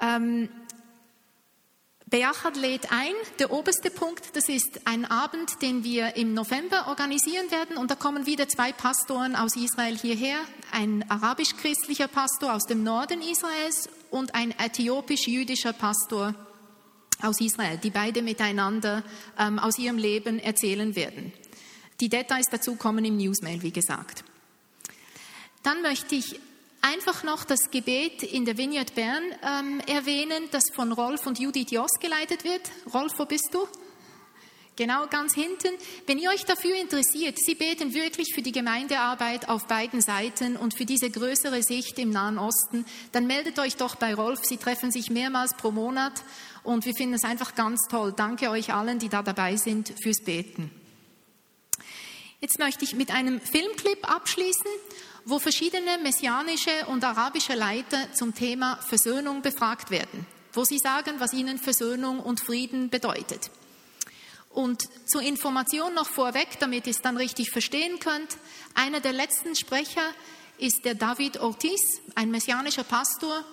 Ähm, 0.01 0.49
Beachad 2.07 2.57
lädt 2.57 2.91
ein. 2.91 3.13
Der 3.39 3.53
oberste 3.53 3.93
Punkt, 3.93 4.35
das 4.35 4.49
ist 4.49 4.81
ein 4.85 5.05
Abend, 5.05 5.63
den 5.63 5.85
wir 5.85 6.17
im 6.17 6.35
November 6.35 6.89
organisieren 6.89 7.49
werden. 7.53 7.77
Und 7.77 7.93
da 7.93 7.95
kommen 7.95 8.27
wieder 8.27 8.49
zwei 8.49 8.73
Pastoren 8.73 9.37
aus 9.37 9.55
Israel 9.55 9.97
hierher. 9.97 10.39
Ein 10.73 11.09
arabisch-christlicher 11.09 12.09
Pastor 12.09 12.55
aus 12.55 12.65
dem 12.65 12.83
Norden 12.83 13.23
Israels 13.23 13.89
und 14.11 14.35
ein 14.35 14.51
äthiopisch-jüdischer 14.59 15.73
Pastor 15.73 16.35
aus 17.23 17.41
Israel, 17.41 17.79
die 17.79 17.91
beide 17.91 18.23
miteinander 18.23 19.03
ähm, 19.39 19.59
aus 19.59 19.79
ihrem 19.79 19.99
Leben 19.99 20.39
erzählen 20.39 20.95
werden. 20.95 21.33
Die 22.01 22.09
Details 22.09 22.47
dazu 22.51 22.77
kommen 22.77 23.05
im 23.05 23.17
Newsmail, 23.17 23.63
wie 23.63 23.73
gesagt. 23.73 24.25
Dann 25.63 25.83
möchte 25.83 26.15
ich 26.15 26.41
einfach 26.81 27.25
noch 27.25 27.45
das 27.45 27.71
Gebet 27.71 28.23
in 28.23 28.45
der 28.45 28.57
Vineyard 28.57 28.95
Bern 28.95 29.23
ähm, 29.43 29.81
erwähnen, 29.87 30.45
das 30.53 30.71
von 30.73 30.93
Rolf 30.93 31.27
und 31.27 31.39
Judith 31.39 31.71
Joss 31.71 31.91
geleitet 32.01 32.45
wird. 32.45 32.63
Rolf, 32.93 33.13
wo 33.19 33.25
bist 33.25 33.49
du? 33.53 33.67
Genau 34.79 35.09
ganz 35.09 35.35
hinten. 35.35 35.71
Wenn 36.07 36.19
ihr 36.19 36.31
euch 36.31 36.45
dafür 36.45 36.77
interessiert, 36.77 37.37
sie 37.37 37.57
beten 37.57 37.95
wirklich 37.95 38.33
für 38.33 38.43
die 38.43 38.53
Gemeindearbeit 38.53 39.49
auf 39.49 39.67
beiden 39.67 40.01
Seiten 40.01 40.57
und 40.57 40.73
für 40.73 40.85
diese 40.85 41.11
größere 41.11 41.65
Sicht 41.65 41.99
im 41.99 42.11
Nahen 42.11 42.39
Osten, 42.39 42.87
dann 43.11 43.27
meldet 43.27 43.59
euch 43.59 43.75
doch 43.75 43.97
bei 43.97 44.15
Rolf. 44.15 44.45
Sie 44.45 44.57
treffen 44.57 44.93
sich 44.93 45.11
mehrmals 45.11 45.57
pro 45.57 45.73
Monat 45.73 46.23
und 46.69 46.85
wir 46.85 46.95
finden 46.95 47.15
es 47.15 47.25
einfach 47.25 47.55
ganz 47.55 47.89
toll. 47.89 48.13
Danke 48.15 48.51
euch 48.51 48.73
allen, 48.73 48.99
die 48.99 49.09
da 49.09 49.23
dabei 49.23 49.57
sind, 49.57 49.93
fürs 50.03 50.23
Beten. 50.23 50.71
Jetzt 52.41 52.59
möchte 52.59 52.85
ich 52.85 52.95
mit 52.95 53.11
einem 53.11 53.41
Filmclip 53.41 54.09
abschließen 54.09 54.71
wo 55.29 55.39
verschiedene 55.39 55.99
messianische 55.99 56.87
und 56.87 57.05
arabische 57.05 57.55
Leiter 57.55 58.11
zum 58.15 58.35
Thema 58.35 58.77
Versöhnung 58.77 59.43
befragt 59.43 59.91
werden, 59.91 60.27
wo 60.55 60.65
sie 60.65 60.79
sagen, 60.79 61.17
was 61.19 61.35
ihnen 61.35 61.59
Versöhnung 61.59 62.19
und 62.19 62.41
Frieden 62.41 62.89
bedeutet. 62.89 63.51
Und 64.49 64.85
zur 65.07 65.21
Information 65.21 65.93
noch 65.93 66.09
vorweg, 66.09 66.59
damit 66.61 66.87
ihr 66.87 66.93
es 66.93 67.03
dann 67.03 67.19
richtig 67.19 67.51
verstehen 67.51 67.99
könnt, 67.99 68.39
einer 68.75 69.01
der 69.01 69.13
letzten 69.13 69.55
Sprecher 69.55 70.15
ist 70.57 70.87
der 70.87 70.95
David 70.95 71.41
Ortiz, 71.41 72.01
ein 72.15 72.31
messianischer 72.31 72.85
Pastor. 72.85 73.45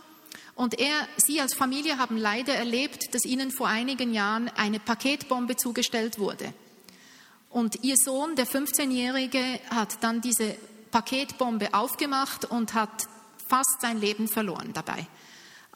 Und 0.56 0.80
er, 0.80 1.08
Sie 1.18 1.42
als 1.42 1.54
Familie 1.54 1.98
haben 1.98 2.18
leider 2.18 2.56
erlebt, 2.56 3.14
dass 3.14 3.26
Ihnen 3.26 3.52
vor 3.52 3.68
einigen 3.68 4.14
Jahren 4.14 4.50
eine 4.56 4.80
Paketbombe 4.80 5.58
zugestellt 5.58 6.18
wurde. 6.18 6.54
Und 7.50 7.84
Ihr 7.84 7.96
Sohn, 7.98 8.36
der 8.36 8.48
15-Jährige, 8.48 9.60
hat 9.70 10.02
dann 10.02 10.22
diese 10.22 10.56
Paketbombe 10.92 11.74
aufgemacht 11.74 12.46
und 12.46 12.74
hat 12.74 13.08
fast 13.50 13.82
sein 13.82 14.00
Leben 14.00 14.30
verloren 14.30 14.72
dabei. 14.74 15.08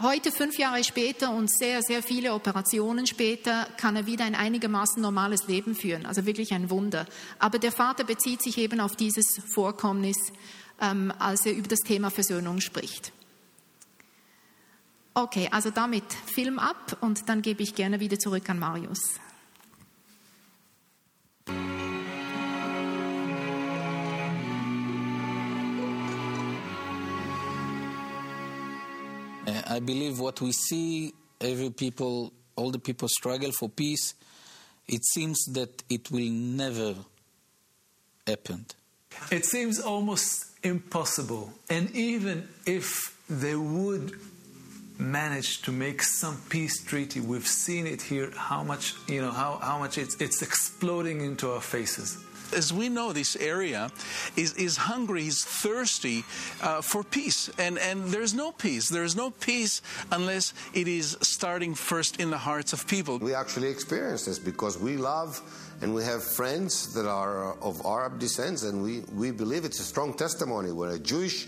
Heute, 0.02 0.32
fünf 0.32 0.58
Jahre 0.58 0.82
später 0.86 1.32
und 1.32 1.52
sehr, 1.52 1.82
sehr 1.82 2.02
viele 2.02 2.34
Operationen 2.34 3.06
später, 3.06 3.68
kann 3.76 3.98
er 3.98 4.06
wieder 4.06 4.24
ein 4.24 4.34
einigermaßen 4.34 5.02
normales 5.02 5.48
Leben 5.50 5.76
führen. 5.76 6.06
Also 6.06 6.26
wirklich 6.26 6.54
ein 6.54 6.70
Wunder. 6.70 7.06
Aber 7.38 7.60
der 7.60 7.74
Vater 7.74 8.06
bezieht 8.06 8.42
sich 8.42 8.58
eben 8.58 8.80
auf 8.80 8.96
dieses 8.96 9.42
Vorkommnis, 9.54 10.16
ähm, 10.80 11.12
als 11.20 11.46
er 11.46 11.52
über 11.52 11.68
das 11.68 11.80
Thema 11.80 12.12
Versöhnung 12.12 12.62
spricht. 12.62 13.12
Okay, 15.14 15.50
also 15.52 15.70
damit 15.72 16.14
Film 16.14 16.60
ab 16.60 16.98
und 17.02 17.28
dann 17.28 17.42
gebe 17.42 17.64
ich 17.64 17.76
gerne 17.76 18.00
wieder 18.00 18.18
zurück 18.18 18.50
an 18.50 18.60
Marius. 18.60 19.00
Uh, 29.48 29.76
I 29.76 29.80
believe 29.80 30.20
what 30.20 30.42
we 30.42 30.52
see, 30.52 31.14
every 31.42 31.72
people, 31.72 32.32
all 32.56 32.72
the 32.72 32.80
people 32.80 33.08
struggle 33.10 33.52
for 33.52 33.68
peace. 33.70 34.14
It 34.88 35.04
seems 35.06 35.46
that 35.54 35.84
it 35.90 36.12
will 36.12 36.30
never 36.30 36.96
happen. 38.28 38.66
It 39.32 39.46
seems 39.46 39.80
almost 39.80 40.46
impossible. 40.64 41.52
And 41.70 41.90
even 41.96 42.48
if 42.66 43.16
they 43.28 43.56
would 43.56 44.14
manage 45.00 45.62
to 45.64 45.72
make 45.72 46.04
some 46.04 46.40
peace 46.50 46.84
treaty, 46.84 47.22
we've 47.22 47.48
seen 47.48 47.88
it 47.88 48.02
here, 48.02 48.32
how 48.36 48.64
much, 48.64 48.94
you 49.08 49.22
know, 49.22 49.32
how, 49.32 49.60
how 49.62 49.80
much 49.80 49.98
it's, 49.98 50.16
it's 50.22 50.42
exploding 50.42 51.22
into 51.22 51.52
our 51.52 51.62
faces 51.62 52.24
as 52.54 52.74
we 52.74 52.90
know, 52.90 53.14
this 53.14 53.36
area 53.36 53.92
is, 54.36 54.54
is 54.54 54.78
hungry, 54.78 55.28
is 55.28 55.44
thirsty 55.44 56.24
uh, 56.62 56.82
for 56.82 57.04
peace. 57.04 57.50
And, 57.58 57.78
and 57.78 58.06
there's 58.06 58.34
no 58.34 58.52
peace. 58.52 58.90
There's 58.90 59.16
no 59.16 59.32
peace 59.32 59.82
unless 60.12 60.54
it 60.74 60.88
is 60.88 61.18
starting 61.22 61.76
first 61.76 62.20
in 62.20 62.30
the 62.30 62.38
hearts 62.38 62.74
of 62.74 62.88
people. 62.88 63.20
We 63.20 63.34
actually 63.34 63.70
experience 63.70 64.26
this 64.26 64.40
because 64.40 64.78
we 64.78 64.98
love 64.98 65.42
and 65.82 65.94
we 65.94 66.04
have 66.04 66.24
friends 66.24 66.94
that 66.94 67.08
are 67.08 67.54
of 67.62 67.82
Arab 67.86 68.20
descent, 68.20 68.64
and 68.64 68.84
we, 68.84 69.00
we 69.16 69.32
believe 69.32 69.64
it's 69.64 69.80
a 69.80 69.84
strong 69.84 70.14
testimony 70.14 70.74
where 70.74 70.90
a 70.90 71.00
Jewish 71.00 71.48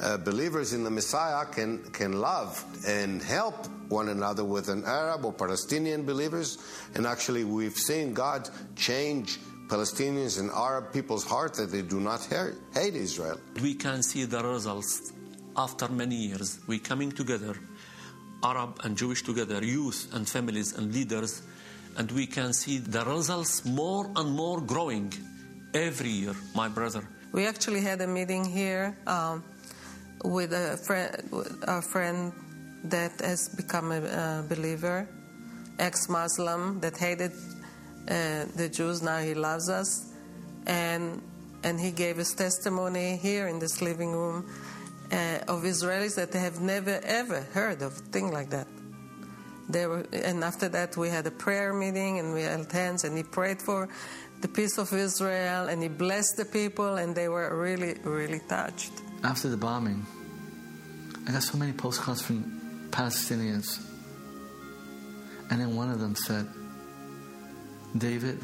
uh, 0.00 0.18
believers 0.18 0.72
in 0.72 0.84
the 0.84 0.90
Messiah 0.90 1.44
can, 1.46 1.82
can 1.90 2.12
love 2.12 2.64
and 2.86 3.22
help 3.22 3.66
one 3.88 4.08
another 4.08 4.44
with 4.44 4.68
an 4.68 4.84
Arab 4.84 5.24
or 5.24 5.32
Palestinian 5.32 6.04
believers. 6.04 6.58
And 6.94 7.06
actually, 7.06 7.44
we've 7.44 7.76
seen 7.76 8.12
God 8.12 8.48
change 8.76 9.38
Palestinians 9.68 10.38
and 10.38 10.50
Arab 10.50 10.92
people's 10.92 11.24
heart 11.24 11.54
that 11.54 11.72
they 11.72 11.82
do 11.82 12.00
not 12.00 12.26
hate 12.74 12.94
Israel. 12.94 13.40
We 13.60 13.74
can 13.74 14.02
see 14.02 14.24
the 14.24 14.42
results 14.42 15.12
after 15.56 15.88
many 15.88 16.16
years. 16.16 16.60
We're 16.66 16.78
coming 16.78 17.10
together, 17.10 17.56
Arab 18.44 18.80
and 18.84 18.96
Jewish 18.96 19.22
together, 19.22 19.64
youth 19.64 20.08
and 20.12 20.28
families 20.28 20.76
and 20.76 20.94
leaders, 20.94 21.42
and 21.96 22.12
we 22.12 22.26
can 22.26 22.52
see 22.52 22.78
the 22.78 23.04
results 23.04 23.64
more 23.64 24.10
and 24.14 24.30
more 24.30 24.60
growing 24.60 25.12
every 25.74 26.10
year, 26.10 26.34
my 26.54 26.68
brother. 26.68 27.08
We 27.32 27.46
actually 27.46 27.80
had 27.80 28.00
a 28.00 28.06
meeting 28.06 28.44
here 28.44 28.96
um, 29.06 29.42
with 30.24 30.52
a 30.52 30.76
friend, 30.76 31.10
a 31.62 31.82
friend 31.82 32.32
that 32.84 33.20
has 33.20 33.48
become 33.48 33.92
a, 33.92 34.02
a 34.02 34.44
believer, 34.48 35.08
ex-Muslim 35.78 36.80
that 36.80 36.96
hated 36.96 37.32
uh, 38.08 38.46
the 38.56 38.68
Jews. 38.72 39.02
Now 39.02 39.18
he 39.18 39.34
loves 39.34 39.68
us, 39.68 40.12
and 40.66 41.22
and 41.62 41.80
he 41.80 41.90
gave 41.90 42.16
his 42.16 42.32
testimony 42.34 43.16
here 43.16 43.48
in 43.48 43.58
this 43.58 43.82
living 43.82 44.12
room 44.12 44.48
uh, 45.10 45.38
of 45.48 45.62
Israelis 45.62 46.14
that 46.16 46.32
have 46.32 46.60
never 46.60 47.00
ever 47.04 47.40
heard 47.52 47.82
of 47.82 47.92
a 47.92 48.02
thing 48.12 48.30
like 48.30 48.50
that. 48.50 48.68
They 49.68 49.86
were, 49.86 50.06
and 50.12 50.44
after 50.44 50.68
that 50.68 50.96
we 50.96 51.08
had 51.08 51.26
a 51.26 51.30
prayer 51.30 51.72
meeting 51.72 52.20
and 52.20 52.32
we 52.32 52.42
held 52.42 52.70
hands 52.70 53.02
and 53.02 53.16
he 53.16 53.24
prayed 53.24 53.60
for 53.60 53.88
the 54.40 54.48
peace 54.48 54.78
of 54.78 54.92
Israel 54.92 55.68
and 55.68 55.82
he 55.82 55.88
blessed 55.88 56.36
the 56.36 56.44
people 56.44 56.96
and 56.96 57.14
they 57.16 57.28
were 57.28 57.56
really 57.56 57.94
really 58.04 58.40
touched. 58.48 58.92
After 59.22 59.48
the 59.48 59.56
bombing, 59.56 60.06
I 61.26 61.32
got 61.32 61.42
so 61.42 61.58
many 61.58 61.72
postcards 61.72 62.22
from 62.22 62.88
Palestinians, 62.90 63.84
and 65.50 65.60
then 65.60 65.74
one 65.74 65.90
of 65.90 66.00
them 66.00 66.14
said 66.14 66.46
David, 67.96 68.38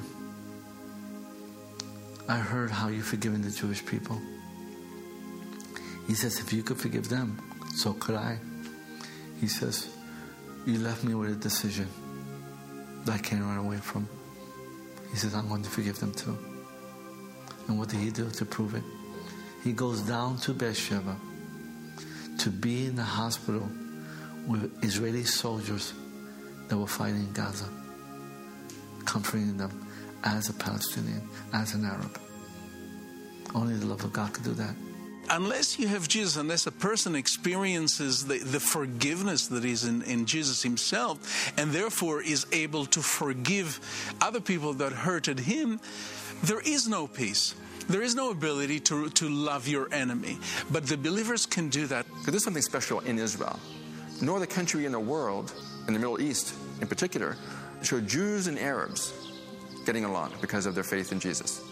I 2.29 2.39
heard 2.39 2.71
how 2.71 2.89
you've 2.89 3.07
forgiven 3.07 3.43
the 3.43 3.51
Jewish 3.51 3.85
people. 3.85 4.21
He 6.07 6.15
says, 6.15 6.41
if 6.41 6.53
you 6.53 6.63
could 6.63 6.79
forgive 6.79 7.09
them, 7.09 7.39
so 7.75 7.93
could 7.93 8.15
I. 8.15 8.39
He 9.41 9.49
says, 9.49 9.89
You 10.67 10.79
left 10.79 11.05
me 11.05 11.15
with 11.15 11.33
a 11.33 11.35
decision 11.35 11.89
that 13.05 13.13
I 13.13 13.19
can't 13.19 13.43
run 13.43 13.59
away 13.59 13.79
from. 13.79 14.09
He 15.11 15.17
says, 15.17 15.35
I'm 15.35 15.49
going 15.49 15.63
to 15.63 15.71
forgive 15.71 15.99
them 15.99 16.13
too. 16.13 16.39
And 17.69 17.79
what 17.79 17.89
did 17.89 18.01
he 18.01 18.11
do 18.11 18.31
to 18.31 18.45
prove 18.45 18.75
it? 18.75 18.85
He 19.63 19.73
goes 19.73 20.01
down 20.03 20.39
to 20.39 20.53
Beersheba 20.53 21.17
to 22.39 22.51
be 22.51 22.87
in 22.87 22.97
the 22.97 23.03
hospital 23.03 23.69
with 24.47 24.85
Israeli 24.85 25.25
soldiers 25.25 25.95
that 26.69 26.77
were 26.77 26.87
fighting 26.87 27.21
in 27.21 27.33
Gaza 27.33 27.69
comforting 29.05 29.57
them 29.57 29.87
as 30.25 30.49
a 30.49 30.55
Palestinian, 30.55 31.21
as 31.53 31.75
an 31.75 31.85
Arab. 31.85 32.19
Only 33.55 33.75
the 33.75 33.87
love 33.87 34.05
of 34.05 34.13
God 34.13 34.33
could 34.33 34.45
do 34.45 34.55
that. 34.55 34.75
Unless 35.31 35.79
you 35.79 35.87
have 35.87 36.09
Jesus, 36.09 36.37
unless 36.37 36.67
a 36.67 36.73
person 36.73 37.15
experiences 37.15 38.27
the, 38.27 38.39
the 38.39 38.61
forgiveness 38.61 39.47
that 39.49 39.65
is 39.65 39.85
in, 39.85 40.03
in 40.03 40.27
Jesus 40.27 40.63
himself, 40.63 41.53
and 41.57 41.73
therefore 41.73 42.23
is 42.23 42.47
able 42.53 42.87
to 42.87 43.01
forgive 43.01 43.81
other 44.21 44.41
people 44.41 44.73
that 44.75 44.93
hurted 44.93 45.41
him, 45.41 45.81
there 46.43 46.61
is 46.61 46.89
no 46.89 47.07
peace. 47.07 47.55
There 47.89 48.03
is 48.03 48.15
no 48.15 48.31
ability 48.31 48.81
to, 48.81 49.09
to 49.11 49.29
love 49.29 49.69
your 49.69 49.93
enemy. 49.93 50.39
But 50.71 50.87
the 50.87 50.97
believers 50.97 51.47
can 51.47 51.69
do 51.69 51.87
that. 51.87 52.07
There's 52.27 52.45
something 52.45 52.63
special 52.63 53.01
in 53.01 53.19
Israel. 53.19 53.59
No 54.21 54.37
other 54.37 54.47
country 54.47 54.87
in 54.87 54.93
the 54.93 55.01
world, 55.01 55.53
in 55.89 55.95
the 55.95 55.99
Middle 55.99 56.21
East, 56.21 56.55
in 56.81 56.87
particular 56.87 57.37
show 57.85 58.01
Jews 58.01 58.47
and 58.47 58.59
Arabs 58.59 59.13
getting 59.85 60.05
along 60.05 60.33
because 60.41 60.67
of 60.67 60.75
their 60.75 60.85
faith 60.85 61.13
in 61.13 61.19
Jesus. 61.19 61.63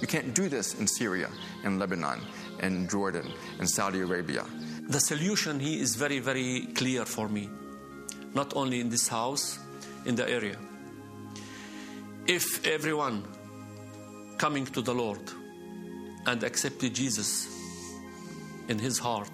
You 0.00 0.06
can't 0.06 0.34
do 0.34 0.48
this 0.48 0.78
in 0.80 0.86
Syria 0.86 1.28
and 1.64 1.78
Lebanon 1.78 2.20
and 2.60 2.88
Jordan 2.88 3.30
and 3.58 3.68
Saudi 3.68 4.00
Arabia. 4.00 4.44
The 4.88 5.00
solution 5.00 5.60
here 5.60 5.80
is 5.80 5.94
very, 5.94 6.18
very 6.18 6.68
clear 6.74 7.04
for 7.04 7.28
me, 7.28 7.48
not 8.34 8.56
only 8.56 8.80
in 8.80 8.88
this 8.88 9.08
house, 9.08 9.58
in 10.06 10.16
the 10.16 10.28
area. 10.28 10.56
If 12.26 12.66
everyone 12.66 13.24
coming 14.38 14.64
to 14.66 14.82
the 14.82 14.94
Lord 14.94 15.20
and 16.26 16.42
accepted 16.42 16.94
Jesus 16.94 17.48
in 18.68 18.78
his 18.78 18.98
heart 18.98 19.30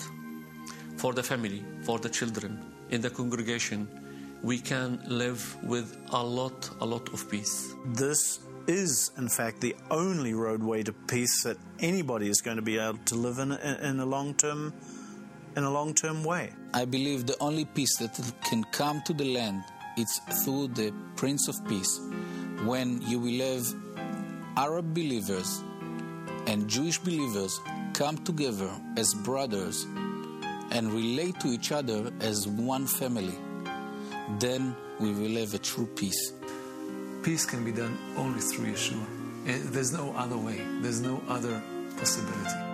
for 0.96 1.12
the 1.12 1.22
family, 1.22 1.64
for 1.82 1.98
the 1.98 2.08
children, 2.08 2.60
in 2.90 3.00
the 3.00 3.10
congregation, 3.10 3.88
we 4.42 4.58
can 4.58 5.00
live 5.06 5.56
with 5.62 5.96
a 6.10 6.22
lot, 6.22 6.70
a 6.80 6.86
lot 6.86 7.12
of 7.12 7.30
peace. 7.30 7.74
This 7.86 8.40
is, 8.66 9.10
in 9.16 9.28
fact, 9.28 9.60
the 9.60 9.74
only 9.90 10.34
roadway 10.34 10.82
to 10.82 10.92
peace 10.92 11.42
that 11.42 11.56
anybody 11.80 12.28
is 12.28 12.40
going 12.40 12.56
to 12.56 12.62
be 12.62 12.78
able 12.78 12.98
to 13.06 13.14
live 13.14 13.38
in 13.38 13.52
in 13.52 14.00
a 14.00 14.06
long 14.06 14.34
term, 14.34 14.72
in 15.56 15.64
a 15.64 15.70
long 15.70 15.94
term 15.94 16.22
way. 16.24 16.52
I 16.74 16.84
believe 16.84 17.26
the 17.26 17.36
only 17.40 17.64
peace 17.64 17.96
that 17.98 18.18
can 18.44 18.64
come 18.72 19.02
to 19.06 19.12
the 19.12 19.24
land 19.24 19.62
is 19.96 20.20
through 20.44 20.68
the 20.68 20.92
Prince 21.16 21.48
of 21.48 21.56
Peace, 21.66 22.00
when 22.64 23.02
you 23.02 23.18
will 23.18 23.40
have 23.40 23.66
Arab 24.56 24.94
believers 24.94 25.62
and 26.48 26.66
Jewish 26.66 26.98
believers 26.98 27.60
come 27.92 28.16
together 28.24 28.70
as 28.96 29.12
brothers 29.22 29.84
and 30.70 30.90
relate 30.92 31.38
to 31.40 31.48
each 31.48 31.72
other 31.72 32.10
as 32.20 32.48
one 32.48 32.86
family. 32.86 33.34
Then 34.38 34.74
we 34.98 35.12
will 35.12 35.36
have 35.40 35.52
a 35.52 35.58
true 35.58 35.86
peace. 35.94 36.32
Peace 37.22 37.44
can 37.44 37.64
be 37.64 37.72
done 37.72 37.96
only 38.16 38.40
through 38.40 38.72
Yeshua. 38.72 39.04
Eh, 39.46 39.58
There's 39.64 39.92
no 39.92 40.12
other 40.16 40.38
way, 40.38 40.58
there's 40.80 41.00
no 41.00 41.20
other 41.28 41.62
possibility. 41.98 42.64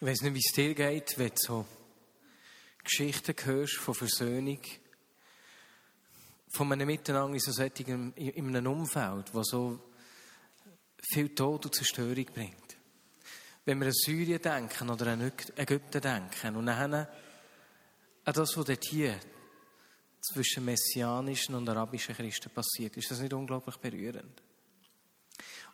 Ich 0.00 0.06
weiß 0.06 0.22
nicht, 0.22 0.34
wie 0.34 0.38
es 0.38 0.52
dir 0.54 0.74
geht, 0.74 1.18
wenn 1.18 1.28
du 1.28 1.34
so 1.36 1.66
Geschichten 2.90 3.36
hörst 3.44 3.76
von 3.76 3.94
Versöhnung, 3.94 4.58
von 6.48 6.72
einem 6.72 6.88
Miteinander 6.88 7.34
in, 7.34 7.40
so 7.40 7.52
solchen, 7.52 8.12
in 8.14 8.56
einem 8.56 8.66
Umfeld, 8.66 9.30
das 9.32 9.46
so 9.46 9.78
viel 11.00 11.32
Tod 11.32 11.66
und 11.66 11.74
Zerstörung 11.74 12.24
bringt. 12.34 12.76
Wenn 13.64 13.78
wir 13.78 13.86
an 13.86 13.92
Syrien 13.92 14.42
denken 14.42 14.90
oder 14.90 15.12
an 15.12 15.32
Ägypten 15.54 16.00
denken 16.00 16.56
und 16.56 16.66
dann 16.66 16.94
an 16.94 17.06
das, 18.24 18.56
was 18.56 18.66
dort 18.66 18.84
hier 18.84 19.20
zwischen 20.20 20.64
messianischen 20.64 21.54
und 21.54 21.68
arabischen 21.68 22.16
Christen 22.16 22.50
passiert, 22.50 22.96
ist 22.96 23.10
das 23.12 23.20
nicht 23.20 23.32
unglaublich 23.32 23.76
berührend. 23.76 24.42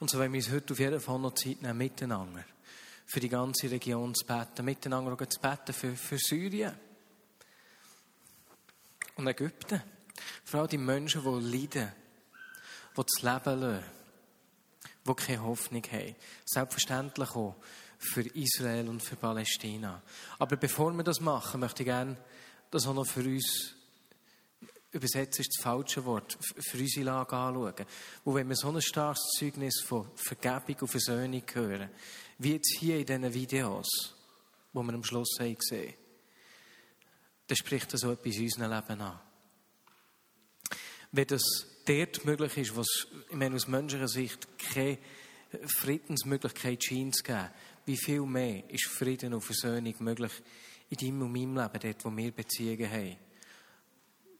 Und 0.00 0.10
so 0.10 0.18
wollen 0.18 0.34
wir 0.34 0.38
uns 0.38 0.50
heute 0.50 0.74
auf 0.74 0.78
jeden 0.78 1.00
Fall 1.00 1.18
noch 1.18 1.34
Zeit 1.34 1.62
nehmen, 1.62 1.78
miteinander 1.78 2.44
für 3.06 3.20
die 3.20 3.30
ganze 3.30 3.70
Region 3.70 4.14
zu 4.14 4.26
beten, 4.26 4.64
miteinander 4.66 5.30
zu 5.30 5.40
beten 5.40 5.72
für, 5.72 5.96
für 5.96 6.18
Syrien 6.18 6.85
und 9.16 9.26
Ägypten. 9.26 9.82
Vor 10.44 10.60
allem 10.60 10.68
die 10.68 10.78
Menschen, 10.78 11.22
die 11.22 11.56
leiden, 11.56 11.92
die 12.96 13.02
das 13.02 13.22
Leben 13.22 13.60
lassen, 13.60 13.84
die 15.06 15.14
keine 15.14 15.42
Hoffnung 15.42 15.82
haben. 15.90 16.16
Selbstverständlich 16.44 17.30
auch 17.30 17.56
für 17.98 18.22
Israel 18.22 18.88
und 18.88 19.02
für 19.02 19.16
Palästina. 19.16 20.02
Aber 20.38 20.56
bevor 20.56 20.92
wir 20.92 21.02
das 21.02 21.20
machen, 21.20 21.60
möchte 21.60 21.82
ich 21.82 21.88
gerne 21.88 22.16
das 22.70 22.86
auch 22.86 22.94
noch 22.94 23.06
für 23.06 23.20
uns 23.20 23.74
übersetzt 24.92 25.40
ist 25.40 25.56
das 25.56 25.62
falsche 25.62 26.04
Wort, 26.04 26.38
für 26.40 26.78
unsere 26.78 27.04
Lage 27.04 27.36
anschauen. 27.36 27.86
Wo 28.24 28.34
wenn 28.34 28.48
wir 28.48 28.56
so 28.56 28.70
ein 28.70 28.80
starkes 28.80 29.22
Zeugnis 29.38 29.82
von 29.82 30.10
Vergebung 30.14 30.76
und 30.80 30.88
Versöhnung 30.88 31.42
hören, 31.52 31.90
wie 32.38 32.54
jetzt 32.54 32.78
hier 32.78 32.98
in 32.98 33.06
diesen 33.06 33.34
Videos, 33.34 34.14
wo 34.72 34.82
wir 34.82 34.94
am 34.94 35.04
Schluss 35.04 35.36
gesehen, 35.38 35.94
dann 37.46 37.56
spricht 37.56 37.92
das 37.92 38.00
so 38.00 38.12
etwas 38.12 38.36
in 38.36 38.44
unserem 38.44 38.72
Leben 38.72 39.00
an. 39.00 39.20
Wenn 41.12 41.26
das 41.26 41.42
dort 41.86 42.24
möglich 42.24 42.56
ist, 42.58 42.76
was, 42.76 43.06
ich 43.30 43.36
meine, 43.36 43.54
aus 43.54 43.68
menschlicher 43.68 44.08
Sicht 44.08 44.48
keine 44.58 44.98
Friedensmöglichkeit 45.64 46.82
scheint 46.82 47.16
zu 47.16 47.22
geben, 47.22 47.50
wie 47.86 47.96
viel 47.96 48.22
mehr 48.22 48.68
ist 48.68 48.86
Frieden 48.86 49.32
und 49.32 49.42
Versöhnung 49.42 49.94
möglich 50.00 50.32
in 50.90 50.96
deinem 50.98 51.22
und 51.22 51.32
meinem 51.32 51.56
Leben, 51.56 51.80
dort, 51.80 52.04
wo 52.04 52.16
wir 52.16 52.32
Beziehungen 52.32 52.90
haben, 52.90 53.16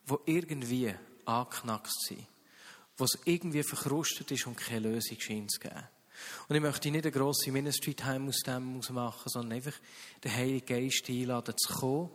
wo 0.07 0.21
irgendwie 0.27 0.95
angeknackst 1.25 2.07
sind, 2.09 2.27
wo 2.97 3.05
es 3.05 3.19
irgendwie 3.25 3.63
verkrustet 3.63 4.31
ist 4.31 4.47
und 4.47 4.57
keine 4.57 4.91
Lösung 4.91 5.19
scheint 5.21 5.53
zu 5.53 5.61
geben. 5.61 5.89
Und 6.49 6.57
ich 6.57 6.63
möchte 6.63 6.91
nicht 6.91 7.05
eine 7.05 7.13
grosse 7.13 7.53
Ministry 7.53 7.95
Time 7.95 8.29
aus 8.29 8.39
dem 8.39 8.81
machen, 8.91 9.29
sondern 9.29 9.53
einfach 9.53 9.79
den 10.25 10.33
Heiligen 10.33 10.67
Geist 10.67 11.05
einladen, 11.09 11.55
zu 11.57 11.73
kommen, 11.75 12.11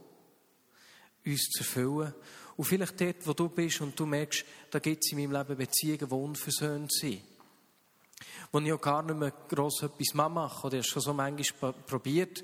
uns 1.25 1.49
zu 1.49 1.59
erfüllen. 1.59 2.13
Und 2.57 2.65
vielleicht 2.65 2.99
dort, 2.99 3.27
wo 3.27 3.33
du 3.33 3.49
bist 3.49 3.81
und 3.81 3.99
du 3.99 4.05
merkst, 4.05 4.45
da 4.69 4.79
gibt 4.79 5.03
es 5.03 5.11
in 5.11 5.19
meinem 5.19 5.31
Leben 5.31 5.57
Beziehungen, 5.57 6.09
die 6.09 6.13
unversöhnt 6.13 6.91
sind. 6.91 7.21
Wo 8.51 8.59
ich 8.59 8.73
auch 8.73 8.81
gar 8.81 9.01
nicht 9.03 9.17
mehr 9.17 9.33
gross 9.47 9.81
etwas 9.81 10.13
machen 10.13 10.67
oder 10.67 10.79
ich 10.79 10.87
schon 10.87 11.01
so 11.01 11.13
manchmal 11.13 11.73
probiert. 11.73 12.43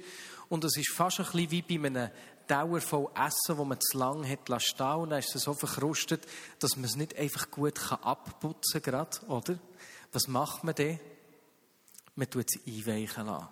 Und 0.49 0.63
es 0.63 0.77
ist 0.77 0.91
fast 0.91 1.19
ein 1.19 1.25
bisschen 1.25 1.51
wie 1.51 1.61
bei 1.61 1.85
einem 1.85 2.09
Dauer 2.47 2.79
voll 2.79 3.09
Essen, 3.13 3.57
wo 3.57 3.65
man 3.65 3.79
zu 3.81 3.97
lange 3.97 4.27
hat 4.29 4.47
lassen 4.47 4.65
stehen 4.65 4.95
und 4.95 5.09
dann 5.09 5.19
ist 5.19 5.35
es 5.35 5.43
so 5.43 5.53
verkrustet, 5.53 6.25
dass 6.59 6.77
man 6.77 6.85
es 6.85 6.95
nicht 6.95 7.17
einfach 7.17 7.51
gut 7.51 7.79
abputzen 7.91 8.81
kann, 8.81 8.93
gerade, 8.93 9.25
oder? 9.27 9.59
Was 10.13 10.27
macht 10.27 10.63
man 10.63 10.73
dann? 10.73 10.99
Man 12.15 12.29
tut 12.29 12.45
es 12.47 12.65
einweichen 12.65 13.25
lassen. 13.25 13.49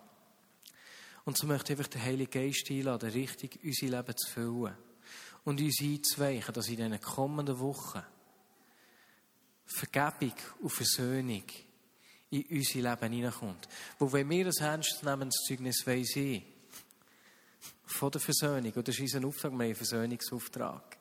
Und 1.25 1.37
so 1.37 1.45
möchte 1.45 1.73
ich 1.73 1.79
einfach 1.79 1.91
den 1.91 2.03
Heiligen 2.03 2.31
Geist 2.31 2.67
einladen, 2.69 3.09
richtig 3.09 3.59
unser 3.63 3.97
Leben 3.97 4.17
zu 4.17 4.31
füllen. 4.31 4.77
Und 5.45 5.61
uns 5.61 5.79
einzuweichen, 5.81 6.53
dass 6.53 6.67
in 6.67 6.77
den 6.77 6.99
kommenden 6.99 7.59
Wochen 7.59 8.03
Vergebung 9.65 10.33
und 10.61 10.69
Versöhnung 10.69 11.43
in 12.29 12.45
unser 12.49 12.81
Leben 12.81 13.13
hineinkommt. 13.13 13.67
Wo 13.99 14.11
wenn 14.11 14.29
wir 14.29 14.47
ein 14.47 14.51
ernstzunehmendes 14.51 15.43
Zeugnis 15.47 15.83
sein 15.85 16.41
von 17.85 18.11
der 18.11 18.21
Versöhnung, 18.21 18.71
oder 18.71 18.83
das 18.83 18.99
ist 18.99 19.15
unser 19.15 19.27
Auftrag, 19.27 19.57
wir 19.57 19.75
Versöhnungsauftrag, 19.75 20.97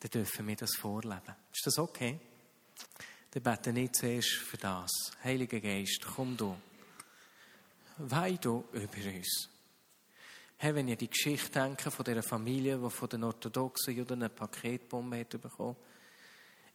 dann 0.00 0.10
dürfen 0.10 0.46
wir 0.46 0.56
das 0.56 0.76
vorleben. 0.76 1.34
Ist 1.52 1.66
das 1.66 1.78
okay? 1.78 2.20
Dann 3.30 3.42
beten 3.42 3.74
nicht 3.74 3.96
zuerst 3.96 4.28
für 4.28 4.56
das. 4.56 4.90
Heiliger 5.24 5.60
Geist, 5.60 6.06
komm 6.14 6.36
du. 6.36 6.56
Weih 7.98 8.36
du 8.36 8.64
über 8.72 9.16
uns. 9.16 9.48
Hey, 10.60 10.74
wenn 10.74 10.88
ihr 10.88 10.96
die 10.96 11.08
Geschichte 11.08 11.52
denke 11.52 11.88
von 11.88 12.04
dieser 12.04 12.22
Familie, 12.22 12.78
die 12.78 12.90
von 12.90 13.08
den 13.08 13.22
orthodoxen 13.22 13.96
Juden 13.96 14.14
eine 14.14 14.28
Paketbombe 14.28 15.20
hat 15.20 15.40
bekommen, 15.40 15.76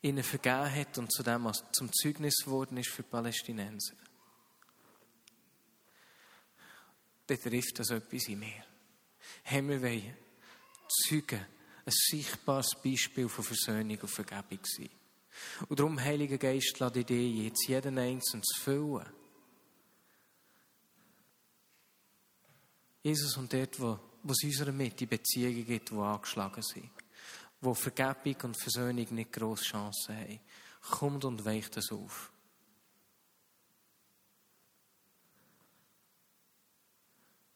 ihnen 0.01 0.23
vergeben 0.23 0.73
hat 0.73 0.97
und 0.97 1.11
zu 1.11 1.21
dem 1.21 1.47
als 1.47 1.65
zum 1.73 1.91
Zeugnis 1.91 2.37
geworden 2.45 2.77
ist 2.77 2.89
für 2.89 3.03
die 3.03 3.09
Palästinenser. 3.09 3.95
Dann 7.27 7.37
trifft 7.37 7.79
das 7.79 7.89
etwas 7.89 8.29
in 8.29 8.39
mir. 8.39 8.63
Hey, 9.43 9.61
wir 9.67 9.81
wollen 9.81 10.15
Zeugen, 10.87 11.45
ein 11.85 11.91
sichtbares 11.91 12.75
Beispiel 12.81 13.27
von 13.27 13.43
Versöhnung 13.43 13.97
und 13.99 14.07
Vergebung 14.07 14.59
sein. 14.63 14.89
Und 15.67 15.77
darum, 15.77 15.99
Heiliger 15.99 16.37
Geist, 16.37 16.79
lade 16.79 17.01
ich 17.01 17.05
dich 17.05 17.35
jetzt 17.35 17.67
jeden 17.67 17.97
Einzelnen 17.97 18.43
zu 18.43 18.61
füllen. 18.61 19.22
Jesus, 23.03 23.35
und 23.35 23.51
dort, 23.51 23.79
wo, 23.81 23.99
wo 24.23 24.31
es 24.31 24.43
unserer 24.43 24.71
Mitte 24.71 25.05
Beziehungen 25.05 25.65
gibt, 25.65 25.91
die 25.91 25.95
angeschlagen 25.95 26.63
sind, 26.63 26.89
wo 27.59 27.73
Vergebung 27.73 28.35
und 28.43 28.57
Versöhnung 28.57 29.07
nicht 29.13 29.33
grosse 29.33 29.65
Chancen 29.65 30.15
haben, 30.15 30.39
kommt 30.89 31.25
und 31.25 31.43
weicht 31.43 31.75
das 31.75 31.91
auf. 31.91 32.31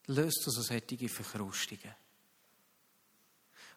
Löst 0.08 0.43
das 0.45 0.58
aus 0.58 0.68
solche 0.68 1.10
Verkrustungen. 1.10 1.95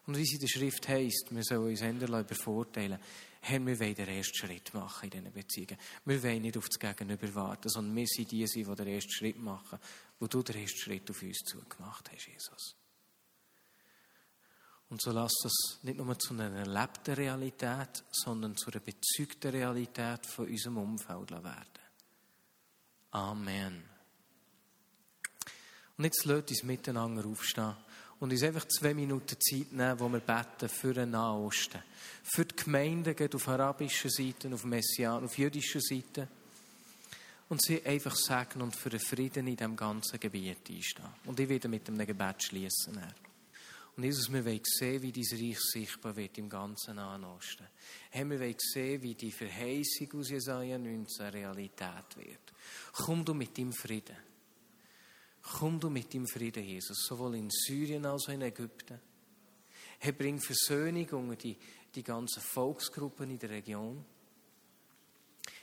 Und 0.07 0.17
wie 0.17 0.23
es 0.23 0.33
in 0.33 0.39
der 0.39 0.47
Schrift 0.47 0.87
heisst, 0.87 1.27
wir 1.29 1.43
sollen 1.43 1.69
uns 1.69 1.81
Händler 1.81 2.21
übervorteilen. 2.21 2.99
Herr, 3.41 3.65
wir 3.65 3.79
wollen 3.79 3.95
den 3.95 4.07
ersten 4.07 4.35
Schritt 4.35 4.73
machen 4.73 5.05
in 5.05 5.09
diesen 5.11 5.33
Beziehungen. 5.33 5.77
Wir 6.05 6.23
wollen 6.23 6.41
nicht 6.41 6.57
auf 6.57 6.67
das 6.67 6.79
Gegenüber 6.79 7.33
warten, 7.35 7.69
sondern 7.69 7.95
wir 7.95 8.07
sind 8.07 8.31
die, 8.31 8.45
die 8.45 8.63
den 8.63 8.87
ersten 8.87 9.11
Schritt 9.11 9.39
machen, 9.39 9.79
wo 10.19 10.27
du 10.27 10.43
den 10.43 10.61
ersten 10.61 10.79
Schritt 10.79 11.09
auf 11.09 11.21
uns 11.21 11.39
zugemacht 11.39 12.09
hast, 12.11 12.27
Jesus. 12.27 12.75
Und 14.89 15.01
so 15.01 15.11
lass 15.11 15.31
das 15.41 15.79
nicht 15.83 15.97
nur 15.97 16.19
zu 16.19 16.33
einer 16.33 16.51
erlebten 16.51 17.13
Realität, 17.13 18.03
sondern 18.11 18.57
zu 18.57 18.69
einer 18.71 18.81
bezeugten 18.81 19.51
Realität 19.51 20.25
von 20.25 20.47
unserem 20.47 20.77
Umfeld 20.77 21.31
werden. 21.31 21.79
Amen. 23.11 23.83
Und 25.97 26.03
jetzt 26.03 26.25
lasst 26.25 26.49
uns 26.49 26.63
miteinander 26.63 27.25
aufstehen 27.25 27.75
und 28.21 28.31
uns 28.31 28.43
einfach 28.43 28.67
zwei 28.67 28.93
Minuten 28.93 29.35
Zeit 29.41 29.73
nehmen, 29.73 29.99
wo 29.99 30.07
wir 30.07 30.19
beten 30.19 30.69
für 30.69 30.93
den 30.93 31.09
Nahosten. 31.09 31.81
Für 32.23 32.45
die 32.45 32.55
Gemeinden 32.55 33.33
auf 33.33 33.47
arabischer 33.47 34.11
Seite, 34.11 34.53
auf 34.53 34.63
Messian, 34.63 35.25
auf 35.25 35.37
jüdischer 35.39 35.81
Seite. 35.81 36.27
Und 37.49 37.63
sie 37.63 37.83
einfach 37.83 38.15
segnen 38.15 38.61
und 38.61 38.75
für 38.75 38.91
den 38.91 38.99
Frieden 38.99 39.47
in 39.47 39.57
diesem 39.57 39.75
ganzen 39.75 40.19
Gebiet 40.19 40.69
einstehen. 40.69 41.09
Und 41.25 41.39
ich 41.39 41.49
werde 41.49 41.67
mit 41.67 41.89
einem 41.89 42.05
Gebet 42.05 42.43
schließen. 42.43 43.01
Und 43.97 44.03
Jesus, 44.03 44.31
wir 44.31 44.45
wollen 44.45 44.61
sehen, 44.63 45.01
wie 45.01 45.11
dein 45.11 45.39
Reich 45.39 45.59
sichtbar 45.59 46.15
wird 46.15 46.37
im 46.37 46.47
ganzen 46.47 46.97
Nahen 46.97 47.23
Osten. 47.23 47.67
Hey, 48.11 48.29
wir 48.29 48.39
wollen 48.39 48.55
sehen, 48.59 49.01
wie 49.01 49.15
die 49.15 49.31
Verheißung 49.31 50.19
aus 50.19 50.29
Jesaja 50.29 50.77
19 50.77 51.25
Realität 51.25 52.15
wird. 52.15 52.53
Komm 52.93 53.25
du 53.25 53.33
mit 53.33 53.57
deinem 53.57 53.73
Frieden. 53.73 54.30
Komm 55.41 55.79
du 55.79 55.89
mit 55.89 56.13
deinem 56.13 56.27
Frieden, 56.27 56.63
Jesus, 56.63 57.05
sowohl 57.07 57.35
in 57.35 57.49
Syrien 57.49 58.05
als 58.05 58.27
auch 58.27 58.33
in 58.33 58.41
Ägypten. 58.41 58.99
Herr, 59.99 60.13
bring 60.13 60.39
Versöhnung 60.39 61.07
unter 61.09 61.35
die, 61.35 61.57
die 61.93 62.03
ganzen 62.03 62.41
Volksgruppen 62.41 63.29
in 63.29 63.39
der 63.39 63.49
Region. 63.49 64.05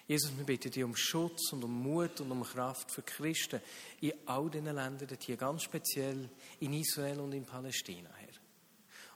Jesus, 0.06 0.36
wir 0.36 0.44
bitten 0.44 0.70
dich 0.70 0.82
um 0.82 0.96
Schutz 0.96 1.52
und 1.52 1.62
um 1.64 1.82
Mut 1.82 2.20
und 2.20 2.30
um 2.32 2.42
Kraft 2.42 2.90
für 2.90 3.02
Christen 3.02 3.60
in 4.00 4.14
all 4.26 4.48
diesen 4.48 4.74
Ländern, 4.74 5.18
hier 5.20 5.36
ganz 5.36 5.64
speziell 5.64 6.30
in 6.60 6.72
Israel 6.72 7.20
und 7.20 7.32
in 7.32 7.44
Palästina, 7.44 8.10
Herr. 8.14 8.28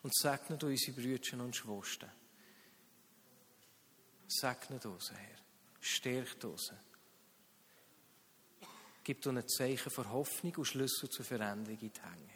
Und 0.02 0.14
segne 0.14 0.58
du 0.58 0.66
unsere 0.66 1.00
Brüder 1.00 1.42
und 1.42 1.56
Schwestern. 1.56 2.10
Segne 4.28 4.80
uns, 4.84 5.10
Herr. 5.12 5.38
Stärkt 5.80 6.44
uns. 6.44 6.72
Gib 9.04 9.26
uns 9.26 9.38
ein 9.38 9.48
Zeichen 9.48 9.90
für 9.90 10.10
Hoffnung 10.10 10.54
und 10.56 10.64
Schlüssel 10.64 11.08
zur 11.10 11.24
Veränderung 11.24 11.78
in 11.78 11.78
die 11.78 12.00
Hänge. 12.00 12.32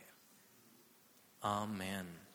Amen. 1.41 2.26